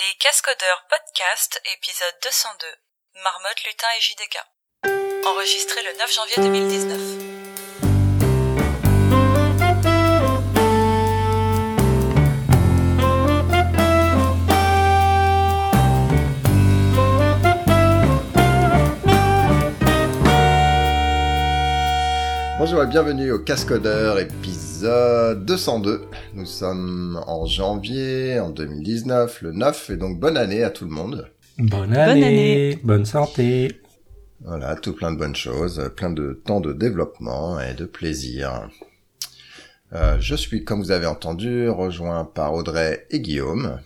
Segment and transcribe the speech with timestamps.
[0.00, 2.66] Les Cascodeurs Podcast, épisode 202.
[3.24, 5.26] Marmotte, Lutin et JDK.
[5.26, 7.27] Enregistré le 9 janvier 2019.
[22.70, 26.02] Bonjour et bienvenue au Cascodeur épisode 202.
[26.34, 30.90] Nous sommes en janvier en 2019, le 9, et donc bonne année à tout le
[30.90, 31.30] monde.
[31.56, 32.78] Bonne année, année.
[32.84, 33.80] bonne santé.
[34.44, 38.68] Voilà, tout plein de bonnes choses, plein de temps de développement et de plaisir.
[39.94, 43.80] Euh, je suis, comme vous avez entendu, rejoint par Audrey et Guillaume,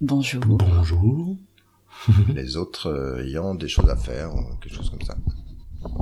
[0.00, 0.42] Bonjour.
[0.44, 1.36] Bonjour.
[2.34, 5.14] les autres euh, ayant des choses à faire ou quelque chose comme ça.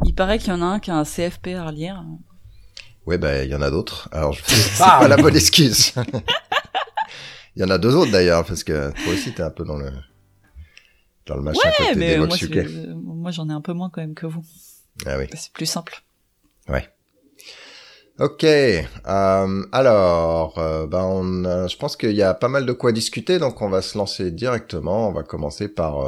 [0.04, 2.02] Il paraît qu'il y en a un qui a un CFP à relire.
[3.06, 4.08] Ouais, ben il y en a d'autres.
[4.12, 4.42] Alors, je...
[4.44, 5.92] c'est Ah, pas la bonne excuse.
[7.56, 9.76] Il y en a deux autres d'ailleurs, parce que toi aussi t'es un peu dans
[9.76, 9.88] le
[11.26, 13.90] dans le machin Ouais, côté mais DevOps moi, euh, moi j'en ai un peu moins
[13.90, 14.42] quand même que vous.
[15.06, 15.26] Ah oui.
[15.34, 16.02] C'est plus simple.
[18.18, 18.44] Ok.
[18.44, 22.92] euh, alors, euh, ben on, a- je pense qu'il y a pas mal de quoi
[22.92, 25.08] discuter, donc on va se lancer directement.
[25.08, 25.98] On va commencer par.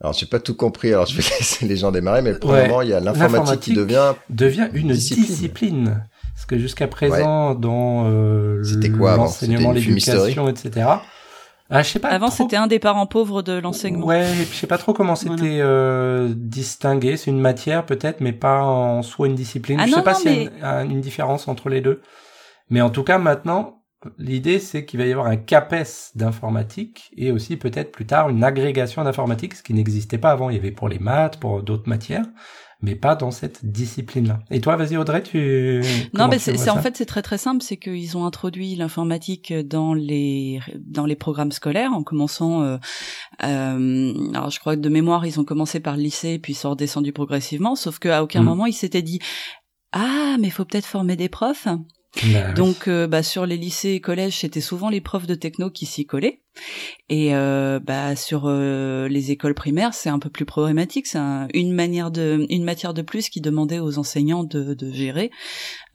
[0.00, 0.92] Alors, j'ai pas tout compris.
[0.92, 3.60] Alors, je vais laisser les gens démarrer, mais pour le moment, il y a l'informatique
[3.60, 4.14] qui devient.
[4.30, 5.26] Devient une Discipline.
[5.26, 6.04] discipline.
[6.34, 9.24] Parce que jusqu'à présent, dans euh, C'était quoi avant?
[9.24, 10.86] L'enseignement, l'éducation, etc.
[11.70, 14.06] Ah, je sais pas Avant trop- c'était un des parents pauvres de l'enseignement.
[14.06, 15.64] Ouais, et puis je sais pas trop comment c'était Voilà.
[15.64, 17.16] euh, distingué.
[17.18, 19.78] C'est une matière peut-être, mais pas en soi une discipline.
[19.80, 22.00] Ah je non, sais pas s'il y a une différence entre les deux.
[22.70, 23.77] Mais en tout cas, maintenant,
[24.18, 28.44] l'idée c'est qu'il va y avoir un CAPES d'informatique et aussi peut-être plus tard une
[28.44, 30.50] agrégation d'informatique, ce qui n'existait pas avant.
[30.50, 32.24] Il y avait pour les maths, pour d'autres matières,
[32.80, 34.38] mais pas dans cette discipline-là.
[34.50, 35.82] Et toi, vas-y Audrey, tu...
[36.14, 39.94] Non, mais c'est en fait c'est très très simple, c'est qu'ils ont introduit l'informatique dans
[39.94, 42.62] les dans les programmes scolaires en commençant.
[42.62, 42.76] Euh,
[43.42, 46.56] euh, alors je crois que de mémoire ils ont commencé par le lycée puis ils
[46.56, 48.44] sont redescendus progressivement, sauf qu'à aucun Mm.
[48.44, 49.18] moment ils s'étaient dit
[49.92, 51.66] ah mais il faut peut-être former des profs.
[52.32, 52.52] Bah.
[52.52, 55.84] Donc, euh, bah, sur les lycées et collèges, c'était souvent les profs de techno qui
[55.86, 56.40] s'y collaient.
[57.08, 61.06] Et euh, bah, sur euh, les écoles primaires, c'est un peu plus problématique.
[61.06, 64.90] C'est un- une manière de, une matière de plus qui demandait aux enseignants de, de
[64.92, 65.30] gérer.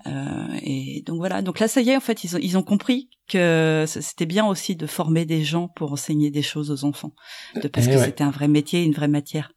[0.06, 1.42] Euh, et donc voilà.
[1.42, 4.46] Donc là, ça y est, en fait, ils ont, ils ont compris que c'était bien
[4.46, 7.14] aussi de former des gens pour enseigner des choses aux enfants,
[7.62, 8.06] de, parce Eh que ouais.
[8.06, 9.52] c'était un vrai métier, une vraie matière.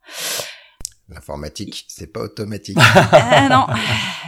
[1.08, 2.78] L'informatique, c'est pas automatique.
[3.12, 3.66] ah non,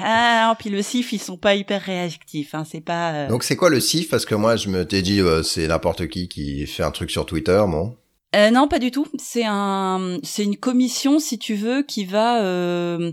[0.03, 0.55] ah non.
[0.59, 2.55] Puis le CIF, ils sont pas hyper réactifs.
[2.55, 3.13] Hein, c'est pas.
[3.13, 5.67] euh, donc, c'est quoi le CIF Parce que moi, je me t'ai dit, euh, c'est
[5.67, 7.97] n'importe qui qui fait un truc sur Twitter, bon.
[8.37, 9.07] Euh, non, pas du tout.
[9.19, 13.11] C'est un, c'est une commission, si tu veux, qui va, euh,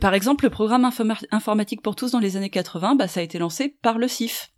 [0.00, 3.22] par exemple, le programme informa- informatique pour tous dans les années 80, bah, ça a
[3.24, 4.50] été lancé par le CIF.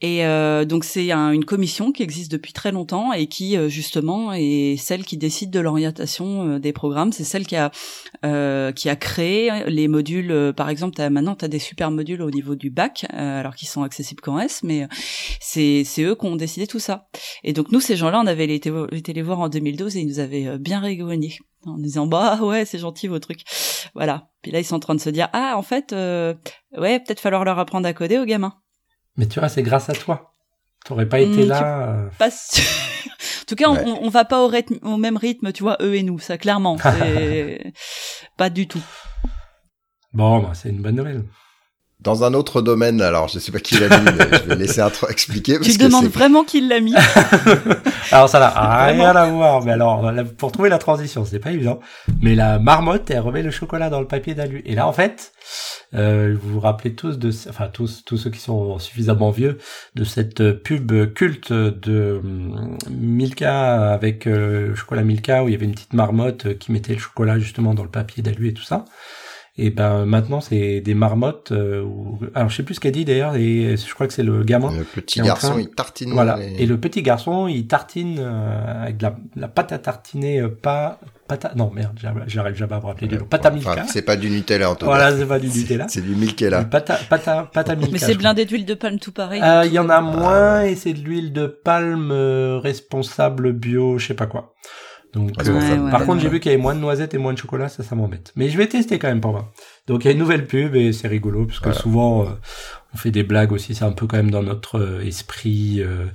[0.00, 3.68] Et euh, donc c'est un- une commission qui existe depuis très longtemps et qui euh,
[3.68, 7.12] justement est celle qui décide de l'orientation euh, des programmes.
[7.12, 7.70] C'est celle qui a
[8.24, 10.54] euh, qui a créé les modules.
[10.56, 13.68] par exemple, t'as, maintenant tu as des super modules au niveau du bac, alors qu'ils
[13.68, 14.88] sont accessibles qu'en S, mais
[15.40, 17.08] c'est c'est eux qui ont décidé tout ça.
[17.44, 18.70] Et donc nous, ces gens-là, on avait été
[19.12, 22.64] les voir en 2012 et ils nous avaient euh, bien rigolé en disant bah ouais
[22.64, 23.42] c'est gentil vos trucs,
[23.94, 24.28] voilà.
[24.42, 26.34] Puis là ils sont en train de se dire ah en fait euh,
[26.76, 28.54] ouais peut-être falloir leur apprendre à coder aux gamins.
[29.16, 30.32] Mais tu vois, c'est grâce à toi.
[30.84, 31.88] T'aurais pas été Mm, là.
[31.90, 32.64] euh, Pas sûr.
[33.42, 33.82] en tout cas Ouais.
[33.86, 36.38] on, on va pas au, rythme, au même rythme tu vois eux et nous ça
[36.38, 37.72] clairement c'est
[38.36, 38.82] pas du tout.
[40.12, 41.24] Bon, bah, c'est une bonne nouvelle.
[42.02, 44.80] Dans un autre domaine, alors je sais pas qui l'a dit, mais je vais laisser
[44.80, 45.58] intro expliquer.
[45.58, 46.94] Parce Tu que demandes c'est- vraiment qui l'a mis.
[48.10, 48.48] Alors ça n'a
[48.86, 51.80] rien à voir, mais alors pour trouver la transition, c'est pas évident.
[52.20, 54.62] Mais la marmotte, elle remet le chocolat dans le papier d'alu.
[54.66, 55.32] Et là, en fait,
[55.94, 59.58] euh, vous vous rappelez tous de, enfin tous, tous ceux qui sont suffisamment vieux,
[59.94, 65.66] de cette pub culte de hum, Milka avec euh, chocolat Milka où il y avait
[65.66, 68.62] une petite marmotte euh, qui mettait le chocolat justement dans le papier d'alu et tout
[68.64, 68.84] ça.
[69.58, 71.52] Et ben maintenant c'est des marmottes.
[71.52, 72.18] euh, où...
[72.34, 73.36] Alors je sais plus ce qu'elle dit d'ailleurs.
[73.36, 74.72] Et je crois que c'est le gamin.
[74.74, 76.12] Le petit garçon, train- il tartine.
[76.12, 76.36] Voilà.
[76.38, 80.40] les- Et le petit garçon, il tartine euh, avec de la, la pâte à tartiner,
[80.40, 81.52] euh, pas pâte à...
[81.54, 83.26] Non, merde, j'arrive j'arrive jamais à me rappeler du nom.
[83.26, 83.84] Pâte à Enfin, Milka.
[83.88, 84.92] c'est pas du Nutella en tout cas.
[84.92, 85.86] Voilà, c'est pas du Nutella.
[85.88, 86.62] C'est du Milkella.
[86.64, 87.92] Du Pâte à, pâte à, pâte à Milka.
[87.92, 89.42] Mais c'est blindé d'huile de palme tout pareil.
[89.44, 93.98] Euh, Il y en a moins et c'est de l'huile de palme euh, responsable bio,
[93.98, 94.54] je sais pas quoi.
[95.14, 95.52] Donc, Ah, euh.
[95.84, 97.38] Ouais, par ouais, contre, j'ai vu qu'il y avait moins de noisettes et moins de
[97.38, 98.32] chocolat, ça, ça m'embête.
[98.34, 99.50] Mais je vais tester quand même pour voir.
[99.86, 101.78] Donc, il y a une nouvelle pub et c'est rigolo parce que Voilà.
[101.78, 102.30] souvent, euh,
[102.94, 103.74] on fait des blagues aussi.
[103.74, 106.06] C'est un peu quand même dans notre euh, esprit euh,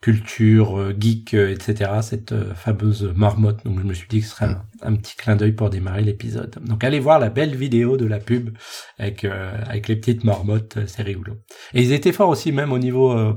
[0.00, 1.90] culture euh, geek, euh, etc.
[2.02, 3.64] Cette euh, fameuse marmotte.
[3.64, 6.02] Donc, je me suis dit que ce serait un, un petit clin d'œil pour démarrer
[6.02, 6.54] l'épisode.
[6.64, 8.50] Donc, allez voir la belle vidéo de la pub
[8.98, 11.34] avec euh, avec les petites marmottes, c'est rigolo.
[11.72, 13.32] Et ils étaient forts aussi, même au niveau euh,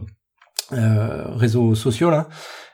[0.74, 2.28] euh, réseaux sociaux là.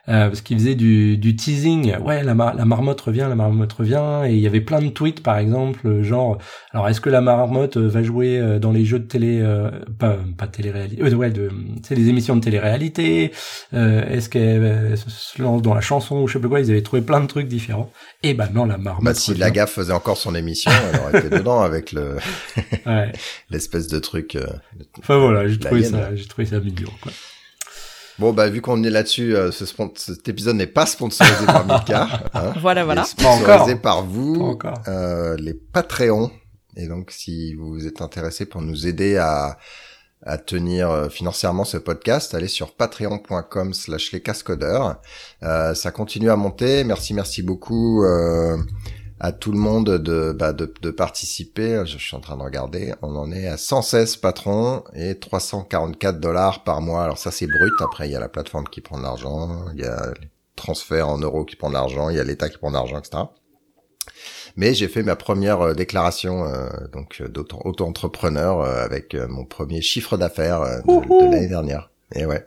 [0.08, 1.96] Euh, parce qu'il faisait du, du teasing.
[1.98, 4.22] Ouais, la, la marmotte revient, la marmotte revient.
[4.26, 6.38] Et il y avait plein de tweets, par exemple, genre,
[6.72, 9.42] alors est-ce que la marmotte va jouer dans les jeux de télé,
[9.98, 11.50] pas pas télé-réalité, euh, ouais, de,
[11.82, 13.32] c'est les émissions de télé-réalité.
[13.72, 17.02] est-ce qu'elle se lance dans la chanson ou je sais pas quoi Ils avaient trouvé
[17.02, 17.90] plein de trucs différents.
[18.22, 19.04] Et ben non, la marmotte.
[19.04, 22.16] Bah, si la gaffe faisait encore son émission, elle aurait été dedans avec le
[23.50, 24.36] l'espèce de truc.
[24.98, 26.90] enfin voilà, j'ai trouvé ça, j'ai trouvé ça mignon.
[27.00, 27.12] Quoi.
[28.18, 29.64] Bon, bah, vu qu'on est là-dessus, euh, ce
[29.96, 32.08] cet épisode n'est pas sponsorisé par Mika.
[32.34, 33.04] Hein, voilà, voilà.
[33.04, 34.58] sponsorisé par vous,
[34.88, 36.30] euh, les Patreons.
[36.76, 39.58] Et donc, si vous êtes intéressé pour nous aider à,
[40.22, 45.00] à tenir euh, financièrement ce podcast, allez sur patreon.com slash les cascodeurs.
[45.42, 46.82] Euh, ça continue à monter.
[46.84, 48.04] Merci, merci beaucoup.
[49.24, 51.82] Euh, à tout le monde de, bah, de, de, participer.
[51.86, 52.94] Je suis en train de regarder.
[53.02, 57.04] On en est à 116 patrons et 344 dollars par mois.
[57.04, 57.72] Alors ça, c'est brut.
[57.80, 59.66] Après, il y a la plateforme qui prend de l'argent.
[59.74, 62.10] Il y a les transferts en euros qui prend de l'argent.
[62.10, 63.24] Il y a l'État qui prend de l'argent, etc.
[64.56, 70.16] Mais j'ai fait ma première euh, déclaration euh, donc d'auto-entrepreneur euh, avec mon premier chiffre
[70.16, 71.90] d'affaires de, l'année dernière.
[72.14, 72.46] Et ouais.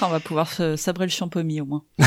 [0.00, 1.82] On va pouvoir sabrer le champomis au moins.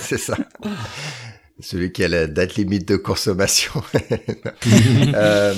[0.00, 0.36] c'est ça
[1.62, 3.82] celui qui a la date limite de consommation.
[5.14, 5.54] euh,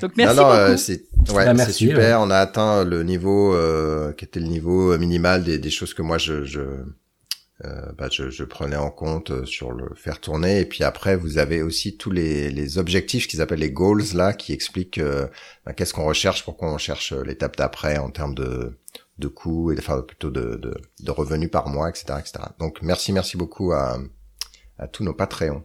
[0.00, 2.20] Donc merci non, euh, c'est ouais, bah, c'est super.
[2.20, 6.02] On a atteint le niveau euh, qui était le niveau minimal des, des choses que
[6.02, 10.60] moi je je, euh, bah, je, je prenais en compte sur le faire tourner.
[10.60, 14.32] Et puis après, vous avez aussi tous les, les objectifs qu'ils appellent les goals là,
[14.32, 15.00] qui expliquent
[15.64, 18.76] bah, qu'est-ce qu'on recherche, pourquoi on cherche l'étape d'après en termes de
[19.18, 22.46] de coûts et enfin plutôt de, de, de revenus par mois, etc., etc.
[22.58, 23.98] Donc merci, merci beaucoup à
[24.78, 25.64] à tous nos Patreons.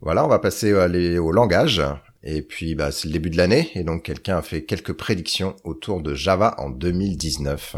[0.00, 1.82] Voilà, on va passer aller au langage.
[2.22, 5.56] Et puis, bah, c'est le début de l'année, et donc quelqu'un a fait quelques prédictions
[5.64, 7.76] autour de Java en 2019.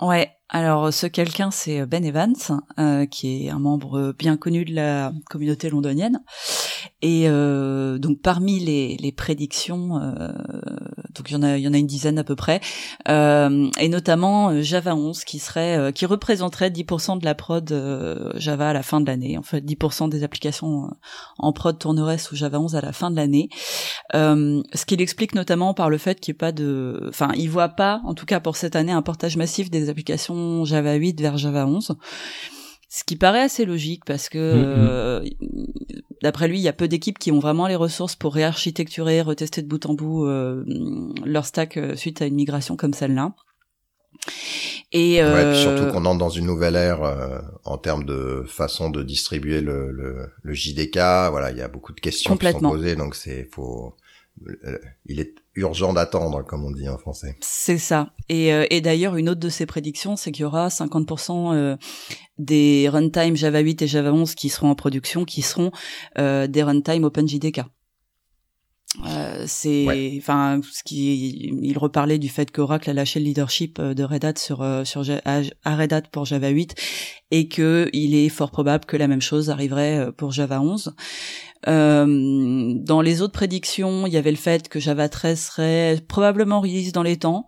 [0.00, 2.36] Ouais, alors ce quelqu'un c'est Ben Evans,
[2.78, 6.22] euh, qui est un membre bien connu de la communauté londonienne.
[7.02, 10.32] Et euh, donc parmi les, prédictions, euh,
[11.18, 12.60] donc il y en a il y en a une dizaine à peu près,
[13.08, 18.72] euh, et notamment Java 11 qui serait qui représenterait 10% de la prod Java à
[18.72, 19.36] la fin de l'année.
[19.38, 20.90] En fait, 10% des applications
[21.38, 23.48] en prod tourneraient sous Java 11 à la fin de l'année.
[24.12, 27.68] ce qu'il explique notamment par le fait qu'il n'y ait pas de, enfin, il voit
[27.68, 31.36] pas, en tout cas pour cette année, un portage massif des applications Java 8 vers
[31.36, 31.96] Java 11.
[32.90, 34.88] Ce qui paraît assez logique parce que mm, mm.
[34.88, 35.24] Euh,
[36.22, 39.60] d'après lui, il y a peu d'équipes qui ont vraiment les ressources pour réarchitecturer, retester
[39.62, 40.64] de bout en bout euh,
[41.24, 43.34] leur stack euh, suite à une migration comme celle-là.
[44.90, 49.02] Et ouais, puis surtout qu'on entre dans une nouvelle ère en termes de façon de
[49.02, 50.96] distribuer le, le, le JDK.
[51.30, 53.94] Voilà, il y a beaucoup de questions qui sont posées, donc c'est faut
[55.06, 57.36] il est urgent d'attendre, comme on dit en français.
[57.40, 58.12] C'est ça.
[58.28, 61.76] Et, euh, et d'ailleurs, une autre de ses prédictions, c'est qu'il y aura 50% euh,
[62.38, 65.70] des runtime Java 8 et Java 11 qui seront en production, qui seront
[66.18, 67.62] euh, des runtime OpenJDK.
[69.06, 74.02] Euh, c'est enfin ce qui il reparlait du fait qu'Oracle a lâché le leadership de
[74.02, 76.74] Red Hat sur sur à Red Hat pour Java 8
[77.30, 80.94] et que il est fort probable que la même chose arriverait pour Java 11
[81.66, 86.60] euh, dans les autres prédictions, il y avait le fait que Java 13 serait probablement
[86.60, 87.46] release dans les temps.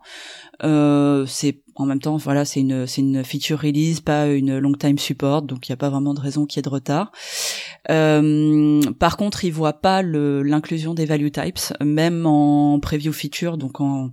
[0.63, 4.73] Euh, c'est en même temps, voilà, c'est une c'est une feature release, pas une long
[4.73, 7.11] time support, donc il n'y a pas vraiment de raison qu'il y ait de retard.
[7.89, 13.79] Euh, par contre, il voit pas l'inclusion des value types, même en preview feature, donc
[13.79, 14.11] en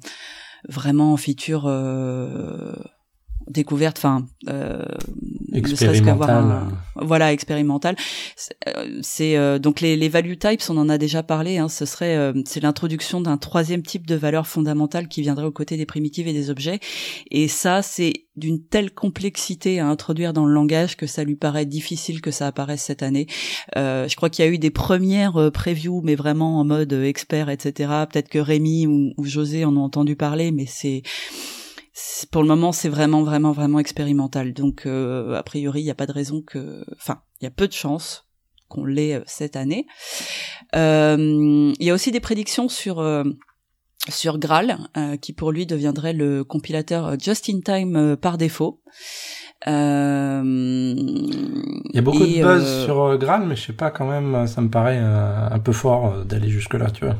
[0.68, 1.66] vraiment en feature.
[3.48, 4.84] Euh, découverte, enfin, euh,
[5.52, 6.62] expérimentale.
[6.96, 7.96] voilà, expérimental.
[9.02, 11.58] C'est euh, euh, donc les, les value types, on en a déjà parlé.
[11.58, 15.52] Hein, ce serait, euh, c'est l'introduction d'un troisième type de valeur fondamentale qui viendrait aux
[15.52, 16.80] côtés des primitives et des objets.
[17.30, 21.66] Et ça, c'est d'une telle complexité à introduire dans le langage que ça lui paraît
[21.66, 23.26] difficile que ça apparaisse cette année.
[23.74, 27.90] je crois qu'il y a eu des premières previews, mais vraiment en mode expert, etc.
[28.10, 31.02] Peut-être que Rémi ou, ou José en ont entendu parler, mais c'est
[32.30, 34.52] pour le moment, c'est vraiment, vraiment, vraiment expérimental.
[34.52, 37.50] Donc, euh, a priori, il n'y a pas de raison que, enfin, il y a
[37.50, 38.26] peu de chances
[38.68, 39.86] qu'on l'ait euh, cette année.
[40.76, 43.04] Euh, il y a aussi des prédictions sur
[44.08, 44.78] sur Graal,
[45.20, 48.80] qui pour lui deviendrait le compilateur just in time par défaut.
[49.66, 49.72] Il
[51.92, 54.70] y a beaucoup de buzz sur Graal, mais je sais pas quand même, ça me
[54.70, 57.16] paraît un peu fort d'aller jusque là, tu vois.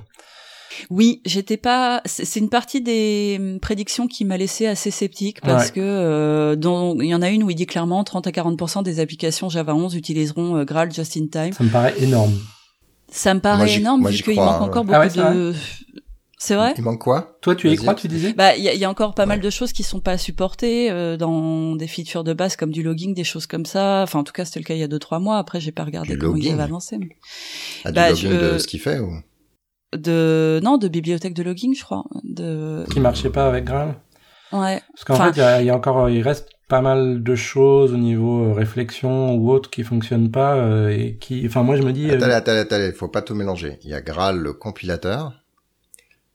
[0.90, 2.00] Oui, j'étais pas.
[2.04, 6.56] C'est une partie des hum, prédictions qui m'a laissé assez sceptique parce que euh,
[7.00, 9.74] il y en a une où il dit clairement 30 à 40% des applications Java
[9.74, 11.52] 11 utiliseront euh, Graal just in time.
[11.52, 12.34] Ça me paraît énorme.
[13.10, 15.06] Ça me paraît énorme vu qu'il manque encore hein.
[15.06, 15.54] beaucoup ah de.
[16.40, 18.72] C'est vrai Il manque quoi Toi, tu y crois, tu disais Bah, il y a,
[18.72, 19.44] il y a encore pas mal Ouais.
[19.44, 23.12] de choses qui sont pas supportées euh, dans des features de base comme du logging,
[23.12, 24.02] des choses comme ça.
[24.04, 25.38] Enfin, en tout cas, c'était le cas il y a deux trois mois.
[25.38, 26.96] Après, j'ai pas regardé Du comment ils avaient avancé.
[26.98, 27.08] mais-
[27.84, 29.10] Ah, du Bah, logging je- de ce qu'il fait ou
[29.96, 32.04] De non, de bibliothèque de logging, je crois.
[32.24, 33.96] De Qui marchait pas avec Graal
[34.52, 34.82] ouais.
[34.92, 37.22] Parce qu'en Enfin- fait, il y a, il y a encore, il reste pas mal
[37.22, 41.62] de choses au niveau euh, réflexion ou autre qui fonctionnent pas euh, et qui, enfin,
[41.62, 43.78] moi, je me dis, euh, Attendez, attendez, attendez, faut pas tout mélanger.
[43.84, 45.32] Il y a Graal le compilateur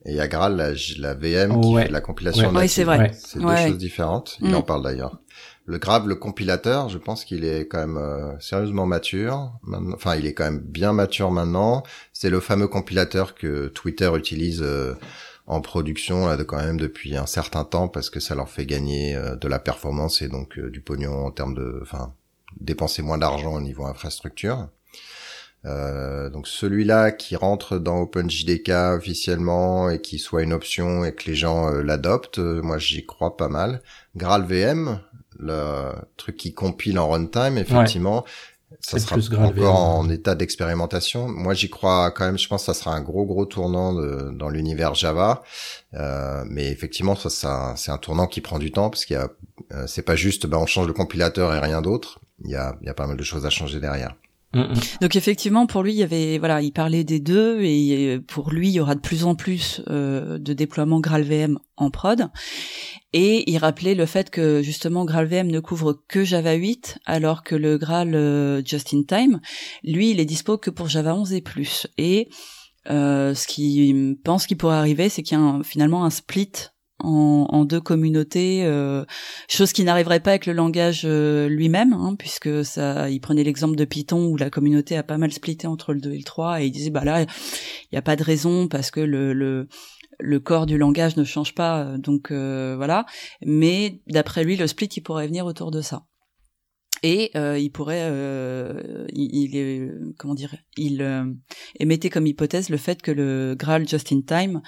[0.05, 1.83] et il y a Graal la, la VM qui Ouais.
[1.83, 2.53] fait de la compilation Ouais.
[2.53, 2.61] native.
[2.61, 2.97] Oui, c'est vrai.
[2.97, 3.11] Ouais.
[3.13, 4.37] C'est deux choses différentes.
[4.41, 4.55] Il Mm.
[4.55, 5.19] en parle d'ailleurs.
[5.65, 9.53] Le Grave, le compilateur, je pense qu'il est quand même euh, sérieusement mature.
[9.93, 11.83] Enfin, il est quand même bien mature maintenant.
[12.11, 14.93] C'est le fameux compilateur que Twitter utilise euh,
[15.47, 18.65] en production là, de, quand même depuis un certain temps parce que ça leur fait
[18.65, 22.13] gagner euh, de la performance et donc euh, du pognon en termes de, enfin,
[22.59, 24.67] dépenser moins d'argent au niveau infrastructure.
[25.65, 31.29] Euh, donc celui-là qui rentre dans OpenJDK officiellement et qui soit une option et que
[31.29, 33.81] les gens euh, l'adoptent, euh, moi j'y crois pas mal.
[34.17, 34.99] GraalVM,
[35.39, 38.23] le truc qui compile en runtime, effectivement,
[38.79, 41.27] ça sera plus encore en état d'expérimentation.
[41.27, 44.31] Moi j'y crois quand même, je pense que ça sera un gros gros tournant de-
[44.37, 45.43] dans l'univers Java.
[45.93, 49.19] Euh, mais effectivement, ça, ça c'est un tournant qui prend du temps parce qu'il y
[49.19, 49.29] a,
[49.73, 52.19] euh, c'est pas juste, ben on change le compilateur et rien d'autre.
[52.43, 54.15] Il y a, il y a pas mal de choses à changer derrière.
[54.53, 54.73] mm, mm.
[55.01, 58.51] Donc effectivement, pour lui, il y avait voilà, il parlait des deux et euh, pour
[58.51, 62.27] lui, il y aura de plus en plus euh, de déploiements GraalVM en prod.
[63.13, 67.55] Et il rappelait le fait que justement GraalVM ne couvre que Java 8, alors que
[67.55, 69.39] le Graal euh, Just in Time,
[69.83, 71.85] lui, il est dispo que pour Java 11 et plus.
[71.99, 72.27] Et
[72.89, 76.51] euh, ce qu'il pense qu'il pourrait arriver, c'est qu'il y a un- finalement un split
[76.99, 79.03] en, en deux communautés, euh,
[79.49, 83.75] chose qui n'arriverait pas avec le langage euh, lui-même, hein, puisque ça, il prenait l'exemple
[83.75, 86.61] de Python où la communauté a pas mal splitté entre le 2 et le 3,
[86.61, 87.27] et il disait bah là, il
[87.91, 89.67] n'y a pas de raison parce que le, le
[90.23, 93.05] le corps du langage ne change pas, euh, donc euh, voilà.
[93.45, 96.05] Mais d'après lui, le split, il pourrait venir autour de ça.
[97.05, 101.25] Et euh, il pourrait, euh, il, est, comment dire, il euh,
[101.77, 104.61] émettait comme hypothèse le fait que le Graal Just in Time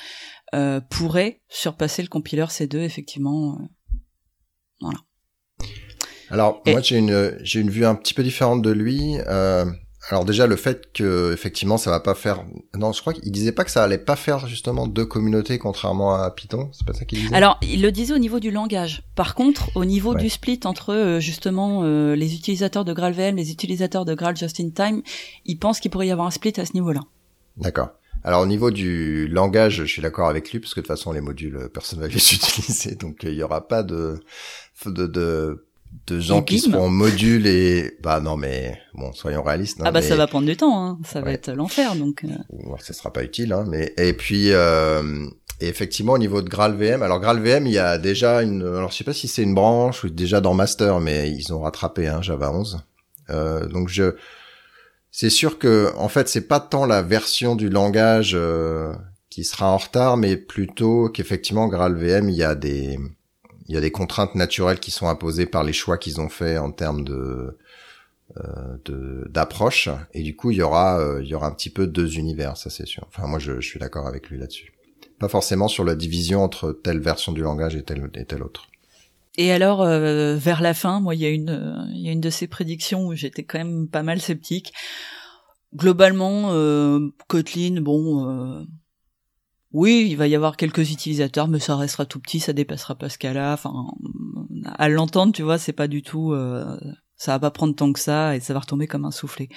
[0.54, 3.58] euh, pourrait surpasser le compiler C2 effectivement.
[4.82, 4.90] euh.
[6.30, 9.16] Alors Et- moi j'ai une j'ai une vue un petit peu différente de lui.
[9.28, 9.66] Euh,
[10.10, 12.44] alors déjà le fait que effectivement ça va pas faire.
[12.76, 16.14] Non, je crois qu'il disait pas que ça allait pas faire justement deux communautés contrairement
[16.16, 16.70] à Python.
[16.74, 17.34] C'est pas ça qu'il disait?
[17.36, 19.04] Alors, il le disait au niveau du langage.
[19.16, 20.22] Par contre, au niveau Ouais.
[20.22, 24.60] du split entre euh, justement euh, les utilisateurs de GraalVM, les utilisateurs de Graal Just
[24.60, 25.02] in Time,
[25.46, 27.02] il pense qu'il pourrait y avoir un split à ce niveau-là.
[27.58, 27.90] D'accord.
[28.24, 31.12] Alors au niveau du langage, je suis d'accord avec lui parce que de toute façon
[31.12, 34.20] les modules euh, personne va les utiliser, donc euh, il y aura pas de
[34.86, 35.66] de de,
[36.08, 39.80] de gens qui seront en module et bah non mais bon soyons réalistes.
[39.80, 41.00] hein, ah bah mais- ça va prendre du temps, hein.
[41.06, 42.24] ça va être l'enfer donc.
[42.24, 42.30] euh.
[42.52, 45.26] Bon, ça sera pas utile, hein, mais et puis euh,
[45.62, 48.98] et effectivement au niveau de GraalVM, alors GraalVM il y a déjà une, alors je
[48.98, 52.22] sais pas si c'est une branche ou déjà dans Master, mais ils ont rattrapé hein,
[52.22, 52.80] Java 11.
[53.30, 54.16] Euh, donc je,
[55.12, 58.94] c'est sûr que en fait c'est pas tant la version du langage euh,
[59.30, 63.00] qui sera en retard, mais plutôt qu'effectivement GraalVM il y a des
[63.68, 66.58] il y a des contraintes naturelles qui sont imposées par les choix qu'ils ont fait
[66.58, 67.58] en termes de
[68.38, 71.86] euh, d'approche et du coup il y aura euh, il y aura un petit peu
[71.86, 74.74] deux univers ça c'est sûr enfin moi je, suis d'accord avec lui là-dessus
[75.20, 78.68] pas forcément sur la division entre telle version du langage et telle et telle autre
[79.38, 82.20] Et alors euh, vers la fin, moi il y a une il y a une
[82.20, 84.74] de ces prédictions où j'étais quand même pas mal sceptique.
[85.76, 86.50] Globalement,
[87.28, 88.66] Kotlin, bon.
[89.78, 93.10] Oui, il va y avoir quelques utilisateurs, mais ça restera tout petit, ça dépassera pas
[93.10, 93.52] ce cas-là.
[93.52, 93.74] Enfin,
[94.78, 96.78] à l'entendre, tu vois, c'est pas du tout, euh,
[97.18, 99.50] ça va pas prendre tant que ça et ça va retomber comme un soufflet.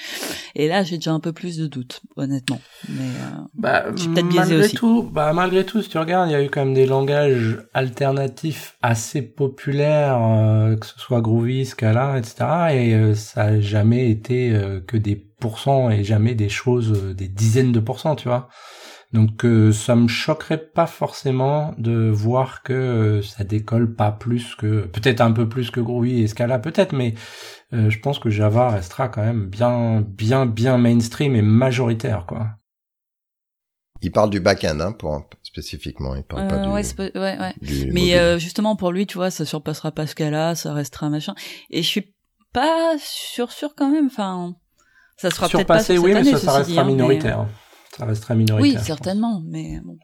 [0.57, 2.61] Et là, j'ai déjà un peu plus de doutes, honnêtement.
[2.89, 4.75] Mais euh, Bah, peut-être biaisé malgré aussi.
[4.75, 7.61] tout, bah, malgré tout, si tu regardes, il y a eu quand même des langages
[7.73, 12.35] alternatifs assez populaires, euh, que ce soit Groovy, Scala, etc.
[12.73, 17.15] Et euh, ça a jamais été euh, que des pourcents et jamais des choses, euh,
[17.15, 18.49] des dizaines de pourcents, tu vois.
[19.13, 24.55] Donc euh, ça me choquerait pas forcément de voir que euh, ça décolle pas plus
[24.55, 27.15] que peut-être un peu plus que Groovy et Scala peut-être mais
[27.73, 32.49] euh, je pense que Java restera quand même bien bien bien mainstream et majoritaire quoi.
[34.03, 37.55] il parle du back-end hein, pour spécifiquement il parle pas euh, du, ouais, ouais, ouais.
[37.63, 41.35] du Mais euh, justement pour lui, tu vois, ça surpassera pas cas-là, ça restera machin.
[41.71, 42.15] Et je suis
[42.53, 44.07] pas sûr sûr quand même.
[44.07, 44.55] Enfin,
[45.17, 46.85] ça sera peut-être pas sur oui, cette mais année, ça, ça ceci restera dit, hein,
[46.85, 47.47] mais- minoritaire.
[47.99, 48.81] Ça restera minoritaire.
[48.81, 49.97] Oui, certainement, mais bon.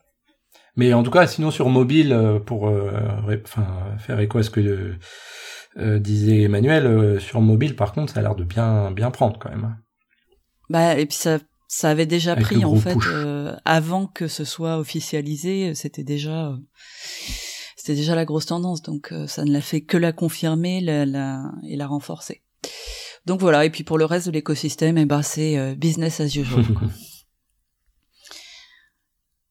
[0.76, 2.90] Mais en tout cas, sinon sur mobile, euh, pour euh,
[3.24, 3.66] ré- enfin
[3.98, 4.94] faire écho à ce que
[5.76, 9.50] euh, disait Emmanuel, sur mobile, par contre, ça a l'air de bien bien prendre quand
[9.50, 9.76] même.
[10.70, 14.44] Bah et puis ça ça avait déjà Avec pris en fait euh, avant que ce
[14.44, 15.74] soit officialisé.
[15.74, 16.56] C'était déjà, euh,
[17.76, 18.82] c'était déjà la grosse tendance.
[18.82, 22.42] Donc euh, ça ne l'a fait que la confirmer, la, la- et la renforcer.
[23.26, 23.64] Donc voilà.
[23.64, 26.64] Et puis pour le reste de l'écosystème, eh ben c'est business as usual.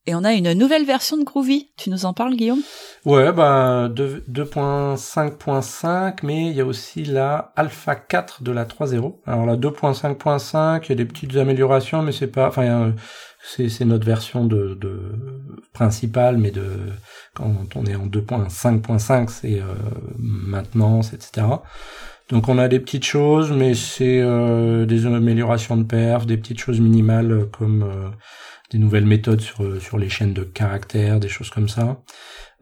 [0.06, 1.70] et on a une nouvelle version de Groovy.
[1.78, 2.62] Tu nous en parles, Guillaume?
[3.06, 9.22] Ouais, bah, deux- 2.5.5, mais il y a aussi la Alpha 4 de la 3.0.
[9.26, 12.92] Alors la 2.5.5, il y a des petites améliorations, mais c'est pas, enfin, euh,
[13.44, 15.00] c'est, notre version de, de
[15.74, 16.66] principale, mais de,
[17.34, 19.66] quand on est en 2.5.5, c'est euh,
[20.18, 21.48] maintenance, etc.
[22.30, 26.60] Donc on a des petites choses, mais c'est euh, des améliorations de perf, des petites
[26.60, 28.10] choses minimales comme euh,
[28.74, 32.02] des nouvelles méthodes sur, euh, sur les chaînes de caractères, des choses comme ça.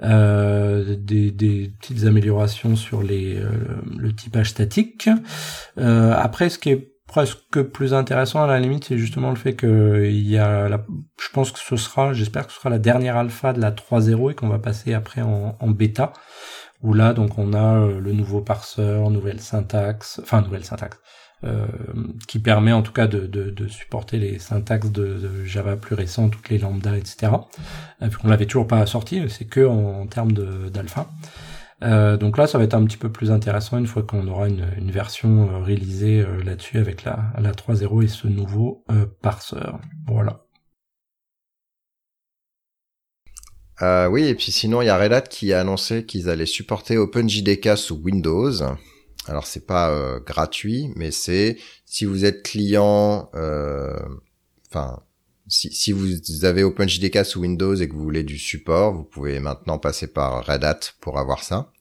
[0.04, 3.52] Euh, des, des petites améliorations sur les, euh,
[3.98, 5.10] le typage statique.
[5.78, 9.54] Euh, après, ce qui est presque plus intéressant à la limite, c'est justement le fait
[9.54, 10.84] que il y a, la,
[11.22, 14.32] je pense que ce sera, j'espère que ce sera la dernière alpha de la 3.0
[14.32, 16.14] et qu'on va passer après en, en bêta,
[16.82, 20.98] où là donc on a euh, le nouveau parseur, nouvelle syntaxe, enfin nouvelle syntaxe,
[21.44, 21.66] euh,
[22.28, 25.96] qui permet en tout cas de, de, de supporter les syntaxes de, de Java plus
[25.96, 27.34] récents, toutes les lambda, etc.
[28.02, 31.08] Euh, On l'avait toujours pas sorti, c'est que en, en termes d'alpha.
[31.84, 34.48] Euh, donc là, ça va être un petit peu plus intéressant une fois qu'on aura
[34.48, 38.84] une, une version euh, réalisée euh, là-dessus avec la, la 3.0 et ce nouveau
[39.22, 39.80] parseur.
[40.08, 40.46] Voilà.
[44.12, 47.00] Oui, et puis sinon, il y a Red Hat qui a annoncé qu'ils allaient supporter
[47.00, 48.52] OpenJDK sous Windows.
[49.28, 54.00] Alors, c'est pas euh, gratuit, mais c'est si vous êtes client, euh,
[54.68, 55.00] enfin,
[55.48, 59.78] si, vous avez OpenJDK sous Windows et que vous voulez du support, vous pouvez maintenant
[59.78, 61.72] passer par Red Hat pour avoir ça.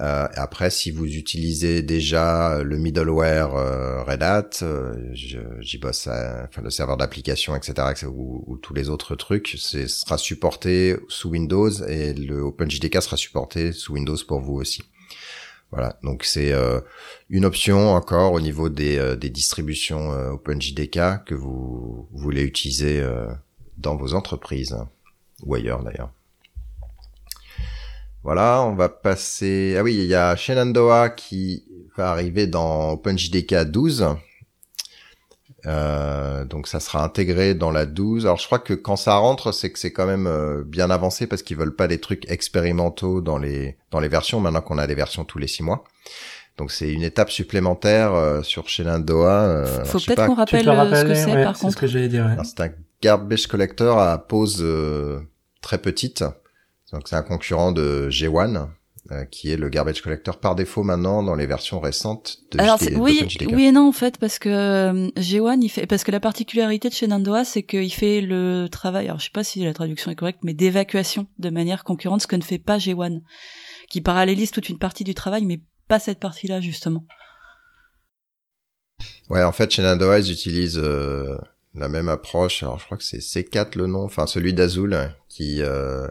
[0.00, 6.70] Euh, après, si vous utilisez déjà le middleware Red Hat, euh, j'y bosse, enfin le
[6.70, 12.12] serveur d'application, etc., ou, ou tous les autres trucs, c'est sera supporté sous Windows et
[12.12, 14.82] le OpenJDK sera supporté sous Windows pour vous aussi.
[15.70, 16.80] Voilà, donc c'est euh,
[17.28, 23.00] une option encore au niveau des, euh, des distributions euh, OpenJDK que vous voulez utiliser
[23.00, 23.26] euh,
[23.76, 24.76] dans vos entreprises
[25.42, 26.10] ou ailleurs d'ailleurs.
[28.24, 29.76] Voilà, on va passer.
[29.78, 31.64] Ah oui, il y a Shenandoah qui
[31.96, 34.06] va arriver dans OpenJDK 12.
[35.66, 38.26] Euh, donc ça sera intégré dans la 12.
[38.26, 41.26] Alors je crois que quand ça rentre, c'est que c'est quand même euh, bien avancé
[41.26, 44.38] parce qu'ils veulent pas des trucs expérimentaux dans les dans les versions.
[44.40, 45.82] Maintenant qu'on a des versions tous les six mois,
[46.58, 49.42] donc c'est une étape supplémentaire euh, sur Shenandoah.
[49.48, 51.74] Euh, Faut peut-être qu'on rappelle le ce que c'est ouais, par C'est contre.
[51.74, 52.24] ce que j'allais dire.
[52.24, 52.36] ouais.
[52.44, 52.70] c'est un
[53.02, 55.18] garbage collector à pose euh,
[55.60, 56.24] très petite.
[56.92, 58.68] Donc c'est un concurrent de G1
[59.10, 62.78] euh, qui est le garbage collector par défaut maintenant dans les versions récentes de Alors
[62.78, 66.10] c'est- oui, oui et non en fait parce que euh, G1 il fait parce que
[66.10, 69.72] la particularité de Shenandoah c'est qu'il fait le travail alors je sais pas si la
[69.72, 73.20] traduction est correcte mais d'évacuation de manière concurrente ce que ne fait pas G1
[73.88, 77.04] qui parallélise toute une partie du travail mais pas cette partie-là justement.
[79.30, 81.36] Ouais, en fait, Shenandoah, ils utilisent euh,
[81.74, 82.62] la même approche.
[82.62, 84.96] Alors, je crois que c'est C4 le nom, enfin celui d'Azul,
[85.28, 86.08] qui euh,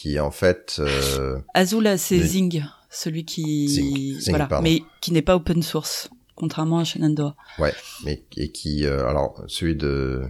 [0.00, 2.26] qui en fait, euh, Azul c'est Oui.
[2.26, 4.64] Zing, celui qui Zing, Zing, voilà, pardon.
[4.64, 7.36] mais qui n'est pas open source contrairement à Shenandoah.
[8.04, 10.22] mais et qui, euh, alors celui de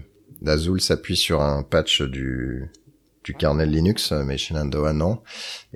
[0.43, 2.73] d'Azul s'appuie sur un patch du
[3.23, 5.23] du kernel Linux, mais Shenandoah non.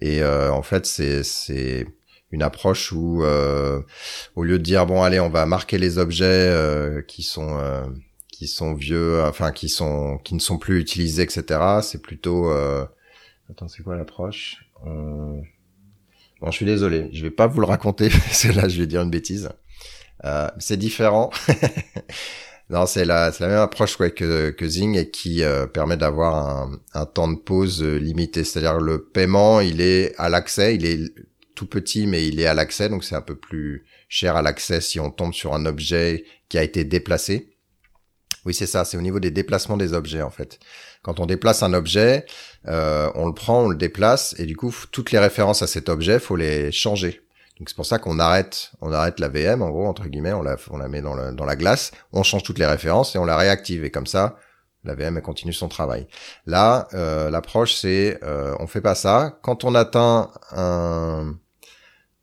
[0.00, 1.86] Et euh, en fait, c'est c'est
[2.32, 3.80] une approche où euh,
[4.34, 7.84] au lieu de dire bon allez on va marquer les objets euh, qui sont euh,
[8.28, 11.60] qui sont vieux, enfin qui sont qui ne sont plus utilisés, etc.
[11.82, 12.84] C'est plutôt euh...
[13.50, 14.64] attends c'est quoi l'approche?
[14.86, 15.40] Euh,
[16.40, 18.86] Bon je suis désolé, je vais pas vous le raconter parce que là je vais
[18.86, 19.50] dire une bêtise.
[20.24, 21.30] Euh, c'est différent.
[22.70, 26.34] non c'est la la même approche ouais, que que Zing et qui euh, permet d'avoir
[26.34, 28.44] un, un temps de pause euh, limité.
[28.44, 31.00] C'est-à-dire le paiement il est à l'accès, il est
[31.54, 34.80] tout petit mais il est à l'accès donc c'est un peu plus cher à l'accès
[34.80, 37.50] si on tombe sur un objet qui a été déplacé.
[38.44, 40.58] Oui, c'est ça, c'est au niveau des déplacements des objets en fait.
[41.02, 42.26] Quand on déplace un objet,
[42.68, 45.88] euh, on le prend, on le déplace et du coup toutes les références à cet
[45.88, 47.20] objet, faut les changer.
[47.58, 50.42] Donc c'est pour ça qu'on arrête, on arrête la VM en gros entre guillemets, on
[50.42, 53.18] la, on la met dans, le- dans la glace, on change toutes les références et
[53.18, 54.36] on la réactive et comme ça
[54.84, 56.06] la VM elle continue son travail.
[56.46, 59.38] Là, euh, l'approche c'est, euh, on fait pas ça.
[59.42, 61.34] Quand on atteint un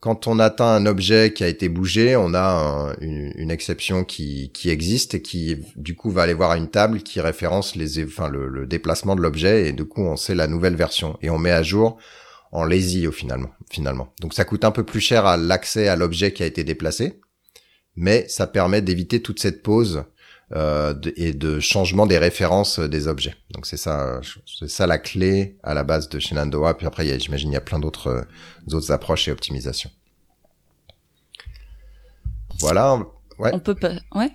[0.02, 4.52] quand on atteint un objet qui a été bougé, on a un- une, exception qui,
[4.66, 9.22] existe et qui du coup va aller voir une table qui référence le déplacement de
[9.22, 12.00] l'objet et du coup on sait la nouvelle version et on met à jour
[12.52, 13.52] en lazy au finalement.
[13.70, 16.64] Finalement, donc ça coûte un peu plus cher à l'accès à l'objet qui a été
[16.64, 17.22] déplacé,
[17.96, 20.04] mais ça permet d'éviter toute cette pause
[20.54, 23.36] euh, et de changement des références des objets.
[23.52, 26.76] Donc c'est ça, c'est ça la clé à la base de Shenandoah.
[26.76, 28.26] Puis après, j'imagine il y a plein d'autres
[28.68, 29.92] d'autres approches et optimisations.
[32.60, 33.00] Voilà.
[33.40, 33.52] Ouais.
[33.54, 33.94] On peut pas.
[34.14, 34.32] Ouais.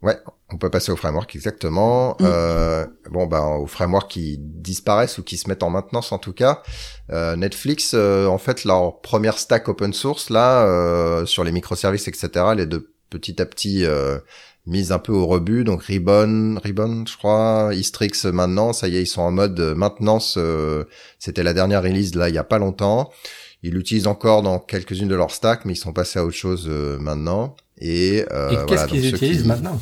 [0.00, 0.16] Ouais,
[0.48, 2.10] on peut passer au framework exactement.
[2.20, 2.24] Mm.
[2.24, 6.32] Euh, bon, ben au framework qui disparaissent ou qui se mettent en maintenance en tout
[6.32, 6.62] cas.
[7.10, 12.06] Euh, Netflix, euh, en fait, leur première stack open source là euh, sur les microservices,
[12.06, 12.28] etc.
[12.52, 14.18] Elle est de petit à petit euh,
[14.68, 15.64] mise un peu au rebut.
[15.64, 20.38] Donc Ribbon, Ribbon, je crois, Istrix maintenant, ça y est, ils sont en mode maintenance.
[21.18, 23.10] C'était la dernière release là, il y a pas longtemps.
[23.64, 26.68] Ils l'utilisent encore dans quelques-unes de leurs stacks, mais ils sont passés à autre chose
[26.68, 27.56] maintenant.
[27.80, 29.78] Et, euh, qu'est-ce qu'ils utilisent maintenant?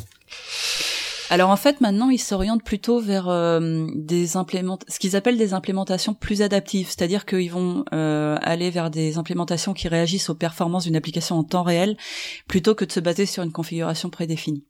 [1.29, 5.55] Alors en fait maintenant ils s'orientent plutôt vers euh, des implément ce qu'ils appellent des
[5.55, 10.85] implémentations plus adaptives, c'est-à-dire qu'ils vont euh, aller vers des implémentations qui réagissent aux performances
[10.85, 11.97] d'une application en temps réel
[12.47, 14.65] plutôt que de se baser sur une configuration prédéfinie.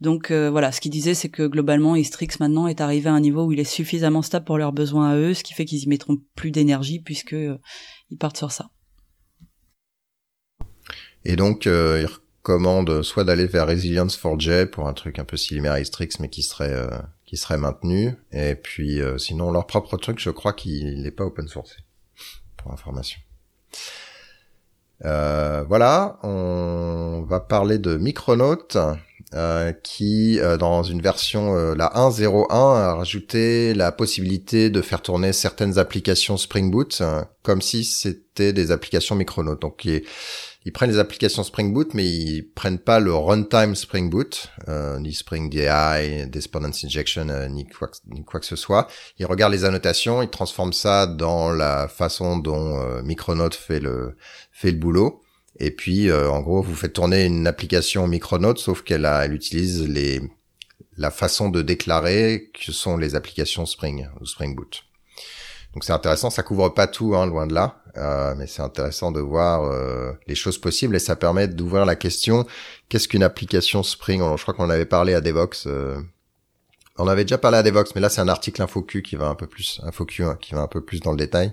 [0.00, 3.20] Donc euh, voilà, ce qu'ils disaient c'est que globalement Istrix maintenant est arrivé à un
[3.20, 5.82] niveau où il est suffisamment stable pour leurs besoins à eux, ce qui fait qu'ils
[5.82, 7.58] y mettront plus d'énergie puisque euh,
[8.10, 8.70] ils partent sur ça.
[11.24, 11.66] Et donc
[12.46, 16.28] commande soit d'aller vers Resilience 4J pour un truc un peu similaire à Istrix mais
[16.28, 16.86] qui serait euh,
[17.24, 21.24] qui serait maintenu et puis euh, sinon leur propre truc je crois qu'il n'est pas
[21.24, 21.76] open source
[22.56, 23.18] pour information.
[25.04, 27.96] Euh, voilà, on va parler de
[29.32, 35.78] Micronaut qui dans une version la 1.01 a rajouté la possibilité de faire tourner certaines
[35.78, 37.02] applications Spring Boot
[37.42, 39.56] comme si c'était des applications Micronaut.
[39.56, 40.04] Donc est
[40.66, 44.98] ils prennent les applications Spring Boot, mais ils prennent pas le runtime Spring Boot, euh,
[44.98, 48.88] ni Spring DI, Despondence Injection, euh, ni, quoi, ni, quoi, que ce soit.
[49.20, 54.16] Ils regardent les annotations, ils transforment ça dans la façon dont euh, Micronaut fait le
[54.50, 55.22] fait le boulot.
[55.58, 59.88] Et puis, euh, en gros, vous faites tourner une application Micronaut, sauf qu'elle elle utilise
[59.88, 60.20] les
[60.96, 64.84] la façon de déclarer que sont les applications Spring ou Spring Boot.
[65.74, 69.12] Donc c'est intéressant, ça couvre pas tout, hein, loin de là, euh, mais c'est intéressant
[69.12, 72.46] de voir euh, les choses possibles et ça permet d'ouvrir la question
[72.88, 74.22] qu'est-ce qu'une application Spring?
[74.36, 75.66] Je crois qu'on avait parlé à Devox.
[75.66, 76.00] Euh,
[76.96, 79.34] on avait déjà parlé à Devox, mais là c'est un article InfoQ qui va un
[79.34, 81.52] peu plus, InfoQ hein, qui va un peu plus dans le détail.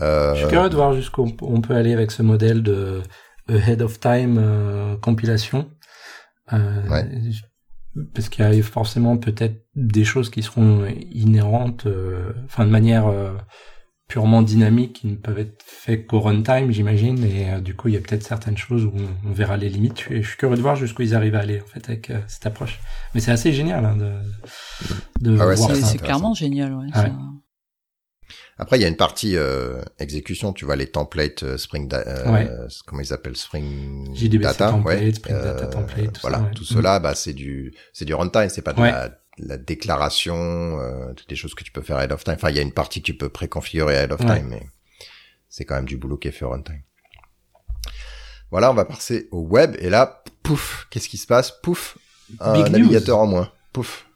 [0.00, 3.02] Je suis curieux de voir jusqu'où on peut aller avec ce modèle de
[3.48, 5.70] ahead of time compilation.
[6.52, 7.04] Ouais
[8.14, 13.06] parce qu'il y a forcément peut-être des choses qui seront inhérentes, euh, enfin de manière
[13.06, 13.32] euh,
[14.08, 17.94] purement dynamique, qui ne peuvent être faites qu'au runtime, j'imagine, et euh, du coup il
[17.94, 18.92] y a peut-être certaines choses où
[19.24, 20.00] on, verra les limites.
[20.00, 22.46] Je, je suis curieux de voir jusqu'où ils arrivent à aller en fait avec cette
[22.46, 22.78] approche.
[23.14, 24.12] Mais c'est assez génial hein, de,
[25.20, 25.74] de ah voir ça.
[25.74, 26.74] C'est clairement génial.
[26.74, 27.12] Ouais, ouais.
[28.60, 32.68] Après, il y a une partie euh, exécution, tu vois, les templates euh, Spring, euh,
[32.86, 35.12] comment ils appellent Spring Data, ouais.
[35.14, 38.72] Spring Data euh, template, voilà, tout cela, bah c'est du c'est du runtime, c'est pas
[38.72, 40.34] de la, la, déclaration,
[40.80, 42.34] euh, des choses que tu peux faire ahead of time.
[42.34, 44.66] Enfin, il y a une partie que tu peux préconfigurer ahead of time, mais
[45.48, 46.82] c'est quand même du boulot qui est fait au runtime.
[48.50, 51.52] Voilà, on va passer au web et là, pouf, qu'est-ce qui se passe?
[51.62, 51.96] Pouf,
[52.40, 53.52] un navigateur en moins.
[53.72, 54.06] Pouf.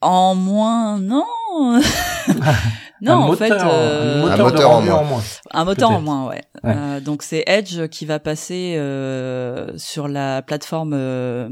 [0.00, 1.24] En moins, non.
[3.00, 5.22] non, en fait, euh, un moteur, en, moins.
[5.52, 6.42] Un moteur en moins, ouais.
[6.64, 11.48] Euh, donc c'est Edge qui va passer euh, sur la plateforme euh,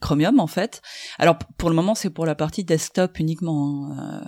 [0.00, 0.82] Chromium en fait.
[1.18, 3.90] Alors pour le moment c'est pour la partie desktop uniquement.
[3.92, 4.24] Hein.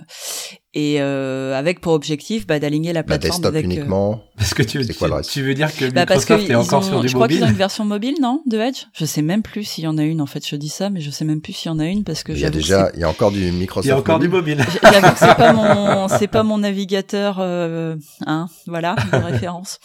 [0.75, 4.13] Et euh, avec pour objectif bah, d'aligner la bah, plateforme desktop avec, uniquement.
[4.13, 4.93] Euh, parce que tu, tu,
[5.29, 7.09] tu, veux dire que bah Microsoft est encore sur du mobile.
[7.09, 8.85] Je crois qu'ils ont une version mobile, non, de Edge?
[8.91, 10.19] Je sais même plus s'il y en a une.
[10.19, 12.03] En fait, je dis ça, mais je sais même plus s'il y en a une
[12.03, 13.85] parce que il y a déjà, il y a encore du Microsoft.
[13.85, 14.65] Il y a encore du mobile.
[14.81, 19.79] J'avoue que c'est pas mon, c'est pas mon navigateur, euh, hein, voilà, de référence.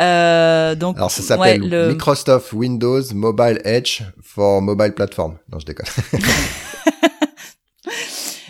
[0.00, 1.90] Euh, donc, alors ça s'appelle le...
[1.90, 5.36] Microsoft Windows Mobile Edge for Mobile Platform.
[5.52, 5.86] Non, je déconne.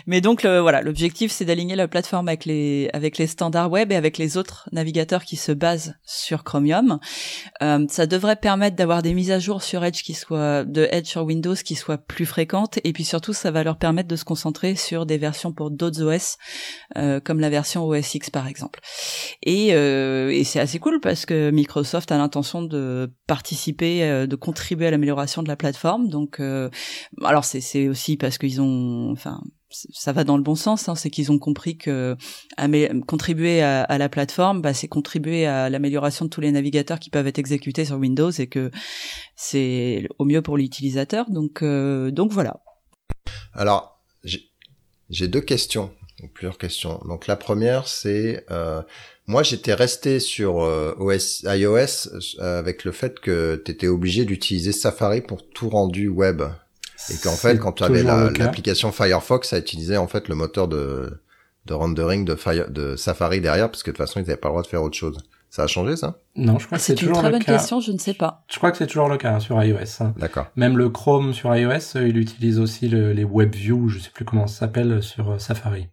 [0.07, 3.95] Mais donc voilà, l'objectif c'est d'aligner la plateforme avec les avec les standards web et
[3.95, 6.99] avec les autres navigateurs qui se basent sur Chromium.
[7.61, 11.07] Euh, ça devrait permettre d'avoir des mises à jour sur Edge qui soient de Edge
[11.07, 14.25] sur Windows qui soient plus fréquentes et puis surtout ça va leur permettre de se
[14.25, 16.37] concentrer sur des versions pour d'autres OS
[16.97, 18.79] euh, comme la version OS X par exemple.
[19.43, 24.35] Et, euh, et c'est assez cool parce que Microsoft a l'intention de participer, euh, de
[24.35, 26.09] contribuer à l'amélioration de la plateforme.
[26.09, 26.69] Donc euh,
[27.23, 31.09] alors c'est aussi parce qu'ils ont enfin ça va dans le bon sens, hein, c'est
[31.09, 32.15] qu'ils ont compris que
[33.05, 37.27] contribuer à, la plateforme, bah, c'est contribuer à l'amélioration de tous les navigateurs qui peuvent
[37.27, 38.71] être exécutés sur Windows et que
[39.35, 41.29] c'est au mieux pour l'utilisateur.
[41.29, 42.61] Donc, euh, voilà.
[43.53, 43.99] Alors,
[45.09, 45.91] j'ai deux questions,
[46.33, 47.01] plusieurs questions.
[47.07, 48.81] Donc la première, c'est euh,
[49.25, 54.71] moi j'étais resté sur euh, OS iOS avec le fait que tu étais obligé d'utiliser
[54.71, 56.43] Safari pour tout rendu web.
[57.09, 58.43] Et qu'en fait, quand tu avais toujours la- le cas.
[58.45, 61.21] l'application Firefox, ça utilisait en fait le moteur de,
[61.65, 64.47] de rendering de, Fire, de Safari derrière, parce que de toute façon, ils n'avaient pas
[64.49, 65.17] le droit de faire autre chose.
[65.49, 66.19] Ça a changé, ça?
[66.35, 67.53] Non, je crois que c'est C'est une toujours très le bonne cas.
[67.53, 68.43] question, je ne sais pas.
[68.51, 69.77] Je crois que c'est toujours le cas hein, sur iOS.
[70.01, 70.13] hein.
[70.17, 70.47] D'accord.
[70.57, 74.25] Même le Chrome sur iOS, euh, il utilise aussi le- les WebView, je sais plus
[74.25, 75.87] comment ça s'appelle, sur euh, Safari.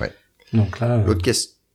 [0.00, 0.12] Ouais.
[0.52, 1.04] Donc là, euh,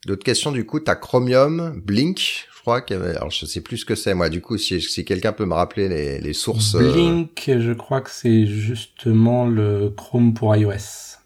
[0.08, 3.62] l'autre question, du coup, t'as Chromium, Blink, je crois qu'il y avait, alors je sais
[3.62, 6.34] plus ce que c'est, moi, du coup, si, si quelqu'un peut me rappeler les, les
[6.34, 6.76] sources.
[6.76, 10.78] euh, Blink, je crois que c'est justement le Chrome pour iOS,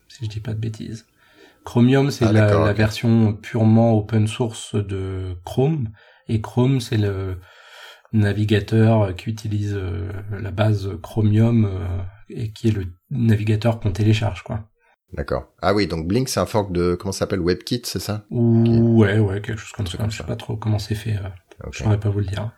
[0.08, 1.06] si je dis pas de bêtises.
[1.65, 5.89] Chromium, c'est Ah, la, version purement open source de Chrome,
[6.30, 7.38] et Chrome, c'est le
[8.13, 14.41] navigateur qui utilise euh, la base Chromium euh, et qui est le navigateur qu'on télécharge,
[14.43, 14.69] quoi.
[15.15, 15.47] D'accord.
[15.62, 18.25] Ah oui, donc Blink, c'est un fork de, comment ça s'appelle, WebKit, c'est ça?
[18.30, 19.97] Ou ouais, ouais, quelque chose comme ça.
[19.97, 21.13] comme je sais pas trop comment c'est fait.
[21.15, 21.30] euh.
[21.71, 22.51] Je saurais pas vous le dire.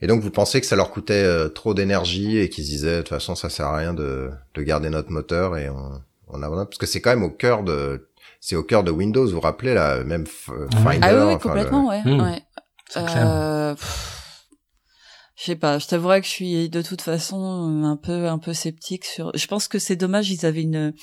[0.00, 2.96] Et donc, vous pensez que ça leur coûtait euh, trop d'énergie et qu'ils se disaient,
[2.96, 6.42] de toute façon, ça sert à rien de, de garder notre moteur et on, on
[6.42, 8.08] abandonne parce que c'est quand même au cœur de,
[8.40, 10.98] c'est au cœur de Windows, vous vous rappelez, là, même F- Ah Finder.
[11.02, 12.00] Ah oui, complètement, ouais.
[12.04, 12.20] Hmm.
[12.20, 12.42] ouais.
[12.88, 13.26] C'est clair.
[13.28, 14.21] Euh, pff,
[15.42, 18.52] je sais pas, je t'avouerais que je suis de toute façon un peu un peu
[18.52, 19.32] sceptique sur.
[19.34, 20.94] Je pense que c'est dommage, ils avaient une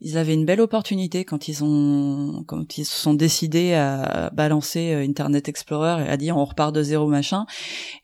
[0.00, 4.94] ils avaient une belle opportunité quand ils ont quand ils se sont décidés à balancer
[4.94, 7.44] euh, Internet Explorer et à dire on repart de zéro machin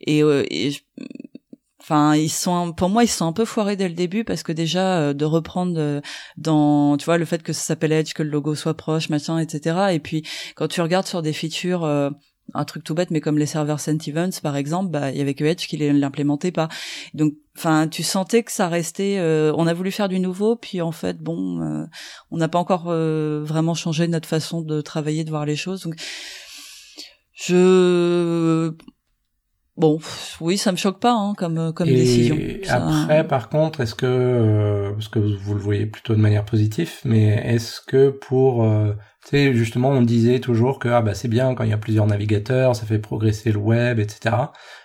[0.03, 0.81] et, euh, et je-
[1.83, 4.53] Enfin, ils sont, pour moi, ils sont un peu foirés dès le début parce que
[4.53, 6.01] déjà euh, de reprendre euh,
[6.37, 9.39] dans, tu vois, le fait que ça s'appelle Edge, que le logo soit proche, machin,
[9.39, 9.93] etc.
[9.93, 10.23] Et puis
[10.55, 12.11] quand tu regardes sur des features, euh,
[12.55, 15.21] un truc tout bête, mais comme les serveurs Sent Events, par exemple, bah il y
[15.21, 16.69] avait que Edge qui l'implémentait pas.
[17.15, 19.19] Donc, enfin, tu sentais que ça restait.
[19.19, 21.87] euh, on a voulu faire du nouveau, puis en fait, bon, euh,
[22.31, 25.83] on n'a pas encore euh, vraiment changé notre façon de travailler, de voir les choses.
[25.83, 25.95] Donc,
[27.33, 28.73] je
[29.81, 29.99] Bon,
[30.43, 32.37] oui, ça me choque pas hein, comme comme Et décision.
[32.65, 36.45] Ça- après, par contre, est-ce que, euh, parce que vous, le voyez plutôt de manière
[36.45, 38.93] positive, mais est-ce que pour, euh,
[39.25, 41.79] tu sais, justement, on disait toujours que ah bah c'est bien quand il y a
[41.79, 44.37] plusieurs navigateurs, ça fait progresser le web, etc.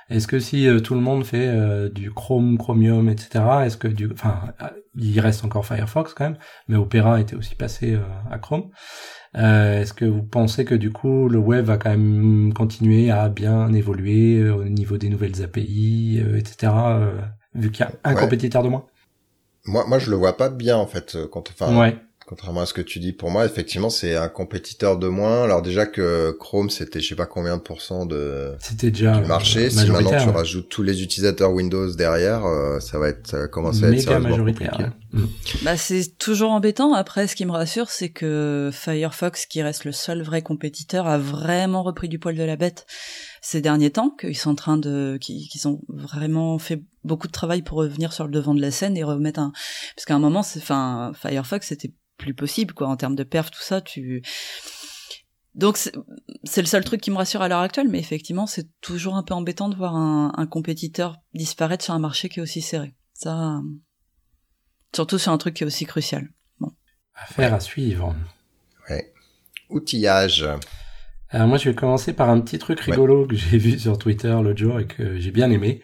[0.09, 3.43] Est-ce que si euh, tout le monde fait euh, du Chrome, Chromium, etc.
[3.65, 7.55] Est-ce que du, enfin, euh, il reste encore Firefox quand même, mais Opera était aussi
[7.55, 7.99] passé euh,
[8.31, 8.69] à Chrome.
[9.37, 13.27] Euh, Est-ce que vous pensez que du coup le web va quand même continuer à
[13.29, 16.99] bien évoluer euh, au niveau des nouvelles API, euh, etc.
[17.01, 17.21] euh,
[17.53, 18.21] vu qu'il y a un Ouais.
[18.21, 18.85] compétiteur de moins?
[19.65, 21.95] Moi, moi, je le vois pas bien, en fait, euh, quand, enfin, Ouais.
[22.27, 25.43] Contrairement à ce que tu dis, pour moi, effectivement, c'est un compétiteur de moins.
[25.43, 29.27] Alors déjà que Chrome, c'était je sais pas combien de pourcents de C'était déjà du
[29.27, 29.65] marché.
[29.65, 30.31] euh, si maintenant tu ouais.
[30.31, 33.99] rajoutes tous les utilisateurs Windows derrière, euh, ça va être, ça va commencer à être
[33.99, 34.71] sérieusement majoritaire.
[34.71, 34.91] compliqué.
[35.13, 35.25] Mm.
[35.61, 36.93] Bah, c'est toujours embêtant.
[36.93, 41.19] Après, ce qui me rassure, c'est que Firefox, qui reste le seul vrai compétiteur, a
[41.19, 42.87] vraiment repris du poil de la bête
[43.41, 47.31] ces derniers temps, qu'ils sont en train de, qu'ils qu'ils ont vraiment fait beaucoup de
[47.31, 49.51] travail pour revenir sur le devant de la scène et remettre un,
[49.95, 53.51] parce qu'à un moment, c'est, enfin, Firefox, c'était plus possible, quoi, en termes de perf,
[53.51, 54.23] tout ça, tu,
[55.55, 59.15] donc c'est le seul truc qui me rassure à l'heure actuelle, mais effectivement, c'est toujours
[59.15, 62.61] un peu embêtant de voir un, un compétiteur disparaître sur un marché qui est aussi
[62.61, 62.93] serré.
[63.13, 63.61] Ça,
[64.93, 66.29] surtout sur un truc qui est aussi crucial.
[67.13, 68.13] Affaire à suivre.
[69.69, 70.45] Outillage.
[71.29, 74.37] Alors moi, je vais commencer par un petit truc rigolo que j'ai vu sur Twitter
[74.43, 75.81] l'autre jour et que j'ai bien aimé.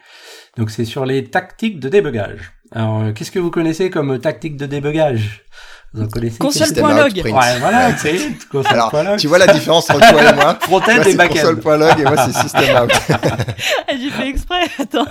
[0.57, 2.51] Donc c'est sur les tactiques de débugage.
[2.71, 5.45] Alors euh, qu'est-ce que vous connaissez comme tactique de débugage?
[5.93, 7.19] Vous en connaissez Console System point out log.
[7.21, 7.35] print.
[7.35, 8.17] Ouais, voilà, c'est
[8.49, 9.17] console Alors, point log.
[9.19, 11.33] tu vois la différence entre toi et moi Front-end et c'est back-end.
[11.55, 12.91] console.log et moi, c'est system out.
[13.89, 15.05] J'ai fait exprès, attends.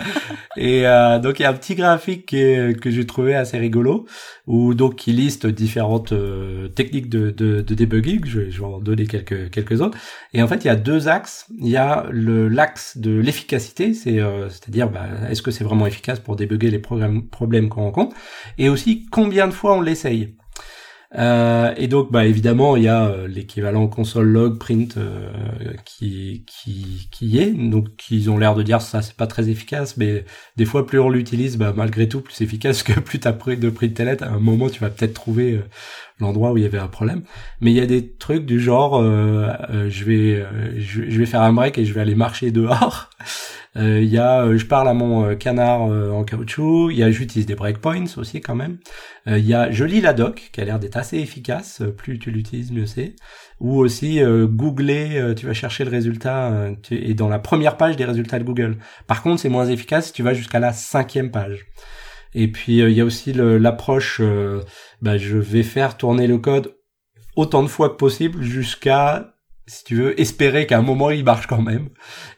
[0.57, 4.07] Et euh, donc il y a un petit graphique que j'ai trouvé assez rigolo,
[4.47, 8.25] où donc qui liste différentes euh, techniques de, de, de debugging.
[8.25, 9.99] Je, vais- je vais en donner quelques quelques autres.
[10.33, 11.45] Et en fait il y a deux axes.
[11.61, 15.87] Il y a le l'axe de l'efficacité, c'est euh, c'est-à-dire bah, est-ce que c'est vraiment
[15.87, 18.16] efficace pour débugger les problèmes qu'on rencontre,
[18.57, 20.35] et aussi combien de fois on l'essaye?
[21.18, 25.33] Euh, et donc, bah évidemment, il y a euh, l'équivalent console log print euh,
[25.85, 27.51] qui qui qui est.
[27.51, 30.25] Donc, ils ont l'air de dire ça, c'est pas très efficace, mais
[30.57, 33.70] des fois, plus on l'utilise, bah malgré tout, plus efficace que plus t'as pris de
[33.70, 34.23] print tellet.
[34.23, 35.62] À un moment, tu vas peut-être trouver euh,
[36.20, 37.23] l'endroit où il y avait un problème.
[37.61, 39.49] Mais il y a des trucs du genre, euh,
[39.88, 40.44] je vais
[40.79, 43.11] je vais faire un break et je vais aller marcher dehors.
[43.77, 46.91] Euh, Il y a, euh, je parle à mon euh, canard en caoutchouc.
[46.91, 48.79] Il y a, j'utilise des breakpoints aussi quand même.
[49.27, 51.83] Il y a, je lis la doc qui a l'air d'être assez efficace.
[51.97, 53.15] Plus tu l'utilises, mieux c'est.
[53.61, 58.07] Ou aussi googler, tu vas chercher le résultat tu es dans la première page des
[58.07, 58.79] résultats de Google.
[59.07, 61.67] Par contre, c'est moins efficace si tu vas jusqu'à la cinquième page.
[62.35, 64.63] Et puis il y a aussi l'approche, euh,
[65.03, 66.77] bah, je vais faire tourner le code
[67.37, 69.35] autant de fois que possible jusqu'à
[69.71, 71.91] si tu veux, espérer qu'à un moment il marche quand même.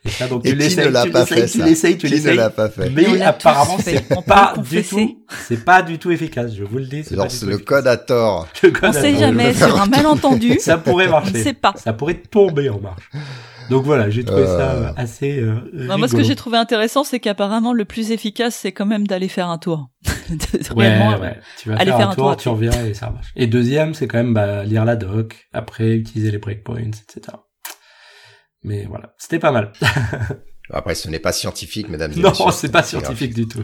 [0.05, 2.37] Et ça, donc tu l'essayes, tu l'essayes, tu l'essayes, tu l'essayes.
[2.37, 6.63] l'a pas fait Mais apparemment, c'est pas du tout, c'est pas du tout efficace, je
[6.63, 7.05] vous le dis.
[7.05, 7.17] C'est
[7.47, 8.49] le code à tort.
[8.83, 10.59] On sait jamais, sur un malentendu.
[10.61, 11.33] Ça pourrait marcher.
[11.35, 11.75] On sait pas.
[11.83, 13.11] Ça pourrait tomber en marche.
[13.71, 14.93] Donc voilà, j'ai trouvé ça euh.
[14.97, 15.39] assez.
[15.39, 19.07] Euh, moi, ce que j'ai trouvé intéressant, c'est qu'apparemment le plus efficace, c'est quand même
[19.07, 19.91] d'aller faire un tour.
[20.77, 21.39] ouais, ouais.
[21.59, 23.29] Tu vas aller faire, un, tour, tu reviens et ça marche.
[23.37, 27.37] Et deuxième, c'est quand même bah, lire la doc, après utiliser les breakpoints, etc.
[28.63, 29.73] Mais voilà, c'était pas mal.
[30.71, 32.45] Après, ce n'est pas scientifique, mesdames et messieurs.
[32.45, 33.63] Non, c'est pas scientifique du tout.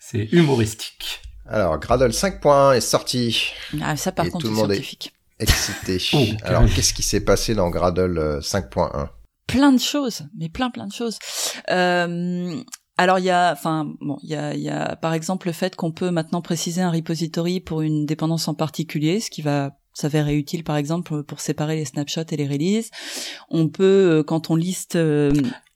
[0.00, 1.20] C'est humoristique.
[1.46, 3.52] Alors, Gradle 5 points est sorti.
[3.82, 5.14] Ah, ça, par contre, tout le monde scientifique.
[5.38, 5.98] est excité.
[6.14, 9.04] Oh, Alors, qu'est-ce qui s'est passé dans Gradle 5.1 euh,
[9.48, 11.18] Plein de choses, mais plein, plein de choses.
[11.70, 12.62] Euh,
[12.96, 15.74] alors il y a, enfin bon, il y a, y a par exemple le fait
[15.74, 20.36] qu'on peut maintenant préciser un repository pour une dépendance en particulier, ce qui va s'avérer
[20.36, 22.90] utile par exemple pour séparer les snapshots et les releases.
[23.48, 25.32] On peut, euh, quand on liste euh,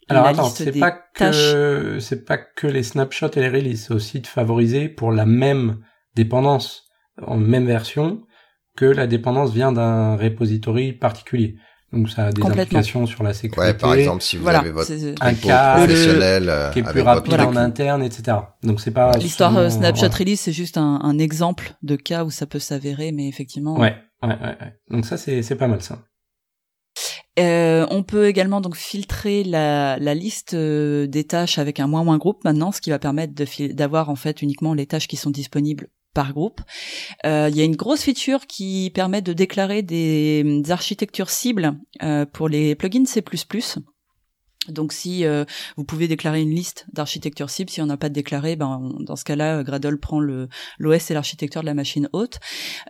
[0.09, 4.21] alors attends, c'est pas que c'est pas que les snapshots et les releases, c'est aussi
[4.21, 5.79] de favoriser pour la même
[6.15, 6.85] dépendance
[7.25, 8.23] en même version
[8.77, 11.57] que la dépendance vient d'un repository particulier.
[11.93, 13.73] Donc ça a des implications sur la sécurité.
[13.73, 17.41] Ouais, par exemple, si vous avez votre un cas professionnel euh, qui est plus rapide
[17.41, 18.39] en interne, etc.
[18.63, 22.31] Donc c'est pas l'histoire euh, Snapshot Release, c'est juste un, un, exemple de cas où
[22.31, 23.79] ça peut s'avérer, mais effectivement.
[23.79, 24.37] Ouais, ouais, ouais.
[24.41, 24.79] ouais.
[24.91, 25.99] Donc ça c'est c'est pas mal ça.
[27.39, 32.05] Euh, on peut également donc filtrer la, la liste euh, des tâches avec un moins
[32.05, 33.33] moins groupe maintenant, ce qui va permettre
[33.73, 36.61] d'avoir en fait uniquement les tâches qui sont disponibles par groupe.
[37.25, 42.27] Euh, il y a une grosse feature qui permet de déclarer des, architectures cibles euh,
[42.27, 43.22] pour les plugins C++.
[44.68, 45.44] Donc si euh,
[45.77, 49.16] vous pouvez déclarer une liste d'architectures cibles, si on n'a pas de déclaré, ben dans
[49.16, 50.48] ce cas-là, Gradle prend le
[50.79, 52.38] l'OS et l'architecture de la machine haute.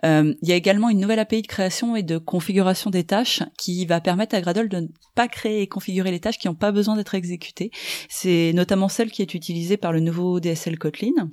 [0.03, 3.87] il y a également une nouvelle API de création et de configuration des tâches qui
[3.87, 6.71] va permettre à Gradle de ne pas créer et configurer les tâches qui n'ont pas
[6.71, 7.71] besoin d'être exécutées.
[8.07, 11.31] C'est notamment celle qui est utilisée par le nouveau DSL Kotlin.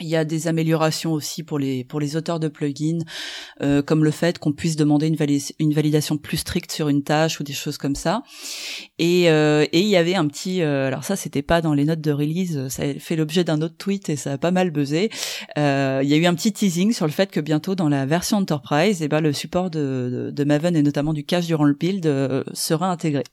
[0.00, 2.98] Il y a des améliorations aussi pour les pour les auteurs de plugins,
[3.62, 7.44] euh, comme le fait qu'on puisse demander une, validation plus stricte sur une tâche ou
[7.44, 8.22] des choses comme ça.
[8.98, 11.86] Et, euh, et il y avait un petit, euh, alors ça c'était pas dans les
[11.86, 14.70] notes de release, ça a fait l'objet d'un autre tweet et ça a pas mal
[14.70, 15.10] buzzé.
[15.56, 18.04] Euh, il y a eu un petit teasing sur le fait que bientôt dans la
[18.04, 21.74] version Enterprise, eh ben le support de, de, Maven et notamment du cache durant le
[21.74, 22.04] build
[22.52, 23.24] sera intégré.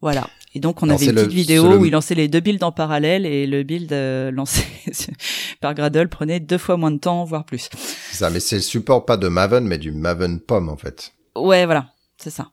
[0.00, 0.28] Voilà.
[0.54, 3.26] Et donc on avait une petite vidéo où il lançait les deux builds en parallèle
[3.26, 4.64] et le build euh, lancé
[5.60, 7.68] par Gradle prenait deux fois moins de temps, voire plus.
[8.10, 11.12] C'est ça, mais c'est le support pas de Maven, mais du Maven POM en fait.
[11.36, 11.86] Ouais, voilà,
[12.18, 12.50] c'est ça.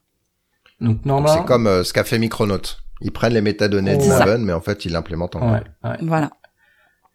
[0.79, 2.61] Donc normalement, c'est comme euh, ce qu'a fait Micronaut.
[3.01, 5.97] Ils prennent les métadonnées de Maven, mais en fait ils l'implémentent en ouais, ouais.
[6.01, 6.31] Voilà.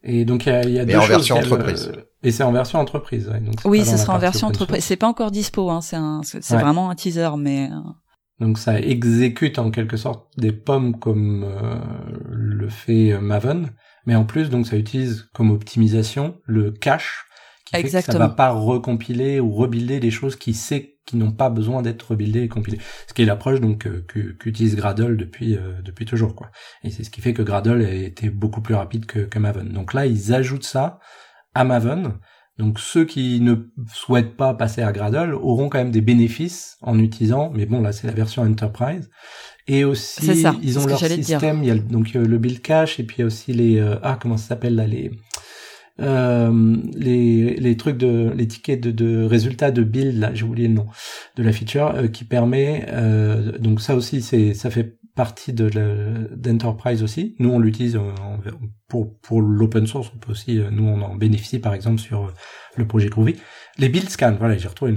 [0.05, 1.91] Et donc il y a, y a deux en version entreprise.
[2.23, 3.29] Et c'est en version entreprise.
[3.29, 4.85] Ouais, donc oui, ce sera en version entreprise.
[4.85, 5.69] C'est pas encore dispo.
[5.71, 5.81] Hein.
[5.81, 7.71] C'est c'est vraiment un teaser, mais.
[8.41, 11.79] Euh, donc ça exécute en quelque sorte des pommes comme euh,
[12.31, 13.71] le fait euh, Maven,
[14.07, 17.25] mais en plus donc ça utilise comme optimisation le cache
[17.65, 18.01] qui Exactement.
[18.01, 21.51] fait que ça va pas recompiler ou rebuilder des choses qui sait qui n'ont pas
[21.51, 22.81] besoin d'être rebuildées et compilées.
[23.07, 26.51] Ce qui est l'approche donc euh, qu'utilise Gradle depuis depuis toujours quoi.
[26.83, 29.69] Et c'est ce qui fait que Gradle a été beaucoup plus rapide que, que Maven.
[29.69, 30.99] Donc là ils ajoutent ça
[31.55, 32.19] à Maven
[32.59, 33.55] donc ceux qui ne
[33.93, 37.93] souhaitent pas passer à Gradle auront quand même des bénéfices en utilisant, mais bon là
[37.93, 39.11] c'est la version Enterprise.
[39.69, 43.17] Et aussi ils ont leur système, il y a donc le build cache et puis
[43.19, 45.11] il y a aussi les euh, ah comment ça s'appelle là les
[45.99, 50.69] euh, les, les trucs de les tickets de, de résultats de build là j'ai oublié
[50.69, 50.87] le nom
[51.37, 56.29] de la feature euh, qui permet euh, donc ça aussi c'est ça fait partie de
[56.37, 57.35] d'Enterprise aussi.
[57.41, 57.99] Nous, on l'utilise
[58.87, 60.13] pour pour l'open source.
[60.15, 62.31] On peut aussi, euh, nous, on en bénéficie par exemple sur euh,
[62.77, 63.35] le projet Groovy.
[63.79, 64.95] Les build scans, voilà, j'ai retrouvé.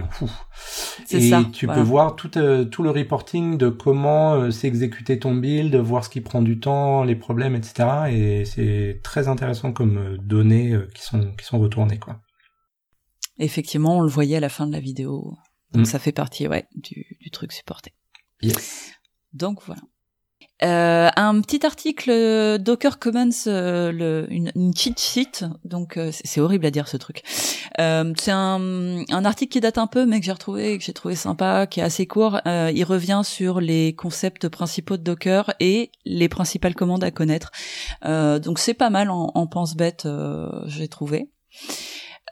[1.09, 5.75] Et ça, tu peux voir tout euh, tout le reporting de comment s'exécuter ton build,
[5.75, 7.89] voir ce qui prend du temps, les problèmes, etc.
[8.11, 12.19] Et c'est très intéressant comme données qui sont qui sont retournées quoi.
[13.39, 15.33] Effectivement, on le voyait à la fin de la vidéo.
[15.71, 15.85] Donc mm.
[15.85, 17.93] ça fait partie, ouais, du, du truc supporté.
[18.41, 18.91] Yes.
[19.31, 19.81] Donc voilà.
[20.61, 26.71] Euh, un petit article Docker Commons, euh, une, cheat sheet, donc euh, c'est horrible à
[26.71, 27.23] dire ce truc.
[27.79, 30.91] Euh, c'est un, un, article qui date un peu, mais que j'ai retrouvé, que j'ai
[30.91, 32.41] trouvé sympa, qui est assez court.
[32.45, 37.51] il revient sur les concepts principaux de Docker et les principales commandes à connaître.
[38.03, 40.07] donc c'est pas mal en, en pense bête,
[40.65, 41.29] j'ai trouvé.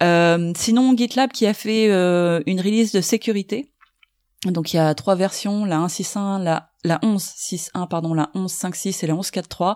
[0.02, 3.72] sinon GitLab qui a fait une release de sécurité
[4.46, 9.08] Donc il y a trois versions, la 1.6.1, la la 11.6.1 pardon, la 11.5.6 et
[9.08, 9.76] la 11.4.3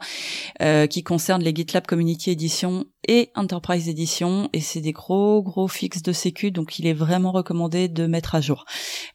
[0.61, 5.67] euh, qui concernent les GitLab Community Edition et Enterprise Edition et c'est des gros gros
[5.67, 8.65] fixes de sécu donc il est vraiment recommandé de mettre à jour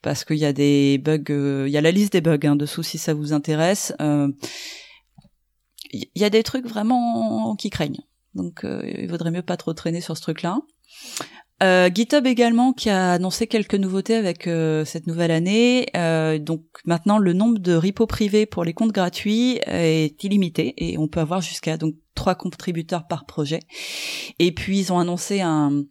[0.03, 2.57] parce qu'il y a des bugs, euh, il y a la liste des bugs hein,
[2.57, 3.95] dessous si ça vous intéresse.
[4.01, 4.29] Euh,
[5.93, 8.03] il y a des trucs vraiment qui craignent.
[8.35, 10.59] Donc euh, il vaudrait mieux pas trop traîner sur ce truc-là.
[11.63, 15.87] Euh, GitHub également qui a annoncé quelques nouveautés avec euh, cette nouvelle année.
[15.97, 20.99] Euh, donc maintenant le nombre de repos privés pour les comptes gratuits est illimité et
[20.99, 23.61] on peut avoir jusqu'à donc trois contributeurs par projet.
[24.39, 25.85] Et puis ils ont annoncé un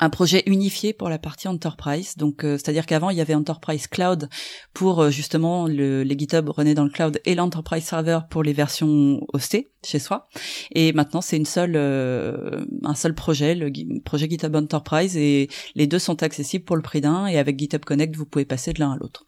[0.00, 2.16] un projet unifié pour la partie enterprise.
[2.16, 4.28] Donc, euh, c'est-à-dire qu'avant il y avait Enterprise Cloud
[4.72, 8.52] pour euh, justement le, les GitHub renaient dans le cloud et l'Enterprise Server pour les
[8.52, 10.28] versions hostées chez soi.
[10.72, 13.70] Et maintenant c'est une seule, euh, un seul projet, le
[14.00, 17.26] projet GitHub Enterprise, et les deux sont accessibles pour le prix d'un.
[17.26, 19.26] Et avec GitHub Connect, vous pouvez passer de l'un à l'autre.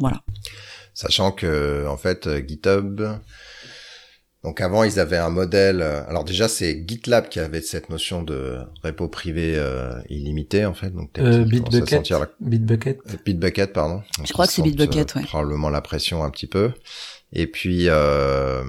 [0.00, 0.22] Voilà.
[0.94, 3.00] Sachant que en fait GitHub
[4.42, 5.82] donc avant, ils avaient un modèle.
[5.82, 10.72] Euh, alors déjà, c'est GitLab qui avait cette notion de repo privé euh, illimité en
[10.72, 10.90] fait.
[10.90, 12.10] Donc euh, Bitbucket.
[12.40, 12.98] Bitbucket.
[13.06, 14.02] Euh, Bitbucket, pardon.
[14.24, 15.22] Je crois que c'est Bitbucket, ouais.
[15.24, 16.72] Probablement la pression un petit peu.
[17.32, 18.62] Et puis euh,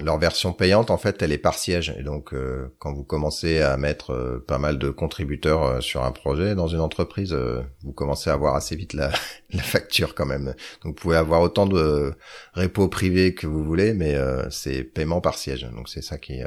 [0.00, 1.94] leur version payante, en fait, elle est par siège.
[1.98, 6.04] Et donc, euh, quand vous commencez à mettre euh, pas mal de contributeurs euh, sur
[6.04, 7.36] un projet dans une entreprise,
[7.82, 9.10] vous commencez à voir assez vite la,
[9.50, 10.54] la, facture quand même.
[10.84, 12.14] Donc, vous pouvez avoir autant de
[12.54, 14.16] repos privés que vous voulez, mais
[14.50, 15.68] c'est paiement par siège.
[15.74, 16.40] Donc, c'est ça qui...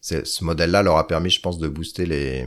[0.00, 2.46] c'est ce modèle-là leur a permis, je pense, de booster les...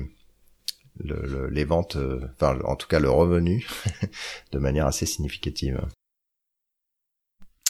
[0.99, 1.95] Le, les ventes,
[2.34, 3.68] enfin en tout cas le revenu,
[4.51, 5.80] de manière assez significative.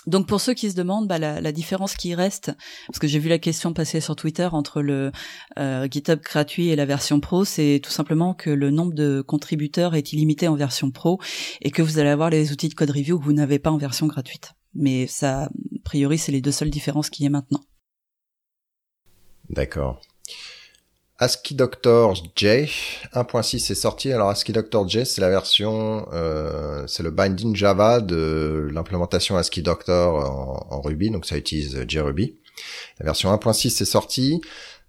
[0.08, 2.51] Donc pour ceux qui se demandent bah, la, la, différence qui reste,
[2.88, 5.12] parce que j'ai vu la question passer sur Twitter entre le
[5.60, 9.95] euh, GitHub gratuit et la version pro, c'est tout simplement que le nombre de contributeurs
[9.95, 11.20] est illimité en version pro
[11.62, 13.78] et que vous allez avoir les outils de code review que vous n'avez pas en
[13.78, 14.53] version gratuite.
[14.74, 15.49] Mais ça, a
[15.84, 17.62] priori, c'est les deux seules différences qu'il y a maintenant.
[19.49, 20.01] D'accord.
[21.20, 22.68] ASCII Doctor J
[23.13, 24.11] 1.6 est sorti.
[24.11, 29.63] Alors ASCII Doctor J, c'est la version, euh, c'est le binding Java de l'implémentation ASCII
[29.63, 30.15] Doctor
[30.72, 32.36] en, Ruby, donc ça utilise JRuby.
[32.99, 34.41] La version 1.6 est sortie.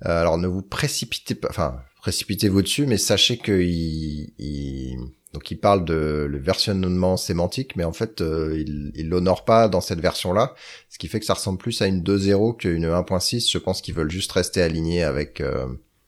[0.04, 4.98] Euh, alors ne vous précipitez pas, enfin précipitez-vous dessus, mais sachez que il,
[5.32, 9.68] donc il parle de le versionnement sémantique, mais en fait euh, il, il l'honore pas
[9.68, 10.54] dans cette version-là,
[10.90, 13.50] ce qui fait que ça ressemble plus à une 2.0 qu'une 1.6.
[13.50, 15.42] Je pense qu'ils veulent juste rester alignés avec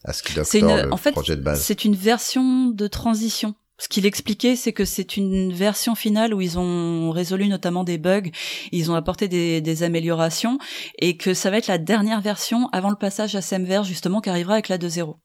[0.08, 0.12] euh,
[0.44, 1.14] c'est une, en fait,
[1.54, 3.54] C'est une version de transition.
[3.78, 7.96] Ce qu'il expliquait, c'est que c'est une version finale où ils ont résolu notamment des
[7.96, 8.30] bugs,
[8.72, 10.58] ils ont apporté des, des, améliorations,
[10.98, 14.28] et que ça va être la dernière version avant le passage à SEMVer, justement, qui
[14.28, 15.16] arrivera avec la 2.0.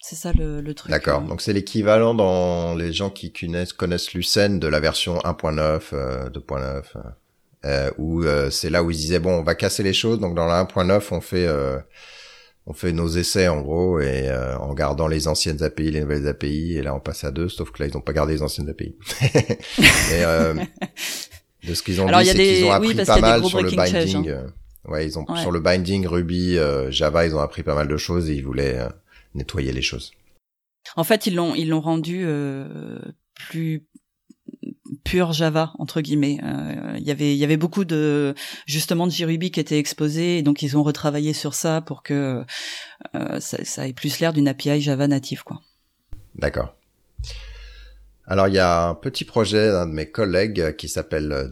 [0.00, 0.90] C'est ça le, le truc.
[0.90, 1.22] D'accord.
[1.22, 6.28] Donc c'est l'équivalent dans les gens qui connaissent, connaissent Lucene de la version 1.9, euh,
[6.28, 6.82] 2.9,
[7.64, 10.20] euh, où euh, c'est là où ils disaient bon, on va casser les choses.
[10.20, 11.78] Donc dans la 1.9, on fait euh,
[12.66, 16.26] on fait nos essais en gros et euh, en gardant les anciennes API, les nouvelles
[16.26, 18.42] API et là on passe à deux, sauf que là ils n'ont pas gardé les
[18.42, 18.96] anciennes API.
[19.78, 20.54] Mais euh,
[21.66, 24.30] de ce qu'ils ont dit, c'est qu'ils ont appris pas mal sur le binding.
[24.30, 24.46] Hein.
[24.86, 26.56] Euh, ouais, ils ont sur le binding Ruby,
[26.88, 28.78] Java, ils ont appris pas mal de choses et ils voulaient
[29.34, 30.12] nettoyer les choses.
[30.96, 32.26] En fait, ils l'ont ils l'ont rendu
[33.34, 33.86] plus
[35.04, 36.38] pur Java entre guillemets.
[36.42, 38.34] Euh, y avait il y avait beaucoup de
[38.66, 42.44] justement de JRuby qui étaient exposés et donc ils ont retravaillé sur ça pour que
[43.14, 45.60] euh, ça, ça, ait plus l'air d'une API Java native quoi.
[46.34, 46.74] D'accord.
[48.26, 51.50] Alors il y a un petit projet d'un de mes collègues qui s'appelle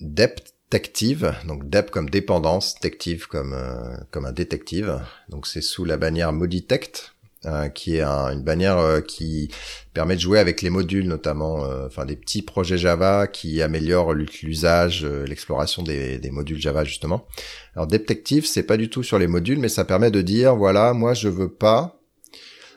[0.00, 5.00] Detective, donc Dep comme dépendance, Detective comme euh, comme un détective.
[5.28, 7.13] Donc c'est sous la bannière Moditect.
[7.46, 9.50] Euh, qui est une bannière euh, qui
[9.92, 14.14] permet de jouer avec les modules, notamment, euh, enfin des petits projets Java qui améliorent
[14.14, 17.26] l'usage, l'exploration des, modules Java justement.
[17.74, 20.94] Alors Detective, c'est pas du tout sur les modules, mais ça permet de dire voilà,
[20.94, 22.00] moi je veux pas.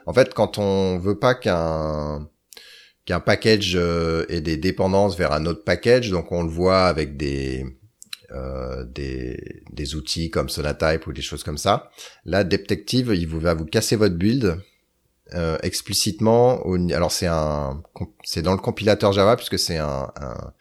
[0.04, 2.28] En fait, quand on veut pas qu'un
[3.06, 3.74] qu'un package
[4.28, 7.64] ait des dépendances vers un autre package, donc on le voit avec des
[8.32, 11.90] euh, des, des, outils comme Sonatype ou des choses comme ça.
[12.24, 14.60] Là, Detective, il vous, va vous casser votre build
[15.34, 16.66] euh, explicitement.
[16.66, 17.82] Au, alors c'est un,
[18.24, 20.52] c'est dans le compilateur Java puisque c'est un, un,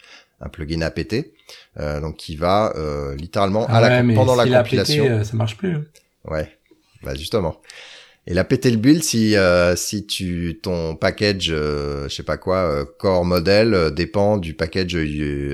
[0.42, 1.34] un, plugin APT,
[1.78, 5.06] euh, donc qui va euh, littéralement à la, pendant la compilation.
[5.06, 5.76] APT, euh, ça marche plus.
[5.76, 5.86] Hein.
[6.26, 6.58] Ouais,
[7.04, 7.62] bah justement.
[8.30, 12.36] Et la péter le build si euh, si tu ton package euh, je sais pas
[12.36, 14.98] quoi euh, core modèle euh, dépend du package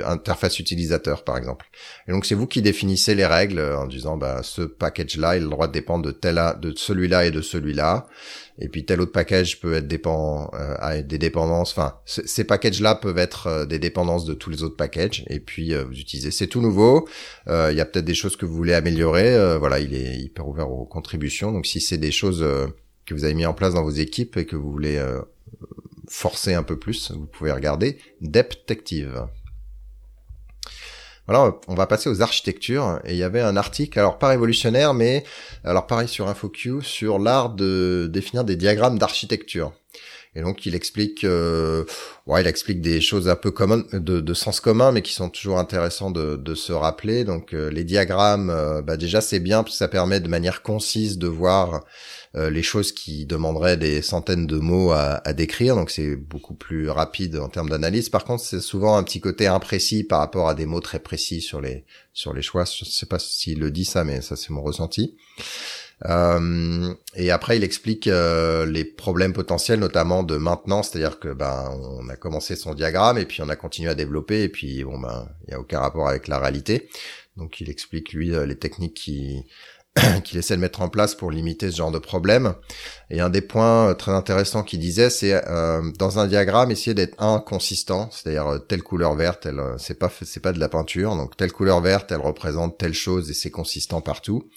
[0.04, 1.68] interface utilisateur par exemple.
[2.08, 5.42] Et donc c'est vous qui définissez les règles en disant bah ce package là il
[5.42, 8.08] a le droit de dépendre de tel de celui-là et de celui-là.
[8.60, 10.48] Et puis tel autre package peut être dépend
[10.80, 11.72] à des dépendances.
[11.72, 16.00] Enfin, ces packages-là peuvent être des dépendances de tous les autres packages, et puis vous
[16.00, 16.32] utilisez.
[16.32, 17.08] C'est tout nouveau.
[17.48, 19.58] Il y a peut-être des choses que vous voulez améliorer.
[19.58, 21.52] voilà, il est hyper ouvert aux contributions.
[21.52, 22.46] Donc si c'est des choses
[23.06, 25.04] que vous avez mis en place dans vos équipes et que vous voulez
[26.08, 29.26] forcer un peu plus, vous pouvez regarder Deptective.
[31.28, 33.00] Voilà, on va passer aux architectures.
[33.06, 35.24] Et il y avait un article, alors pas révolutionnaire, mais
[35.64, 39.74] alors pareil sur InfoQ, sur l'art de définir des diagrammes d'architecture.
[40.36, 41.86] Et donc il explique, euh,
[42.26, 45.60] ouais, il explique des choses un peu communes, de, sens commun, mais qui sont toujours
[45.60, 47.24] intéressants de, se rappeler.
[47.24, 51.18] Donc euh, les diagrammes, euh, bah déjà c'est bien parce ça permet de manière concise
[51.20, 51.84] de voir
[52.36, 56.90] les choses qui demanderaient des centaines de mots à, à décrire, donc c'est beaucoup plus
[56.90, 58.10] rapide en termes d'analyse.
[58.10, 61.42] Par contre, c'est souvent un petit côté imprécis par rapport à des mots très précis
[61.42, 62.66] sur les sur les choix.
[62.66, 65.16] Je sais pas s'il le dit ça, mais ça c'est mon ressenti.
[66.06, 71.72] Euh, et après, il explique euh, les problèmes potentiels, notamment de maintenance, c'est-à-dire que ben
[71.80, 75.00] on a commencé son diagramme et puis on a continué à développer et puis bon
[75.00, 76.90] ben il y a aucun rapport avec la réalité.
[77.38, 79.46] Donc il explique lui euh, les techniques qui
[80.24, 82.56] qu'il essaie de mettre en place pour limiter ce genre de problème.
[83.14, 86.96] Et un des points euh, très intéressants qu'il disait, c'est euh, dans un diagramme essayer
[86.96, 91.16] d'être inconsistant, c'est-à-dire euh, telle couleur verte, elle, c'est pas c'est pas de la peinture,
[91.16, 94.50] donc telle couleur verte, elle représente telle chose et c'est consistant partout.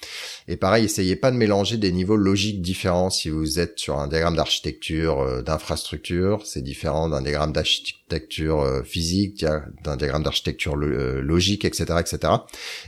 [0.49, 3.11] Et pareil, essayez pas de mélanger des niveaux logiques différents.
[3.11, 9.45] Si vous êtes sur un diagramme d'architecture, d'infrastructure, c'est différent d'un diagramme d'architecture physique,
[9.85, 12.33] d'un diagramme d'architecture logique, etc., etc.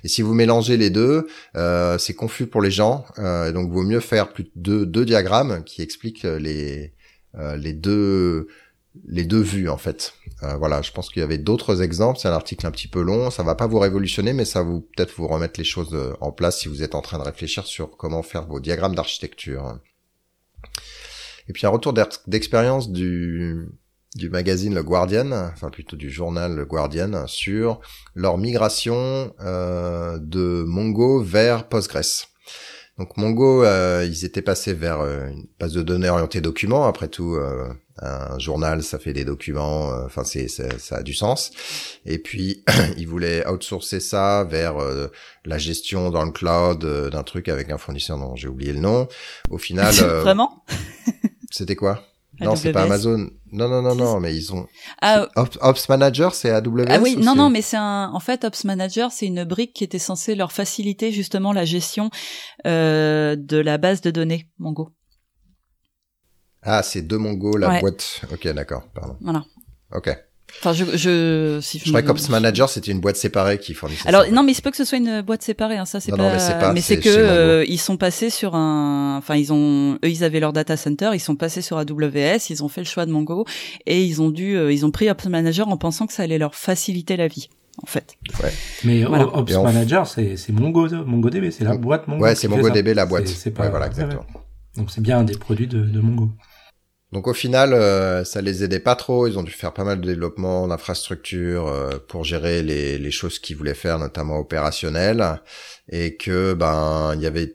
[0.05, 1.27] Et si vous mélangez les deux,
[1.99, 3.05] c'est confus pour les gens.
[3.19, 6.93] donc, vaut mieux faire plus de deux diagrammes qui explique euh, les
[7.37, 8.49] euh, les deux
[9.07, 10.15] les deux vues en fait.
[10.43, 12.19] Euh, voilà, je pense qu'il y avait d'autres exemples.
[12.19, 13.31] C'est un article un petit peu long.
[13.31, 16.61] Ça va pas vous révolutionner, mais ça vous peut-être vous remettre les choses en place
[16.61, 19.79] si vous êtes en train de réfléchir sur comment faire vos diagrammes d'architecture.
[21.49, 21.95] Et puis un retour
[22.27, 23.69] d'expérience du
[24.17, 27.81] du magazine Le Guardian, enfin plutôt du journal Le Guardian, sur
[28.15, 32.29] leur migration de Mongo vers Postgres.
[32.99, 36.87] Donc Mongo, euh, ils étaient passés vers euh, une base de données orientée documents.
[36.87, 37.69] Après tout, euh,
[38.03, 39.91] un journal, ça fait des documents.
[40.05, 41.53] Enfin, c'est, ça a du sens.
[42.05, 42.65] Et puis,
[42.97, 44.77] ils voulaient outsourcer ça vers
[45.45, 49.09] la gestion dans le cloud d'un truc avec un fournisseur dont j'ai oublié le nom.
[49.51, 50.65] Au final, vraiment,
[51.51, 52.03] c'était quoi?
[52.41, 53.31] Non, c'est pas Amazon.
[53.51, 54.67] Non, non, non, non, mais ils ont.
[55.01, 56.85] Ah, Ops, Manager, c'est AWS.
[56.89, 58.11] Ah oui, non, non, mais c'est un.
[58.13, 62.11] En fait, Ops Manager, c'est une brique qui était censée leur faciliter justement la gestion
[62.67, 64.91] euh, de la base de données Mongo.
[66.63, 68.23] Ah, c'est de Mongo la boîte.
[68.33, 69.17] Ok, d'accord, pardon.
[69.21, 69.45] Voilà.
[69.93, 70.11] Ok.
[70.61, 74.09] Enfin, je, je, si je, je crois qu'Ops Manager c'était une boîte séparée qui fournissait.
[74.09, 76.37] Alors non, mais c'est pas que ce soit une boîte séparée, hein, ça c'est pas.
[76.59, 76.73] pas.
[76.73, 80.41] Mais c'est que euh, ils sont passés sur un, enfin ils ont, eux ils avaient
[80.41, 83.45] leur data center, ils sont passés sur AWS, ils ont fait le choix de Mongo
[83.87, 86.39] et ils ont dû, euh, ils ont pris Ops Manager en pensant que ça allait
[86.39, 87.49] leur faciliter la vie.
[87.81, 88.17] En fait.
[88.43, 88.53] Ouais.
[88.83, 92.25] Mais Ops Manager, c'est c'est Mongo, MongoDB, c'est la boîte Mongo.
[92.25, 93.29] Ouais, c'est MongoDB la boîte.
[93.29, 93.65] C'est pas.
[93.65, 94.25] Ouais, voilà, exactement.
[94.77, 96.31] Donc c'est bien un des produits de, de Mongo.
[97.13, 99.27] Donc au final, euh, ça les aidait pas trop.
[99.27, 103.39] Ils ont dû faire pas mal de développement d'infrastructures euh, pour gérer les, les choses
[103.39, 105.41] qu'ils voulaient faire, notamment opérationnelles,
[105.91, 107.55] et que ben il y avait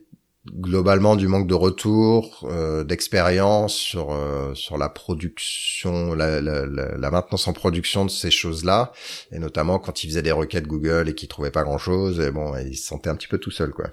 [0.59, 4.17] globalement du manque de retour, euh, d'expérience sur
[4.55, 8.91] sur la production, la, la, la, maintenance en production de ces choses-là,
[9.31, 12.55] et notamment quand ils faisaient des requêtes Google et qu'ils trouvaient pas grand-chose, et bon,
[12.57, 13.91] ils se sentaient un petit peu tout seuls quoi.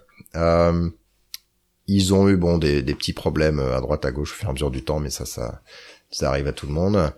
[1.93, 4.47] Ils ont eu bon des, des, petits problèmes euh, à droite à gauche au fur
[4.47, 5.61] et à mesure du temps, mais ça, ça,
[6.11, 7.13] ça arrive à tout le monde.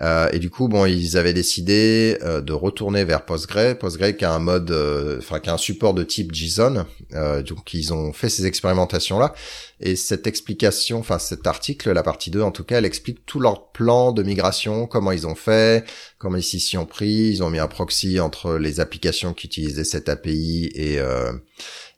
[0.00, 3.78] Euh, et du coup, bon, ils avaient décidé euh, de retourner vers Postgre.
[3.78, 6.84] Postgre qui a un mode, euh, enfin qui a un support de type JSON.
[7.14, 9.32] Euh, donc ils ont fait ces expérimentations là.
[9.78, 13.38] Et cette explication, enfin cet article, la partie 2 en tout cas, elle explique tout
[13.38, 15.84] leur plan de migration, comment ils ont fait,
[16.18, 17.30] comment ils s'y sont pris.
[17.30, 21.00] Ils ont mis un proxy entre les applications qui utilisaient cette API et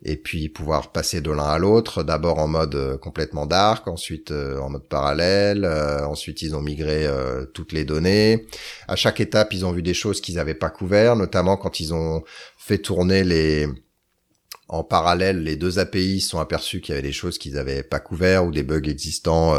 [0.03, 4.31] et puis pouvoir passer de l'un à l'autre, d'abord en mode euh, complètement dark, ensuite
[4.31, 7.07] euh, en mode parallèle, euh, ensuite ils ont migré
[7.53, 8.47] toutes les données.
[8.89, 11.95] À chaque étape, ils ont vu des choses qu'ils n'avaient pas couvert, notamment quand ils
[11.95, 12.23] ont
[12.57, 13.69] fait tourner les
[14.69, 18.01] en parallèle, les deux API sont aperçus qu'il y avait des choses qu'ils n'avaient pas
[18.01, 19.55] couvert ou des bugs existants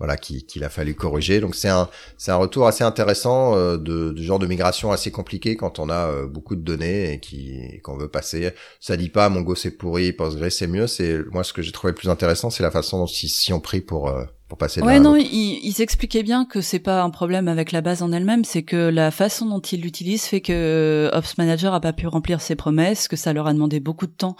[0.00, 1.40] voilà qu'il a fallu corriger.
[1.40, 5.56] Donc c'est un c'est un retour assez intéressant euh, de genre de migration assez compliqué
[5.56, 8.52] quand on a euh, beaucoup de données et qui qu'on veut passer.
[8.80, 10.86] Ça dit pas Mongo c'est pourri, Postgre c'est mieux.
[10.86, 13.52] C'est moi ce que j'ai trouvé le plus intéressant, c'est la façon dont ils s'y
[13.52, 14.82] ont pris pour euh, pour passer.
[14.82, 18.12] Ouais, non, ils, ils, expliquaient bien que c'est pas un problème avec la base en
[18.12, 22.06] elle-même, c'est que la façon dont ils l'utilisent fait que Ops Manager a pas pu
[22.06, 24.36] remplir ses promesses, que ça leur a demandé beaucoup de temps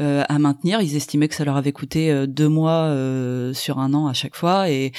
[0.00, 0.82] euh, à maintenir.
[0.82, 4.12] Ils estimaient que ça leur avait coûté euh, deux mois euh, sur un an à
[4.12, 4.68] chaque fois.
[4.68, 4.92] Et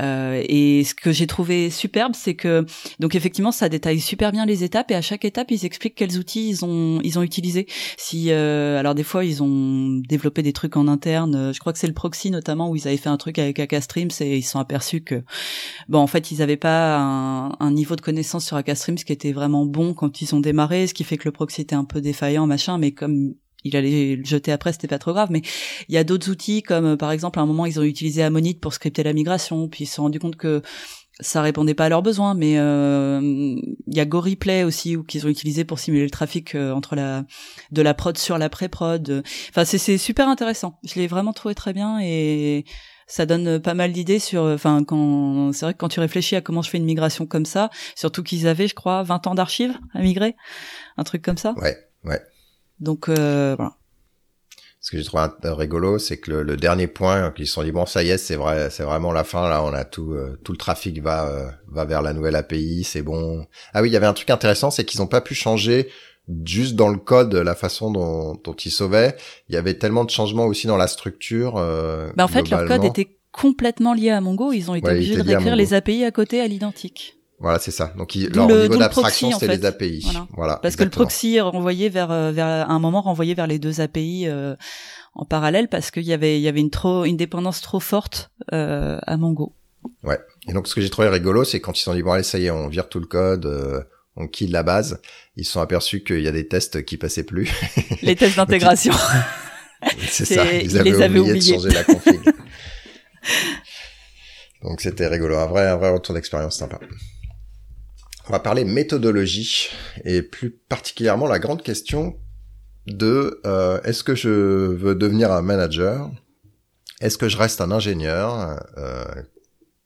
[0.00, 2.64] euh, et ce que j'ai trouvé superbe, c'est que
[2.98, 6.18] donc effectivement ça détaille super bien les étapes et à chaque étape ils expliquent quels
[6.18, 7.66] outils ils ont ils ont utilisé.
[7.98, 11.52] Si alors des fois ils ont développé des trucs en interne.
[11.52, 13.58] Je crois que c'est le proxy notamment où ils avaient fait un truc avec
[14.20, 15.22] Et ils sont aperçus que
[15.88, 19.66] bon en fait ils n'avaient pas un, niveau de connaissance sur Akastreams qui était vraiment
[19.66, 22.46] bon quand ils ont démarré, ce qui fait que le proxy était un peu défaillant
[22.46, 23.34] machin, mais comme
[23.64, 25.28] il allait le jeter après, c'était pas trop grave.
[25.30, 25.42] Mais
[25.88, 28.54] il y a d'autres outils comme par exemple à un moment ils ont utilisé Ammonit
[28.54, 30.62] pour scripter la migration, puis ils se sont rendus compte que
[31.20, 35.26] ça répondait pas à leurs besoins, mais euh, il y a GoReplay aussi ou qu'ils
[35.26, 37.24] ont utilisé pour simuler le trafic euh, entre la
[37.72, 39.22] de la prod sur la pré-prod.
[39.50, 40.78] Enfin c'est super intéressant.
[40.84, 42.64] Je l'ai vraiment trouvé très bien et
[43.08, 46.40] ça donne pas mal d'idées sur enfin quand c'est vrai que quand tu réfléchis à
[46.40, 49.76] comment je fais une migration comme ça surtout qu'ils avaient je crois 20 ans d'archives
[49.94, 50.36] à migrer
[50.96, 51.54] un truc comme ça.
[51.56, 52.20] Ouais ouais.
[52.80, 53.74] Donc euh, voilà.
[54.80, 57.84] Ce que j'ai trouvé rigolo, c'est que le, dernier point, ils se sont dit bon
[57.84, 60.52] ça y est, c'est vrai, c'est vraiment la fin là, on a tout, euh, tout
[60.52, 63.44] le trafic va euh, va vers la nouvelle API, c'est bon.
[63.74, 65.90] Ah oui, il y avait un truc intéressant, c'est qu'ils n'ont pas pu changer
[66.44, 69.16] juste dans le code, la façon dont, dont ils sauvaient,
[69.48, 71.56] il y avait tellement de changements aussi dans la structure.
[71.56, 74.52] Euh, bah en fait, leur code était complètement lié à Mongo.
[74.52, 77.18] Ils ont été obligés de réécrire les API à côté à l'identique.
[77.40, 77.92] Voilà, c'est ça.
[77.96, 80.06] Donc, leur niveau d'abstraction, c'était les API.
[80.36, 80.56] Voilà.
[80.56, 83.80] Parce que le proxy renvoyait vers, euh, vers, à un moment, renvoyait vers les deux
[83.80, 84.56] API euh,
[85.14, 88.30] en parallèle parce qu'il y avait, il y avait une trop, une dépendance trop forte
[88.52, 89.54] euh, à Mongo.
[90.02, 90.18] Ouais.
[90.48, 92.38] Et donc, ce que j'ai trouvé rigolo, c'est quand ils sont dit bon allez, ça
[92.38, 93.82] y est, on vire tout le code, euh,
[94.18, 95.00] on kill la base,
[95.36, 97.50] ils se sont aperçus qu'il y a des tests qui passaient plus.
[98.02, 98.92] Les tests d'intégration.
[100.08, 102.20] c'est ça, ils, avaient, les avaient oublié de changer la config.
[104.62, 106.80] Donc c'était rigolo, un vrai, un vrai retour d'expérience sympa.
[108.28, 109.70] On va parler méthodologie
[110.04, 112.18] et plus particulièrement la grande question
[112.86, 116.10] de euh, est-ce que je veux devenir un manager?
[117.00, 119.04] Est-ce que je reste un ingénieur, euh,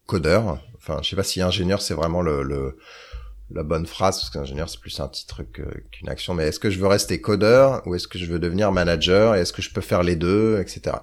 [0.06, 0.58] codeur?
[0.78, 2.78] Enfin, je sais pas si ingénieur c'est vraiment le, le
[3.54, 6.78] la bonne phrase, parce qu'ingénieur c'est plus un titre qu'une action, mais est-ce que je
[6.78, 9.80] veux rester codeur ou est-ce que je veux devenir manager et est-ce que je peux
[9.80, 10.96] faire les deux, etc.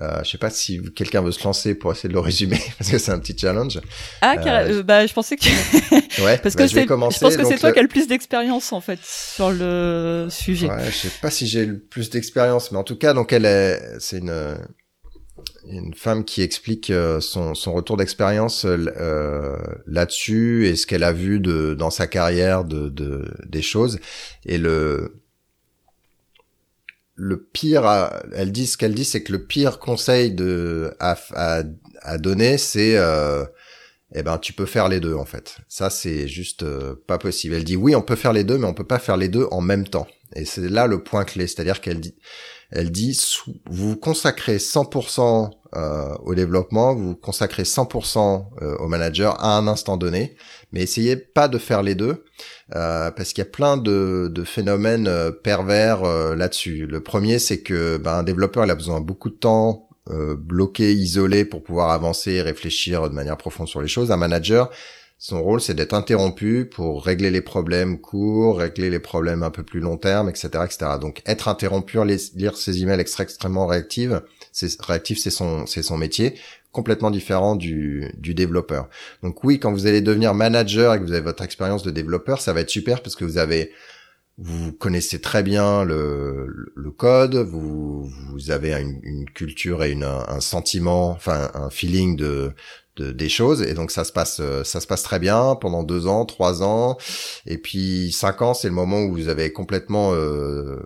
[0.00, 2.90] Euh, je sais pas si quelqu'un veut se lancer pour essayer de le résumer parce
[2.90, 3.80] que c'est un petit challenge.
[4.20, 5.44] Ah, euh, euh, bah je pensais que.
[6.22, 6.38] ouais.
[6.42, 8.80] Parce que bah, je, je pense que c'est toi qui as le plus d'expérience en
[8.80, 10.68] fait sur le sujet.
[10.68, 13.44] Ouais, je sais pas si j'ai le plus d'expérience, mais en tout cas, donc elle
[13.44, 14.56] est, c'est une
[15.70, 19.56] une femme qui explique euh, son, son retour d'expérience euh,
[19.86, 23.98] là-dessus et ce qu'elle a vu de dans sa carrière de, de des choses.
[24.44, 25.20] Et le
[27.14, 31.62] le pire elle dit ce qu'elle dit c'est que le pire conseil de à, à,
[32.02, 33.44] à donner c'est euh,
[34.14, 35.58] eh ben tu peux faire les deux en fait.
[35.68, 37.54] Ça c'est juste euh, pas possible.
[37.54, 39.46] Elle dit oui on peut faire les deux mais on peut pas faire les deux
[39.50, 40.06] en même temps.
[40.34, 41.46] Et c'est là le point clé.
[41.46, 42.14] C'est-à-dire qu'elle dit
[42.70, 43.18] elle dit
[43.66, 49.96] vous consacrez 100% euh, au développement, vous consacrez 100% euh, au manager à un instant
[49.96, 50.36] donné,
[50.72, 52.24] mais essayez pas de faire les deux
[52.74, 56.86] euh, parce qu'il y a plein de, de phénomènes euh, pervers euh, là-dessus.
[56.86, 59.84] Le premier, c'est que ben, un développeur il a besoin de beaucoup de temps
[60.38, 64.10] bloqué, isolé pour pouvoir avancer et réfléchir de manière profonde sur les choses.
[64.10, 64.70] Un manager,
[65.18, 69.64] son rôle, c'est d'être interrompu pour régler les problèmes courts, régler les problèmes un peu
[69.64, 70.92] plus long terme, etc., etc.
[70.98, 71.98] Donc, être interrompu,
[72.34, 74.37] lire ses emails extrêmement réactifs, c'est
[74.80, 76.34] réactif, c'est son, c'est son métier,
[76.72, 78.88] complètement différent du, du développeur.
[79.22, 82.40] Donc oui, quand vous allez devenir manager et que vous avez votre expérience de développeur,
[82.40, 83.72] ça va être super parce que vous avez
[84.40, 90.04] vous connaissez très bien le, le code, vous, vous avez une, une culture et une,
[90.04, 92.52] un sentiment, enfin un feeling de,
[92.98, 96.24] des choses et donc ça se passe ça se passe très bien pendant deux ans
[96.24, 96.96] trois ans
[97.46, 100.80] et puis cinq ans c'est le moment où vous avez complètement euh,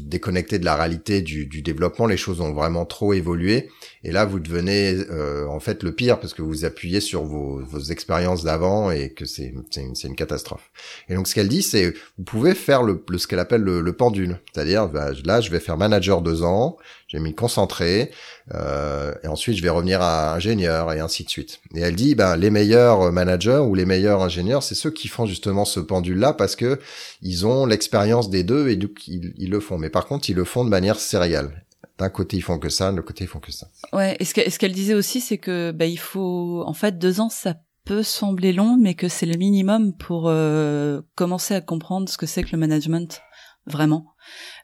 [0.00, 3.70] déconnecté de la réalité du, du, développement les choses ont vraiment trop évolué
[4.04, 7.62] et là vous devenez euh, en fait le pire parce que vous appuyez sur vos,
[7.64, 10.70] vos expériences d'avant et que c'est une, une, catastrophe
[11.08, 13.80] et donc ce qu'elle dit c'est vous pouvez faire le, le ce qu'elle appelle le,
[13.80, 16.76] le pendule c'est-à-dire bah, là je vais faire manager deux ans
[17.12, 18.10] j'ai mis concentré,
[18.54, 21.60] euh, et ensuite je vais revenir à ingénieur et ainsi de suite.
[21.74, 25.26] Et elle dit, ben les meilleurs managers ou les meilleurs ingénieurs, c'est ceux qui font
[25.26, 26.80] justement ce pendule-là parce que
[27.20, 29.76] ils ont l'expérience des deux et donc ils, le font.
[29.76, 31.64] Mais par contre, ils le font de manière sérielle.
[31.98, 33.68] D'un côté ils font que ça, de l'autre côté ils font que ça.
[33.92, 34.16] Ouais.
[34.20, 37.54] Et ce qu'elle disait aussi, c'est que ben il faut, en fait, deux ans, ça
[37.84, 42.26] peut sembler long, mais que c'est le minimum pour euh, commencer à comprendre ce que
[42.26, 43.20] c'est que le management
[43.66, 44.06] vraiment.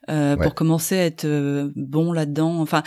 [0.09, 2.61] Euh, pour commencer à être euh, bon là-dedans.
[2.61, 2.83] Enfin,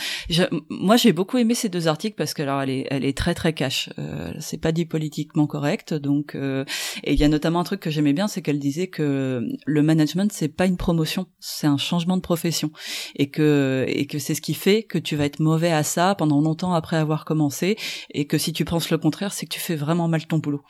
[0.70, 3.34] moi j'ai beaucoup aimé ces deux articles parce que alors elle est, elle est très
[3.34, 3.90] très cash.
[3.98, 6.64] Euh, c'est pas dit politiquement correct, donc euh,
[7.04, 9.82] et il y a notamment un truc que j'aimais bien, c'est qu'elle disait que le
[9.82, 12.70] management c'est pas une promotion, c'est un changement de profession
[13.16, 16.14] et que et que c'est ce qui fait que tu vas être mauvais à ça
[16.16, 17.76] pendant longtemps après avoir commencé
[18.10, 20.62] et que si tu penses le contraire, c'est que tu fais vraiment mal ton boulot.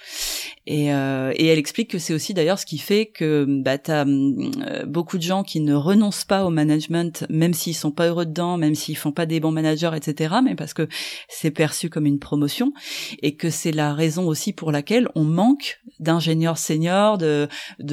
[0.67, 4.05] Et, et elle explique que c'est aussi d'ailleurs ce qui fait que bah t'as
[4.87, 8.57] beaucoup de gens qui ne renoncent pas au management, même s'ils sont pas heureux dedans,
[8.57, 10.37] même s'ils font pas des bons managers, etc.
[10.45, 10.89] Mais parce que
[11.29, 12.73] c'est perçu comme une promotion
[13.23, 17.49] et que c'est la raison aussi pour laquelle on manque d'ingénieurs seniors, de,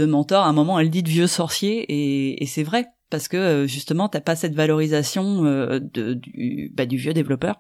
[0.06, 0.46] mentors.
[0.46, 4.10] À un moment, elle dit de vieux sorciers et, c'est vrai parce que euh, justement,
[4.10, 7.60] t'as pas cette valorisation euh, de, du, bah, du vieux développeur.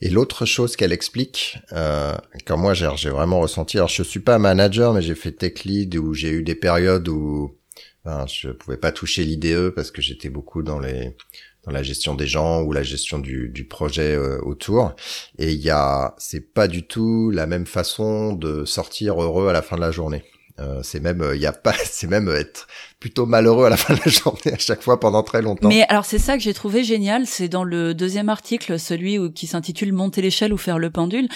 [0.00, 2.14] Et l'autre chose qu'elle explique, euh,
[2.46, 5.96] quand moi j'ai vraiment ressenti, alors je suis pas manager, mais j'ai fait tech lead
[5.96, 7.56] où j'ai eu des périodes où
[8.04, 11.16] Enfin, je pouvais pas toucher l'IDE parce que j'étais beaucoup dans les
[11.64, 14.94] dans la gestion des gens ou la gestion du, du projet euh, autour.
[15.38, 19.52] Et il y a, c'est pas du tout la même façon de sortir heureux à
[19.52, 20.24] la fin de la journée.
[20.60, 22.68] Euh, c'est même, il y a pas, c'est même être
[23.00, 25.68] plutôt malheureux à la fin de la journée à chaque fois pendant très longtemps.
[25.68, 29.30] Mais alors c'est ça que j'ai trouvé génial, c'est dans le deuxième article, celui où,
[29.30, 31.28] qui s'intitule Monter l'échelle ou faire le pendule.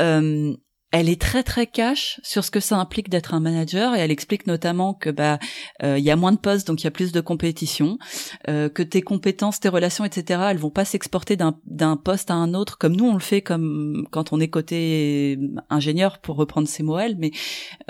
[0.00, 0.54] Euh,
[0.94, 4.12] elle est très très cash sur ce que ça implique d'être un manager et elle
[4.12, 5.40] explique notamment que bah
[5.82, 7.98] euh, il y a moins de postes donc il y a plus de compétition,
[8.48, 10.40] euh, que tes compétences, tes relations, etc.
[10.50, 14.06] Elles vont pas s'exporter d'un poste à un autre comme nous on le fait comme
[14.12, 15.36] quand on est côté
[15.68, 17.32] ingénieur pour reprendre ces mots elle, mais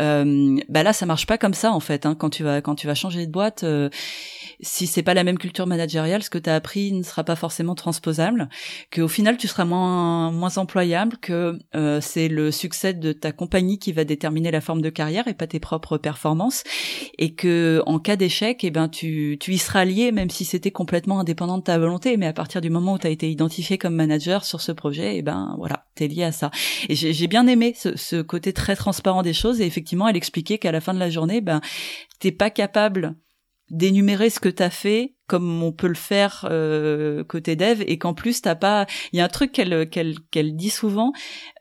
[0.01, 2.07] euh, bah là ça marche pas comme ça en fait.
[2.07, 3.91] Hein, quand tu vas quand tu vas changer de boîte, euh,
[4.65, 7.37] si c'est pas la même culture managériale, ce que tu as appris ne sera pas
[7.37, 8.49] forcément transposable,
[8.91, 13.31] que au final tu seras moins moins employable, que euh, c'est le succès de ta
[13.31, 16.65] compagnie qui va déterminer la forme de carrière et pas tes propres performances
[17.19, 20.71] et que en cas d'échec eh ben tu tu y seras lié même si c'était
[20.71, 23.79] complètement indépendant de ta volonté mais à partir du moment où tu as été identifié
[23.79, 26.51] comme manager sur ce projet eh ben voilà t'es lié à ça.
[26.89, 30.59] Et j'ai bien aimé ce, ce, côté très transparent des choses et effectivement elle expliquait
[30.59, 31.61] qu'à la fin de la journée ben
[32.19, 33.17] t'es pas capable
[33.71, 38.13] d'énumérer ce que t'as fait comme on peut le faire euh, côté dev et qu'en
[38.13, 41.13] plus t'as pas il y a un truc qu'elle qu'elle qu'elle dit souvent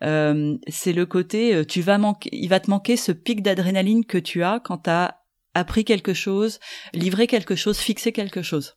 [0.03, 4.05] euh, c'est le côté euh, tu vas manquer il va te manquer ce pic d'adrénaline
[4.05, 5.15] que tu as quand t'as
[5.53, 6.59] appris quelque chose
[6.93, 8.75] livré quelque chose fixé quelque chose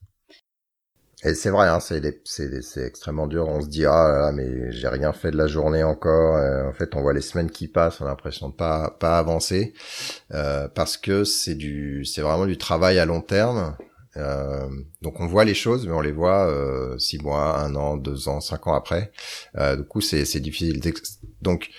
[1.25, 3.49] et c'est vrai, hein, c'est c'est extrêmement dur.
[3.49, 6.37] On se dit ah là, là mais j'ai rien fait de la journée encore.
[6.37, 9.19] Euh, en fait, on voit les semaines qui passent, on a l'impression de pas pas
[9.19, 9.73] avancer
[10.35, 13.77] euh, parce que c'est du c'est vraiment du travail à long terme.
[14.19, 14.69] Euh,
[15.03, 18.29] donc on voit les choses, mais on les voit euh, six mois, un an, deux
[18.29, 19.13] ans, cinq ans après.
[19.57, 20.83] Euh, du coup, c'est c'est difficile.
[21.43, 21.71] Donc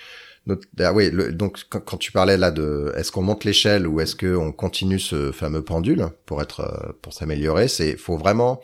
[0.80, 4.52] ah oui, donc quand, tu parlais là de est-ce qu'on monte l'échelle ou est-ce qu'on
[4.52, 8.62] continue ce fameux pendule pour être pour s'améliorer, c'est faut vraiment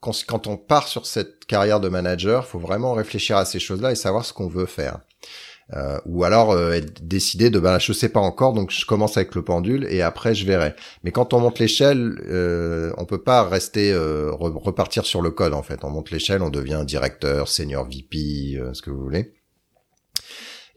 [0.00, 3.94] quand, on part sur cette carrière de manager, faut vraiment réfléchir à ces choses-là et
[3.94, 5.00] savoir ce qu'on veut faire.
[5.72, 9.36] Euh, ou alors euh, décider de bah je sais pas encore donc je commence avec
[9.36, 10.74] le pendule et après je verrai.
[11.04, 15.54] Mais quand on monte l'échelle euh, on peut pas rester euh, repartir sur le code
[15.54, 15.84] en fait.
[15.84, 19.34] On monte l'échelle on devient directeur senior VP euh, ce que vous voulez.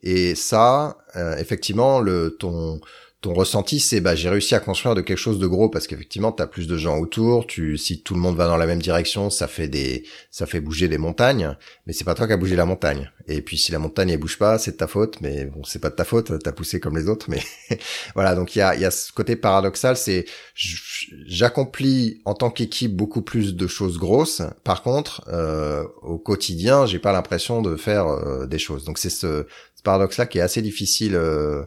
[0.04, 0.98] Et ça
[1.40, 2.80] effectivement le ton
[3.24, 6.34] ton ressenti c'est bah j'ai réussi à construire de quelque chose de gros parce qu'effectivement
[6.34, 8.82] tu as plus de gens autour, tu si tout le monde va dans la même
[8.82, 11.56] direction, ça fait des ça fait bouger des montagnes,
[11.88, 13.10] mais c'est pas toi qui as bougé la montagne.
[13.30, 15.80] Et puis si la montagne elle bouge pas, c'est de ta faute, mais bon, c'est
[15.80, 17.42] pas de ta faute, t'as poussé comme les autres mais
[18.14, 22.50] voilà, donc il y a il y a ce côté paradoxal, c'est j'accomplis en tant
[22.50, 24.42] qu'équipe beaucoup plus de choses grosses.
[24.66, 28.84] Par contre, euh, au quotidien, j'ai pas l'impression de faire euh, des choses.
[28.84, 29.46] Donc c'est ce,
[29.76, 31.64] ce paradoxe là qui est assez difficile euh,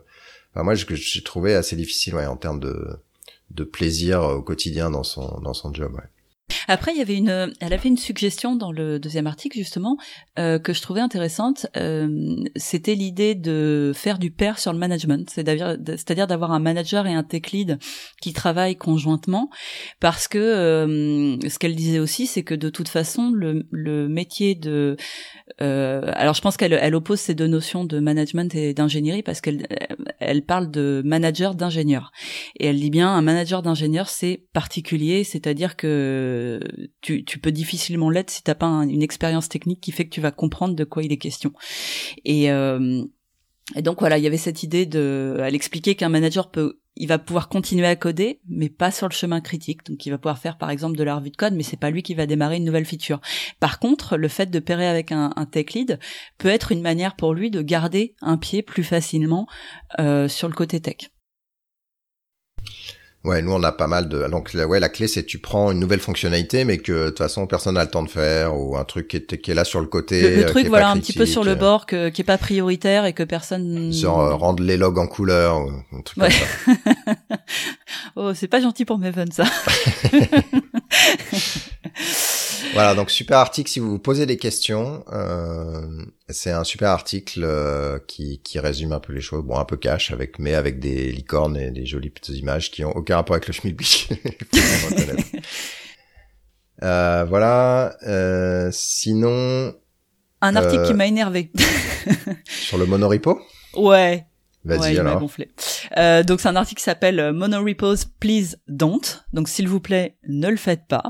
[0.62, 2.98] moi, j'ai trouvé assez difficile, ouais, en termes de,
[3.50, 6.08] de plaisir au quotidien dans son, dans son job, ouais.
[6.68, 9.96] Après, il y avait une, elle avait une suggestion dans le deuxième article justement
[10.38, 11.66] euh, que je trouvais intéressante.
[11.76, 17.14] Euh, C'était l'idée de faire du pair sur le management, c'est-à-dire d'avoir un manager et
[17.14, 17.78] un tech lead
[18.22, 19.50] qui travaillent conjointement,
[19.98, 24.54] parce que euh, ce qu'elle disait aussi, c'est que de toute façon, le, le métier
[24.54, 24.96] de,
[25.62, 29.40] euh, alors je pense qu'elle elle oppose ces deux notions de management et d'ingénierie parce
[29.40, 29.66] qu'elle
[30.18, 32.12] elle parle de manager d'ingénieur
[32.58, 36.60] et elle dit bien un manager d'ingénieur c'est particulier, c'est-à-dire que
[37.00, 40.30] tu, peux difficilement l'être si t'as pas une expérience technique qui fait que tu vas
[40.30, 41.52] comprendre de quoi il est question.
[42.24, 43.02] Et, euh,
[43.74, 47.08] et donc voilà, il y avait cette idée de, elle expliquer qu'un manager peut il
[47.08, 49.84] va pouvoir continuer à coder, mais pas sur le chemin critique.
[49.86, 51.90] Donc, il va pouvoir faire, par exemple, de la revue de code, mais c'est pas
[51.90, 53.20] lui qui va démarrer une nouvelle feature.
[53.60, 55.98] Par contre, le fait de pairer avec un, tech lead
[56.38, 59.46] peut être une manière pour lui de garder un pied plus facilement
[59.98, 61.10] euh, sur le côté tech.
[63.26, 64.26] Ouais, nous on a pas mal de.
[64.28, 67.46] Donc ouais, la clé c'est tu prends une nouvelle fonctionnalité, mais que de toute façon
[67.46, 69.80] personne n'a le temps de faire ou un truc qui est, qui est là sur
[69.80, 70.22] le côté.
[70.22, 72.24] Le, le euh, truc, voilà, un petit peu sur le critique, bord, que, qui est
[72.24, 73.88] pas prioritaire et que personne.
[73.88, 76.30] euh, Genre euh, rendre les logs en couleur ou un truc Ouais.
[76.30, 77.16] comme ça.
[78.16, 79.44] oh, c'est pas gentil pour Maven ça.
[82.72, 85.04] Voilà, donc super article si vous vous posez des questions.
[85.12, 89.64] Euh, c'est un super article euh, qui, qui résume un peu les choses, bon un
[89.64, 93.16] peu cash avec mais avec des licornes et des jolies petites images qui ont aucun
[93.16, 94.10] rapport avec le schmilblick.
[96.82, 97.96] Euh, voilà.
[98.06, 99.72] Euh, sinon
[100.42, 101.50] Un article Euh, qui m'a énervé.
[102.44, 103.40] sur le monorepo,
[103.76, 104.26] ouais.
[104.66, 105.20] Vas-y ouais, il m'a alors.
[105.20, 105.48] gonflé.
[105.96, 109.00] Euh, donc c'est un article qui s'appelle euh, Monorepos Please Don't.
[109.32, 111.04] Donc s'il vous plaît, ne le faites pas.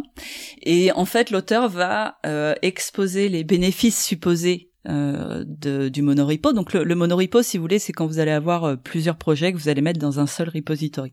[0.63, 6.53] Et en fait, l'auteur va euh, exposer les bénéfices supposés euh, de, du monorepo.
[6.53, 9.59] Donc le, le monorepo, si vous voulez, c'est quand vous allez avoir plusieurs projets que
[9.59, 11.13] vous allez mettre dans un seul repository.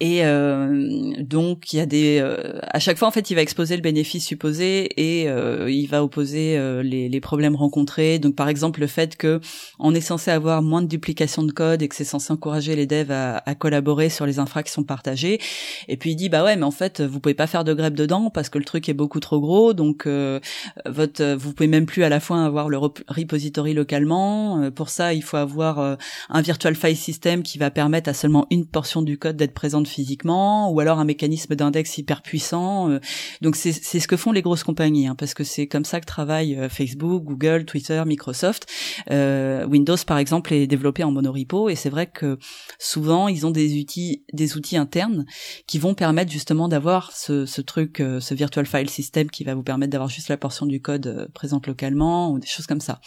[0.00, 3.42] Et euh, donc il y a des, euh, à chaque fois en fait, il va
[3.42, 8.18] exposer le bénéfice supposé et euh, il va opposer euh, les, les problèmes rencontrés.
[8.18, 9.40] Donc par exemple le fait que
[9.78, 12.86] on est censé avoir moins de duplication de code et que c'est censé encourager les
[12.86, 15.40] devs à, à collaborer sur les infras qui sont partagées.
[15.88, 17.94] Et puis il dit bah ouais mais en fait vous pouvez pas faire de grep
[17.94, 20.40] dedans parce que le truc est beaucoup trop gros donc euh,
[20.86, 24.62] votre vous pouvez même plus à la fois avoir le rep- repository localement.
[24.62, 28.46] Euh, pour ça il faut avoir un virtual file system qui va permettre à seulement
[28.50, 32.90] une portion du code d'être présente physiquement ou alors un mécanisme d'index hyper puissant.
[32.90, 33.00] Euh,
[33.40, 36.06] donc c'est ce que font les grosses compagnies hein, parce que c'est comme ça que
[36.06, 38.66] travaillent euh, Facebook, Google, Twitter, Microsoft.
[39.10, 42.38] Euh, Windows par exemple est développé en monorepo et c'est vrai que
[42.78, 45.24] souvent ils ont des outils des outils internes
[45.66, 49.54] qui vont permettre justement d'avoir ce, ce truc euh, ce virtual file system qui va
[49.54, 53.00] vous permettre d'avoir juste la portion du code présente localement ou des choses comme ça.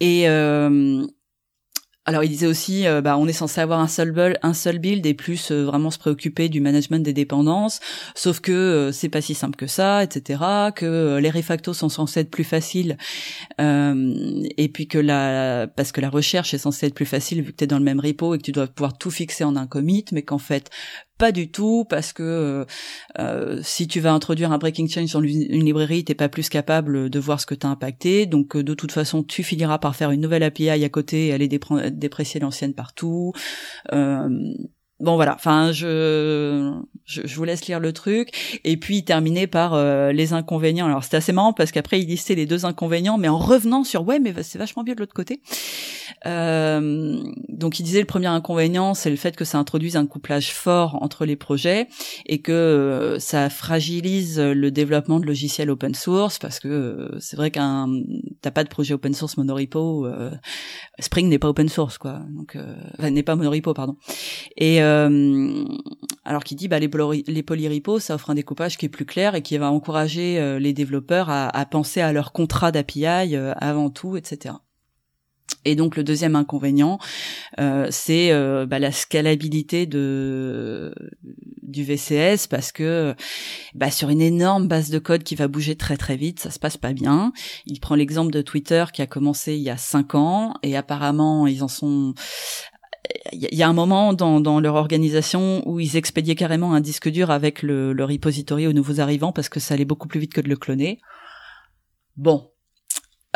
[0.00, 1.06] Et euh,
[2.06, 5.50] alors il disait aussi, euh, bah, on est censé avoir un seul build, et plus
[5.50, 7.80] euh, vraiment se préoccuper du management des dépendances.
[8.14, 10.42] Sauf que euh, c'est pas si simple que ça, etc.
[10.74, 12.98] Que les refactos sont censés être plus faciles
[13.58, 17.56] et puis que la parce que la recherche est censée être plus facile vu que
[17.56, 19.66] tu es dans le même repo et que tu dois pouvoir tout fixer en un
[19.66, 20.70] commit, mais qu'en fait
[21.24, 22.64] pas du tout parce que euh,
[23.18, 27.08] euh, si tu vas introduire un breaking change dans une librairie, t'es pas plus capable
[27.08, 28.26] de voir ce que t'as impacté.
[28.26, 31.32] Donc euh, de toute façon, tu finiras par faire une nouvelle API à côté et
[31.32, 33.32] aller déprécier l'ancienne partout.
[35.00, 36.72] Bon voilà, enfin je,
[37.04, 40.86] je je vous laisse lire le truc et puis terminer par euh, les inconvénients.
[40.86, 44.06] Alors c'était assez marrant parce qu'après il listait les deux inconvénients, mais en revenant sur
[44.06, 45.40] ouais mais c'est vachement mieux de l'autre côté.
[46.26, 50.52] Euh, donc il disait le premier inconvénient c'est le fait que ça introduise un couplage
[50.52, 51.88] fort entre les projets
[52.26, 57.36] et que euh, ça fragilise le développement de logiciels open source parce que euh, c'est
[57.36, 57.88] vrai qu'un
[58.42, 60.30] t'as pas de projet open source monorepo, euh,
[61.00, 62.56] Spring n'est pas open source quoi, donc
[63.02, 63.96] n'est pas monorepo pardon.
[64.56, 65.64] Et euh,
[66.24, 69.04] alors qu'il dit bah les, poly- les polyrepos ça offre un découpage qui est plus
[69.04, 73.52] clair et qui va encourager euh, les développeurs à, penser à leur contrat d'API euh,
[73.56, 74.54] avant tout, etc.
[75.66, 76.98] Et donc le deuxième inconvénient,
[77.90, 78.32] c'est
[78.66, 80.94] bah, la scalabilité de
[81.62, 83.14] du VCS parce que
[83.74, 86.58] bah, sur une énorme base de code qui va bouger très très vite, ça se
[86.58, 87.32] passe pas bien.
[87.66, 91.46] Il prend l'exemple de Twitter qui a commencé il y a cinq ans et apparemment
[91.46, 92.14] ils en sont
[93.32, 97.08] il y a un moment dans, dans leur organisation où ils expédiaient carrément un disque
[97.08, 100.32] dur avec le, le repository aux nouveaux arrivants parce que ça allait beaucoup plus vite
[100.32, 101.00] que de le cloner.
[102.16, 102.50] Bon.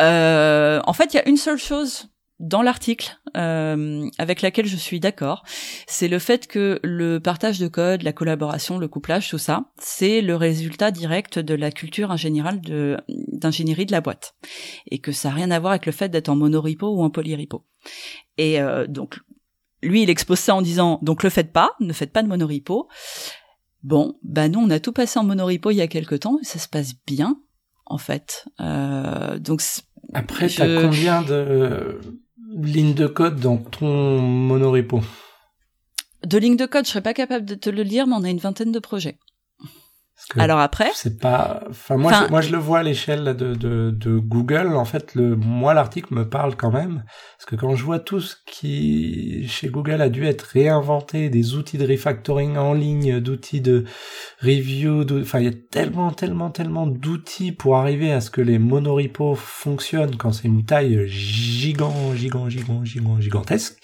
[0.01, 2.09] Euh, en fait, il y a une seule chose
[2.39, 5.43] dans l'article euh, avec laquelle je suis d'accord,
[5.89, 10.21] c'est le fait que le partage de code, la collaboration, le couplage, tout ça, c'est
[10.21, 12.61] le résultat direct de la culture générale
[13.09, 14.37] d'ingénierie de la boîte,
[14.89, 17.11] et que ça n'a rien à voir avec le fait d'être en monorepo ou en
[17.11, 17.65] polyrepo.
[18.37, 19.19] Et euh, donc
[19.83, 22.89] lui, il expose ça en disant donc le faites pas, ne faites pas de monorepo.
[23.83, 26.45] Bon, bah nous on a tout passé en monorepo il y a quelque temps, et
[26.45, 27.37] ça se passe bien
[27.87, 28.45] en fait.
[28.61, 29.63] Euh, donc
[30.15, 32.01] Après, Je- t'as combien de
[32.57, 35.01] lignes de code dans ton monorepo
[36.27, 38.29] de lignes de code, je serais pas capable de te le lire, mais on a
[38.31, 39.19] une vingtaine de projets.
[40.41, 41.63] Alors après, c'est pas.
[41.71, 44.75] Enfin, moi, je, moi, je le vois à l'échelle de, de, de Google.
[44.77, 47.05] En fait, le, moi, l'article me parle quand même,
[47.37, 51.55] parce que quand je vois tout ce qui chez Google a dû être réinventé, des
[51.55, 53.85] outils de refactoring en ligne, d'outils de
[54.43, 58.41] review, d'out- enfin, il y a tellement, tellement, tellement d'outils pour arriver à ce que
[58.41, 63.79] les monorepos fonctionnent quand c'est une taille gigant, gigant, gigant, gigant, gigantesque.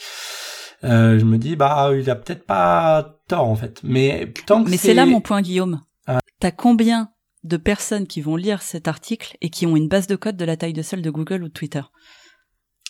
[0.82, 4.70] Euh, je me dis, bah, il a peut-être pas tort en fait, mais tant que
[4.70, 5.80] mais c'est là mon point, Guillaume.
[6.06, 6.20] Ah.
[6.40, 7.10] T'as combien
[7.42, 10.44] de personnes qui vont lire cet article et qui ont une base de code de
[10.44, 11.82] la taille de celle de Google ou de Twitter?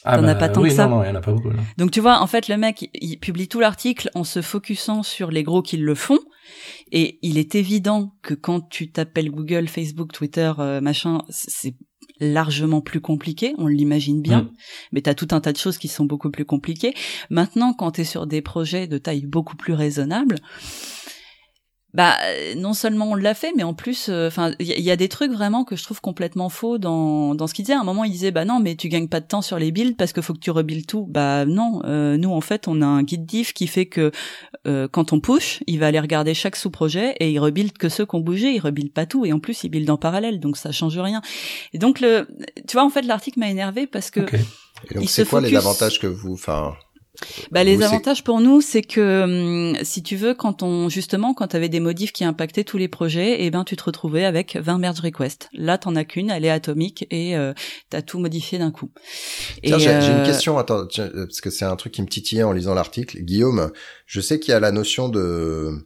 [0.06, 0.86] Ah T'en as bah, pas tant oui, que ça?
[0.86, 1.50] Non, non, y en a pas beaucoup.
[1.78, 5.30] Donc tu vois, en fait, le mec, il publie tout l'article en se focusant sur
[5.30, 6.18] les gros qui le font.
[6.92, 11.74] Et il est évident que quand tu t'appelles Google, Facebook, Twitter, euh, machin, c'est
[12.20, 14.50] largement plus compliqué, on l'imagine bien, Mm.
[14.92, 16.92] mais tu as tout un tas de choses qui sont beaucoup plus compliquées.
[17.30, 20.36] Maintenant, quand tu es sur des projets de taille beaucoup plus raisonnable,
[21.94, 24.82] bah euh, non seulement on l'a fait, mais en plus, enfin, il y, a- il
[24.84, 27.76] y a des trucs vraiment que je trouve complètement faux dans dans ce qu'il disait.
[27.76, 29.70] À un moment, il disait bah non, mais tu gagnes pas de temps sur les
[29.72, 31.06] builds parce qu'il faut que tu rebuilds tout.
[31.08, 34.10] Bah non, euh, nous en fait, on a un guide diff qui fait que
[34.66, 38.04] euh, quand on push, il va aller regarder chaque sous-projet et il rebuild que ceux
[38.06, 40.56] qui ont bougé, il rebuild pas tout et en plus il build en parallèle, donc
[40.56, 41.22] ça change rien.
[41.72, 42.26] Et donc le,
[42.66, 44.34] tu vois, en fait, l'article m'a énervé parce que Ok.
[44.90, 46.74] Et donc c'est quoi les avantages que vous, enfin,
[47.50, 51.48] Bah, les avantages pour nous, c'est que hum, si tu veux, quand on justement, quand
[51.48, 54.56] tu avais des modifs qui impactaient tous les projets, et ben tu te retrouvais avec
[54.56, 55.48] 20 merge requests.
[55.52, 57.52] Là, t'en as qu'une, elle est atomique et euh,
[57.90, 58.90] t'as tout modifié d'un coup.
[59.62, 62.08] Tiens, j'ai une euh, question, attends, tiens, euh, parce que c'est un truc qui me
[62.08, 63.20] titillait en lisant l'article.
[63.22, 63.70] Guillaume,
[64.06, 65.84] je sais qu'il y a la notion de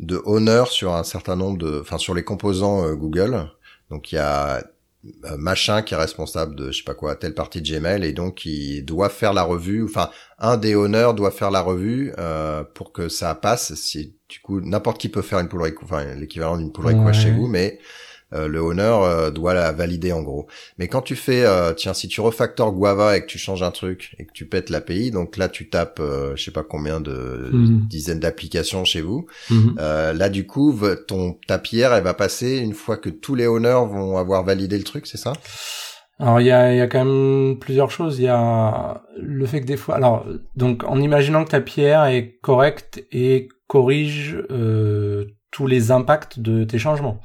[0.00, 3.48] de honneur sur un certain nombre de, enfin sur les composants euh, Google.
[3.90, 4.64] Donc il y a
[5.36, 8.44] machin qui est responsable de je sais pas quoi telle partie de Gmail et donc
[8.44, 9.84] il doit faire la revue.
[9.84, 13.74] Enfin, un des honneurs doit faire la revue euh, pour que ça passe.
[13.74, 17.04] Si du coup n'importe qui peut faire une pull request, enfin l'équivalent d'une pull request
[17.04, 17.12] Ouais.
[17.14, 17.78] chez vous, mais
[18.34, 20.46] euh, le honneur euh, doit la valider en gros.
[20.78, 23.70] Mais quand tu fais, euh, tiens, si tu refactores Guava et que tu changes un
[23.70, 27.00] truc et que tu pètes l'API, donc là tu tapes, euh, je sais pas combien
[27.00, 27.86] de Mhm.
[27.88, 29.26] dizaines d'applications chez vous.
[29.50, 29.76] Mhm.
[29.78, 33.46] Euh, là du coup, ton ta pierre, elle va passer une fois que tous les
[33.46, 35.32] honneurs vont avoir validé le truc, c'est ça?
[36.18, 38.18] Alors il y a, y a quand même plusieurs choses.
[38.18, 40.24] Il y a le fait que des fois, alors
[40.56, 46.64] donc en imaginant que ta pierre est correcte et corrige euh, tous les impacts de
[46.64, 47.18] tes changements.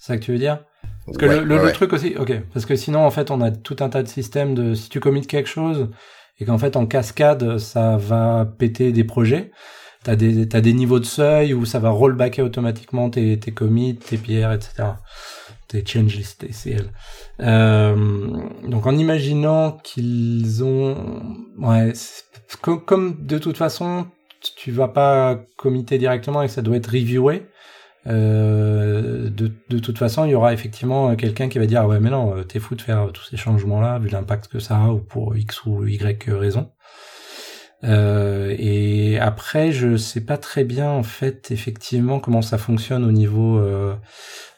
[0.00, 0.60] C'est ça que tu veux dire?
[1.06, 1.72] Parce que Ouais, le, le- ouais, le ouais.
[1.72, 4.54] truc aussi, ok, parce que sinon en fait on a tout un tas de systèmes
[4.54, 5.88] de si tu commits quelque chose
[6.38, 9.50] et qu'en fait en cascade ça va péter des projets.
[10.04, 13.96] T'as des t'as des niveaux de seuil où ça va rollbacker automatiquement tes tes commits,
[13.96, 15.00] tes pierres, etc.
[15.66, 16.90] Tes changes, tes CL.
[17.40, 17.96] Euh,
[18.66, 20.96] donc en imaginant qu'ils ont,
[21.58, 21.92] ouais,
[22.86, 24.06] comme de toute façon
[24.56, 27.42] tu vas pas committer directement et que ça doit être reviewé.
[28.08, 32.00] Euh, de, de toute façon, il y aura effectivement quelqu'un qui va dire ah ouais
[32.00, 34.76] mais non, euh, t'es fou de faire tous ces changements là vu l'impact que ça
[34.78, 35.98] a ou pour x ou y
[36.30, 36.70] raison.
[37.84, 43.12] Euh, et après, je sais pas très bien en fait effectivement comment ça fonctionne au
[43.12, 43.94] niveau euh,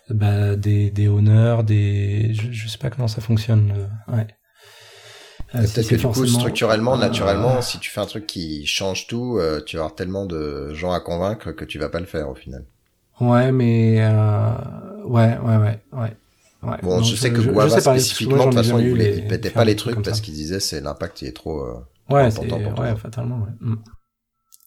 [0.08, 3.72] bah, des, des honneurs, des je, je sais pas comment ça fonctionne.
[3.76, 4.26] euh, ouais.
[5.54, 9.06] Euh, Peut-être que du coup, structurellement, Euh, naturellement, si tu fais un truc qui change
[9.08, 12.06] tout, euh, tu vas avoir tellement de gens à convaincre que tu vas pas le
[12.06, 12.64] faire au final.
[13.20, 14.50] Ouais, mais euh,
[15.04, 16.16] ouais, ouais, ouais, ouais.
[16.62, 16.76] ouais.
[16.82, 18.90] Bon, Non, je sais que je Guava sais pas, moi, spécifiquement, de toute façon, il,
[18.90, 21.60] voulait, les- il pétait pas les trucs parce qu'il disait c'est l'impact il est trop.
[21.62, 21.74] euh,
[22.08, 22.96] Ouais, important pour ouais, toi.
[22.96, 23.50] fatalement, ouais.
[23.60, 23.76] Mm.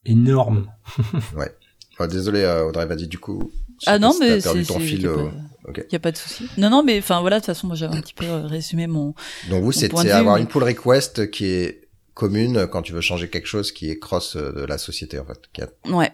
[0.05, 0.67] Énorme.
[1.99, 3.51] oh, désolé, euh, Audrey, vas-y du coup.
[3.83, 5.01] je Ah non, mais perdu c'est ton c'est- fil.
[5.01, 5.29] y a euh,
[5.93, 6.49] a pas de souci.
[6.57, 8.87] Non, non, mais enfin voilà, de toute façon, moi j'avais un petit peu euh, résumé
[8.87, 9.13] mon.
[9.49, 13.47] Donc vous, c'est avoir une pull request qui est commune quand tu veux changer quelque
[13.47, 15.39] chose qui est cross de la société en fait.
[15.53, 16.11] Qui a- Ouais.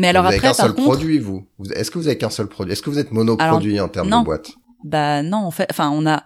[0.00, 1.46] Mais alors vous avez après, qu'un seul contre, produit, vous.
[1.74, 2.72] Est-ce que vous avez qu'un seul produit?
[2.72, 4.20] Est-ce que vous êtes monoproduit en termes non.
[4.20, 4.50] de boîte?
[4.84, 6.24] Bah non, en fait, enfin on a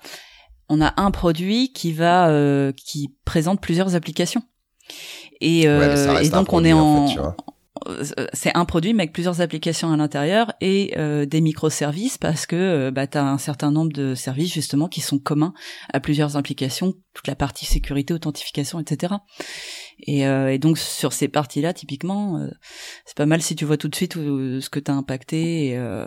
[0.69, 4.43] on a un produit qui va euh, qui présente plusieurs applications.
[5.41, 7.37] Et, euh, Ouais, et donc on est en en, fait, tu vois.
[7.89, 12.47] euh, c'est un produit mais avec plusieurs applications à l'intérieur et euh, des microservices parce
[12.47, 15.53] que euh, bah, tu as un certain nombre de services justement qui sont communs
[15.93, 19.15] à plusieurs applications, toute la partie sécurité, authentification, etc.
[20.07, 22.49] Et, euh, et donc sur ces parties-là, typiquement, euh,
[23.07, 25.69] c'est pas mal si tu vois tout de suite où- ce que tu as impacté.
[25.69, 26.07] Et, euh,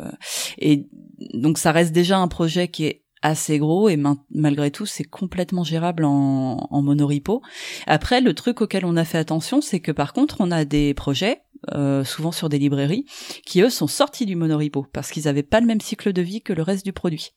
[0.60, 0.88] et
[1.34, 3.98] donc ça reste déjà un projet qui est assez gros et
[4.30, 7.42] malgré tout c'est complètement gérable en, en monorepo.
[7.88, 10.94] Après le truc auquel on a fait attention c'est que par contre on a des
[10.94, 11.42] projets
[11.74, 13.06] euh, souvent sur des librairies
[13.44, 16.44] qui eux sont sortis du monorepo parce qu'ils avaient pas le même cycle de vie
[16.44, 17.32] que le reste du produit.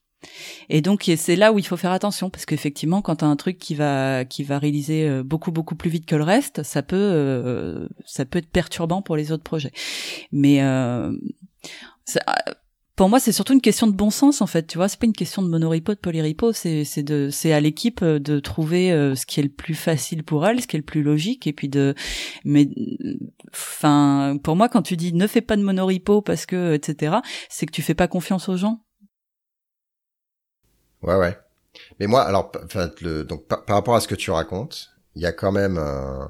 [0.69, 3.37] Et donc c'est là où il faut faire attention parce qu'effectivement quand tu as un
[3.37, 6.83] truc qui va qui va réaliser euh, beaucoup beaucoup plus vite que le reste, ça
[6.83, 9.73] peut euh, ça peut être perturbant pour les autres projets.
[10.33, 11.13] Mais euh,
[13.01, 14.67] pour moi, c'est surtout une question de bon sens en fait.
[14.67, 16.53] Tu vois, c'est pas une question de monorepo, de polyrepo.
[16.53, 19.75] C'est c'est de c'est à l'équipe euh, de trouver euh, ce qui est le plus
[19.75, 21.95] facile pour elle, ce qui est le plus logique, et puis de.
[22.45, 22.69] Mais
[23.55, 27.17] enfin, pour moi, quand tu dis ne fais pas de monorepo parce que etc,
[27.49, 28.83] c'est que tu fais pas confiance aux gens.
[31.03, 31.37] Ouais, ouais.
[31.99, 32.53] Mais moi, alors,
[33.01, 35.79] le, donc par, par rapport à ce que tu racontes, il y a quand même,
[35.79, 36.25] euh,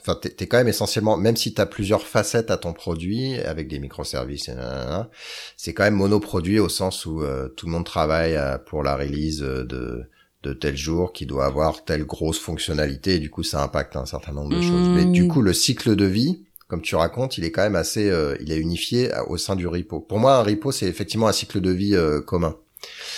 [0.00, 3.78] enfin, t'es, quand même essentiellement, même si t'as plusieurs facettes à ton produit avec des
[3.78, 5.10] microservices, et nanana,
[5.56, 8.96] c'est quand même monoproduit au sens où euh, tout le monde travaille euh, pour la
[8.96, 10.08] release euh, de
[10.42, 14.06] de tel jour qui doit avoir telle grosse fonctionnalité et du coup ça impacte un
[14.06, 14.88] certain nombre de choses.
[14.88, 18.10] Mais du coup le cycle de vie, comme tu racontes, il est quand même assez,
[18.10, 20.00] euh, il est unifié au sein du repo.
[20.00, 22.56] Pour moi un repo c'est effectivement un cycle de vie euh, commun.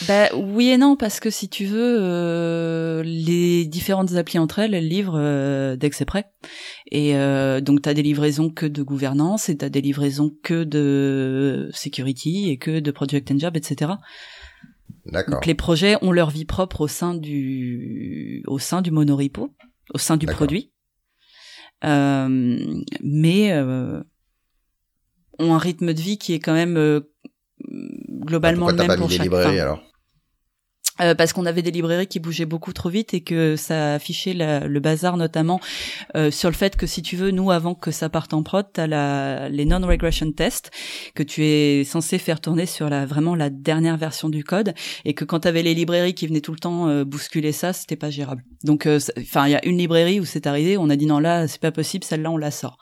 [0.09, 4.75] Bah oui et non parce que si tu veux euh, les différentes applis entre elles
[4.75, 6.27] elles livrent euh, dès que c'est prêt
[6.91, 10.35] et euh, donc tu as des livraisons que de gouvernance et tu as des livraisons
[10.43, 13.93] que de security et que de project and job etc.
[15.07, 15.35] D'accord.
[15.35, 19.55] Donc les projets ont leur vie propre au sein du au sein du monorepo,
[19.93, 20.73] au sein du produit.
[21.85, 24.03] Euh, mais euh,
[25.39, 27.01] ont un rythme de vie qui est quand même euh,
[28.25, 29.81] globalement le même pas pour mis des librairies alors
[31.01, 34.33] Euh, parce qu'on avait des librairies qui bougeaient beaucoup trop vite et que ça affichait
[34.33, 35.59] la- le bazar notamment
[36.15, 38.65] euh, sur le fait que si tu veux, nous avant que ça parte en prod,
[38.73, 40.71] t'as la, les non-regression tests
[41.17, 44.73] que tu es censé faire tourner sur la vraiment la dernière version du code
[45.05, 47.97] et que quand t'avais les librairies qui venaient tout le temps euh, bousculer ça, c'était
[47.97, 48.45] pas gérable.
[48.63, 51.19] Donc, euh, enfin, il y a une librairie où c'est arrivé, on a dit non
[51.19, 52.79] là c'est pas possible, celle-là on la sort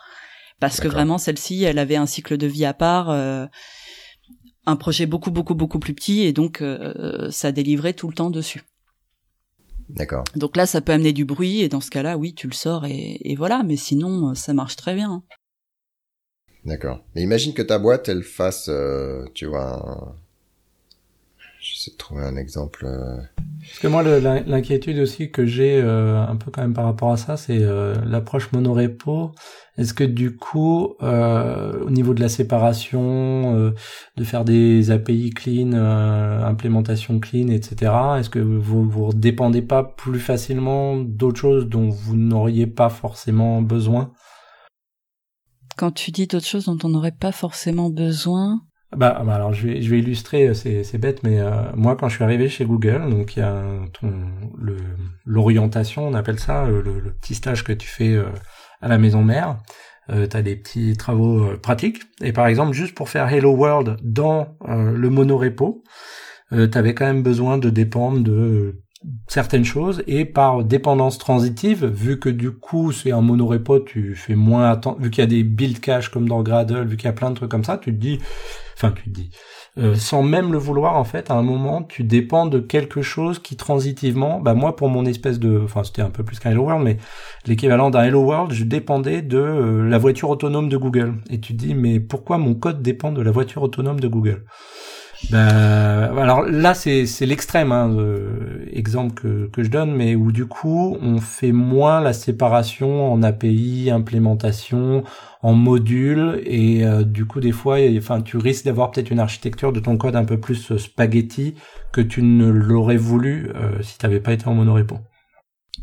[0.60, 3.08] parce que vraiment celle-ci, elle avait un cycle de vie à part.
[4.66, 8.30] Un projet beaucoup beaucoup beaucoup plus petit et donc euh, ça délivrait tout le temps
[8.30, 8.62] dessus.
[9.88, 10.24] D'accord.
[10.36, 12.86] Donc là, ça peut amener du bruit et dans ce cas-là, oui, tu le sors
[12.86, 13.62] et, et voilà.
[13.62, 15.22] Mais sinon, euh, ça marche très bien.
[16.64, 17.04] D'accord.
[17.14, 20.21] Mais imagine que ta boîte, elle fasse, euh, tu vois, un...
[21.82, 22.86] j'essaie de trouver un exemple.
[22.86, 23.16] euh,
[23.60, 27.16] Parce que moi, l'inquiétude aussi que j'ai euh, un peu quand même par rapport à
[27.16, 29.32] ça, c'est euh, l'approche monorepo.
[29.78, 33.70] Est-ce que du coup, euh, au niveau de la séparation, euh,
[34.16, 39.82] de faire des API clean, euh, implémentation clean, etc., est-ce que vous vous dépendez pas
[39.82, 44.12] plus facilement d'autres choses dont vous n'auriez pas forcément besoin?
[45.78, 48.60] Quand tu dis d'autres choses dont on n'aurait pas forcément besoin,
[48.94, 52.10] Bah, bah alors je vais, je vais illustrer, euh, c'est, bête, mais euh, moi quand
[52.10, 53.62] je suis arrivé chez Google, donc il y a
[53.94, 54.12] ton,
[54.58, 54.76] le,
[55.24, 58.26] l'orientation, on appelle ça, euh, le, le petit stage que tu fais euh,
[58.82, 59.56] à la maison mère,
[60.10, 63.52] euh, tu as des petits travaux euh, pratiques, et par exemple juste pour faire Hello
[63.54, 65.82] World dans le monorepo,
[66.50, 68.82] tu avais quand même besoin de dépendre de
[69.28, 74.34] certaines choses et par dépendance transitive, vu que du coup c'est un monorepo, tu fais
[74.34, 77.08] moins attention, vu qu'il y a des build cache comme dans Gradle, vu qu'il y
[77.08, 78.18] a plein de trucs comme ça, tu te dis,
[78.74, 79.30] enfin tu te dis,
[79.78, 83.38] euh, sans même le vouloir en fait, à un moment tu dépends de quelque chose
[83.38, 86.64] qui transitivement, bah moi pour mon espèce de, enfin c'était un peu plus qu'un Hello
[86.64, 86.98] World, mais
[87.46, 91.14] l'équivalent d'un Hello World, je dépendais de euh, la voiture autonome de Google.
[91.30, 94.44] Et tu te dis, mais pourquoi mon code dépend de la voiture autonome de Google?
[95.30, 97.94] Bah, alors là, c'est l'extrême hein,
[98.72, 103.22] exemple que, que je donne, mais où du coup, on fait moins la séparation en
[103.22, 105.04] API, implémentation,
[105.42, 109.72] en module, et euh, du coup, des fois, enfin, tu risques d'avoir peut-être une architecture
[109.72, 111.54] de ton code un peu plus euh, spaghetti
[111.92, 114.98] que tu ne l'aurais voulu euh, si tu n'avais pas été en monorepo.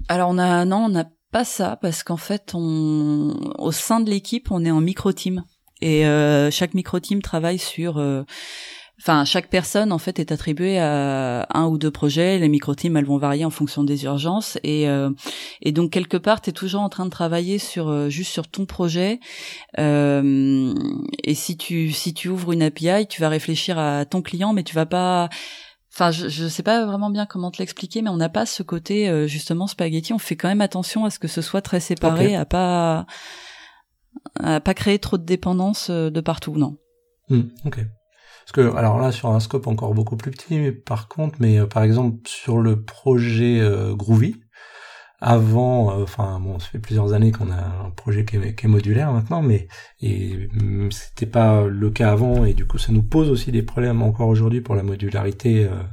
[0.08, 4.10] alors on a non, on n'a pas ça parce qu'en fait, on au sein de
[4.10, 5.44] l'équipe, on est en micro team
[5.82, 8.24] et euh, chaque micro team travaille sur euh,
[9.02, 12.38] Enfin, chaque personne en fait est attribuée à un ou deux projets.
[12.38, 15.10] Les micro-teams, elles vont varier en fonction des urgences et euh,
[15.62, 18.47] et donc quelque part, tu es toujours en train de travailler sur euh, juste sur
[18.47, 19.20] ton projet.
[19.78, 20.74] Euh,
[21.24, 24.64] et si tu si tu ouvres une API, tu vas réfléchir à ton client, mais
[24.64, 25.30] tu vas pas.
[25.93, 28.64] Enfin, je je sais pas vraiment bien comment te l'expliquer, mais on n'a pas ce
[28.64, 30.14] côté euh, justement spaghetti.
[30.14, 33.06] On fait quand même attention à ce que ce soit très séparé, à pas
[34.39, 36.78] à pas créer trop de dépendance euh, de partout, non.
[37.30, 37.80] Hmm, ok.
[38.52, 41.60] Parce que, alors là, sur un scope encore beaucoup plus petit, mais par contre, mais
[41.60, 44.38] euh, par exemple, sur le projet euh, Groovy,
[45.22, 49.12] avant, euh, enfin bon, ça fait plusieurs années qu'on a un projet qui est, modulaire
[49.12, 49.68] maintenant, mais
[50.02, 53.62] et hum, c'était pas le cas avant, et du coup, ça nous pose aussi des
[53.62, 55.84] problèmes encore aujourd'hui pour la modularité euh,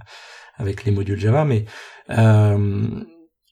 [0.56, 1.66] avec les modules Java, mais
[2.10, 3.04] euh,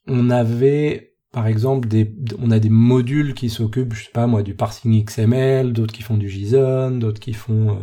[0.07, 4.45] on avait par exemple, des, on a des modules qui s'occupent, je sais pas moi,
[4.45, 7.77] du parsing XML, d'autres qui font du JSON, d'autres qui font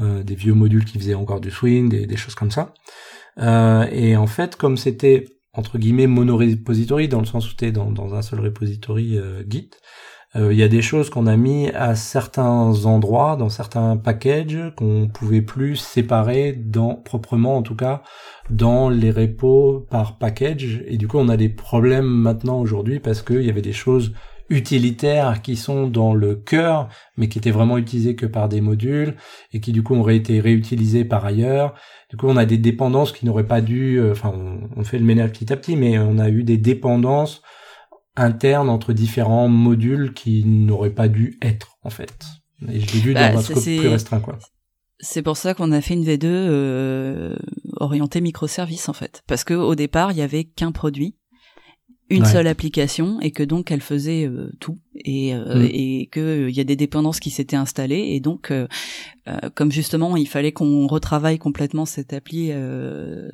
[0.00, 2.74] euh, des vieux modules qui faisaient encore du swing, des, des choses comme ça.
[3.38, 7.90] Euh, et en fait, comme c'était entre guillemets monorepository dans le sens où t'es dans,
[7.90, 9.70] dans un seul repository euh, Git,
[10.36, 14.58] euh, il y a des choses qu'on a mis à certains endroits, dans certains packages,
[14.76, 18.02] qu'on pouvait plus séparer dans proprement en tout cas
[18.50, 20.82] dans les repos par package.
[20.86, 24.12] Et du coup, on a des problèmes maintenant aujourd'hui parce qu'il y avait des choses
[24.50, 29.14] utilitaires qui sont dans le cœur, mais qui étaient vraiment utilisées que par des modules
[29.52, 31.74] et qui du coup auraient été réutilisées par ailleurs.
[32.10, 34.98] Du coup, on a des dépendances qui n'auraient pas dû, euh, enfin, on, on fait
[34.98, 37.42] le ménage petit à petit, mais on a eu des dépendances
[38.16, 42.14] internes entre différents modules qui n'auraient pas dû être, en fait.
[42.68, 44.38] Et je l'ai vu Bah, dans un c'est- scope plus restreint, quoi.
[45.00, 47.36] C'est pour ça qu'on a fait une V2 euh,
[47.76, 51.14] orienté microservice en fait, parce que au départ il y avait qu'un produit,
[52.10, 52.28] une Ouais.
[52.32, 55.68] seule application et que donc elle faisait euh, tout et euh, Mm.
[55.72, 58.66] et que il y a des dépendances qui s'étaient installées et donc euh,
[59.28, 63.28] euh, comme justement il fallait qu'on retravaille complètement cette appli euh,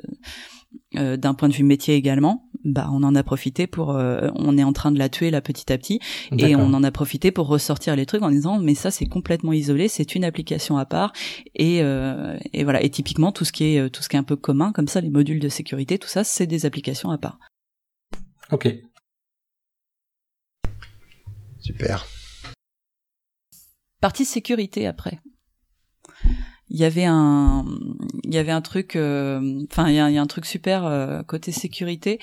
[0.96, 4.58] euh, d'un point de vue métier également, bah on en a profité pour euh, on
[4.58, 6.00] est en train de la tuer là petit à petit
[6.36, 9.52] et on en a profité pour ressortir les trucs en disant mais ça c'est complètement
[9.52, 11.12] isolé, c'est une application à part
[11.54, 14.18] et euh, et voilà et typiquement tout ce qui est euh, tout ce qui est
[14.18, 17.18] un peu commun comme ça les modules de sécurité tout ça c'est des applications à
[17.18, 17.38] part.
[18.54, 18.68] Ok.
[21.58, 22.06] Super.
[24.00, 25.18] Partie sécurité après.
[26.68, 27.64] Il y avait un,
[28.22, 30.46] il y avait un truc, euh, enfin il y a, il y a un truc
[30.46, 32.20] super euh, côté sécurité.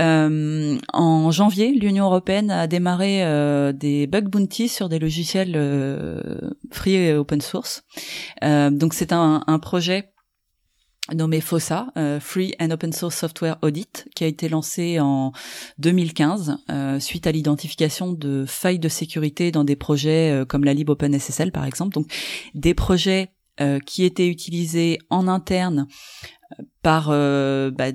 [0.00, 6.50] Euh, en janvier, l'Union européenne a démarré euh, des bug bounty sur des logiciels euh,
[6.72, 7.84] free et open source.
[8.42, 10.12] Euh, donc c'est un, un projet
[11.14, 15.32] nommé FOSSA, euh, Free and Open Source Software Audit, qui a été lancé en
[15.78, 20.74] 2015 euh, suite à l'identification de failles de sécurité dans des projets euh, comme la
[20.74, 21.94] Lib OpenSSL par exemple.
[21.94, 22.06] Donc
[22.54, 25.86] des projets euh, qui étaient utilisés en interne
[26.82, 27.92] par bah,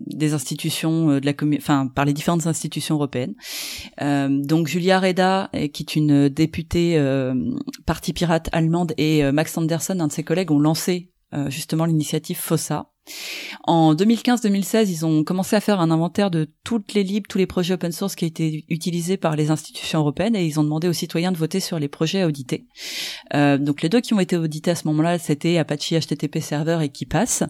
[0.00, 3.34] des institutions de la enfin par les différentes institutions européennes.
[4.00, 7.32] Donc Julia Reda, qui est une députée euh,
[7.86, 11.11] parti pirate allemande, et Max Anderson, un de ses collègues, ont lancé
[11.48, 12.91] justement l'initiative FOSSA.
[13.64, 17.46] En 2015-2016, ils ont commencé à faire un inventaire de toutes les libres, tous les
[17.46, 20.92] projets open source qui étaient utilisés par les institutions européennes et ils ont demandé aux
[20.92, 22.66] citoyens de voter sur les projets audités.
[23.34, 26.78] Euh, donc les deux qui ont été audités à ce moment-là, c'était Apache HTTP Server
[26.82, 27.44] et KeePass.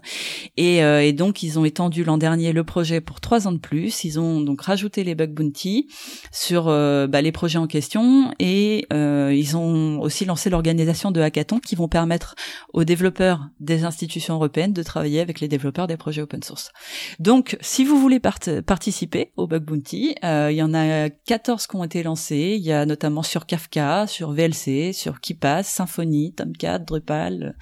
[0.56, 3.58] Et, euh, et donc ils ont étendu l'an dernier le projet pour trois ans de
[3.58, 4.04] plus.
[4.04, 5.88] Ils ont donc rajouté les bug bounty
[6.30, 11.20] sur euh, bah, les projets en question et euh, ils ont aussi lancé l'organisation de
[11.20, 12.34] hackathons qui vont permettre
[12.72, 16.70] aux développeurs des institutions européennes de travailler avec les développeurs des projets open source.
[17.18, 21.66] Donc, si vous voulez part- participer au Bug Bounty, euh, il y en a 14
[21.66, 22.56] qui ont été lancés.
[22.58, 27.54] Il y a notamment sur Kafka, sur VLC, sur KeePass, Symfony, Tomcat, Drupal,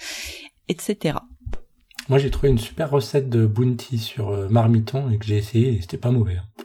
[0.68, 1.16] etc.
[2.08, 5.74] Moi, j'ai trouvé une super recette de bounty sur euh, Marmiton et que j'ai essayé
[5.74, 6.36] et c'était pas mauvais.
[6.36, 6.64] hein.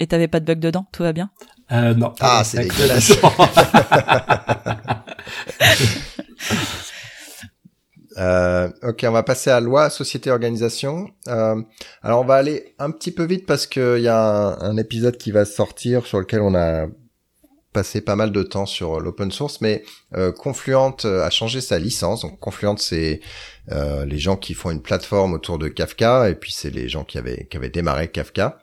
[0.00, 0.86] Et t'avais pas de bug dedans?
[0.92, 1.30] Tout va bien?
[1.72, 2.12] Euh, non.
[2.20, 3.12] Ah, c'est dégueulasse.
[8.18, 11.10] Euh, ok, on va passer à loi, société, organisation.
[11.28, 11.62] Euh,
[12.02, 15.16] alors on va aller un petit peu vite parce qu'il y a un, un épisode
[15.16, 16.86] qui va sortir sur lequel on a
[17.72, 19.82] passé pas mal de temps sur l'open source, mais
[20.16, 22.22] euh, Confluent a changé sa licence.
[22.22, 23.20] Donc Confluent, c'est
[23.70, 27.04] euh, les gens qui font une plateforme autour de Kafka, et puis c'est les gens
[27.04, 28.58] qui avaient qui avaient démarré Kafka.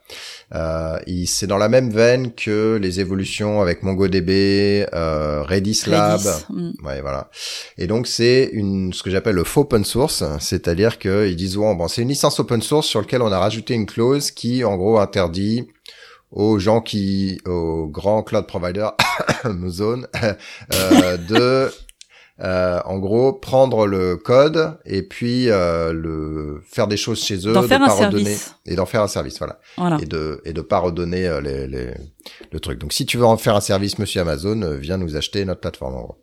[0.54, 6.22] Euh, c'est dans la même veine que les évolutions avec MongoDB, euh, Redis Lab.
[6.22, 6.86] Redis, mm.
[6.86, 7.30] Ouais, voilà.
[7.78, 11.56] Et donc c'est une ce que j'appelle le faux open source, c'est-à-dire que ils disent
[11.56, 14.64] bon, bon c'est une licence open source sur laquelle on a rajouté une clause qui
[14.64, 15.68] en gros interdit
[16.32, 18.94] aux gens qui aux grands cloud providers
[19.44, 20.04] Amazon
[20.74, 21.72] euh, de
[22.42, 27.54] euh, en gros prendre le code et puis euh, le faire des choses chez eux,
[27.54, 28.56] D'en de faire pas un redonner service.
[28.66, 29.98] et d'en faire un service, voilà Voilà.
[30.02, 31.94] et de et de pas redonner euh, les, les
[32.52, 32.78] le truc.
[32.80, 35.62] Donc si tu veux en faire un service, Monsieur Amazon, euh, viens nous acheter notre
[35.62, 35.96] plateforme.
[35.96, 36.18] En gros.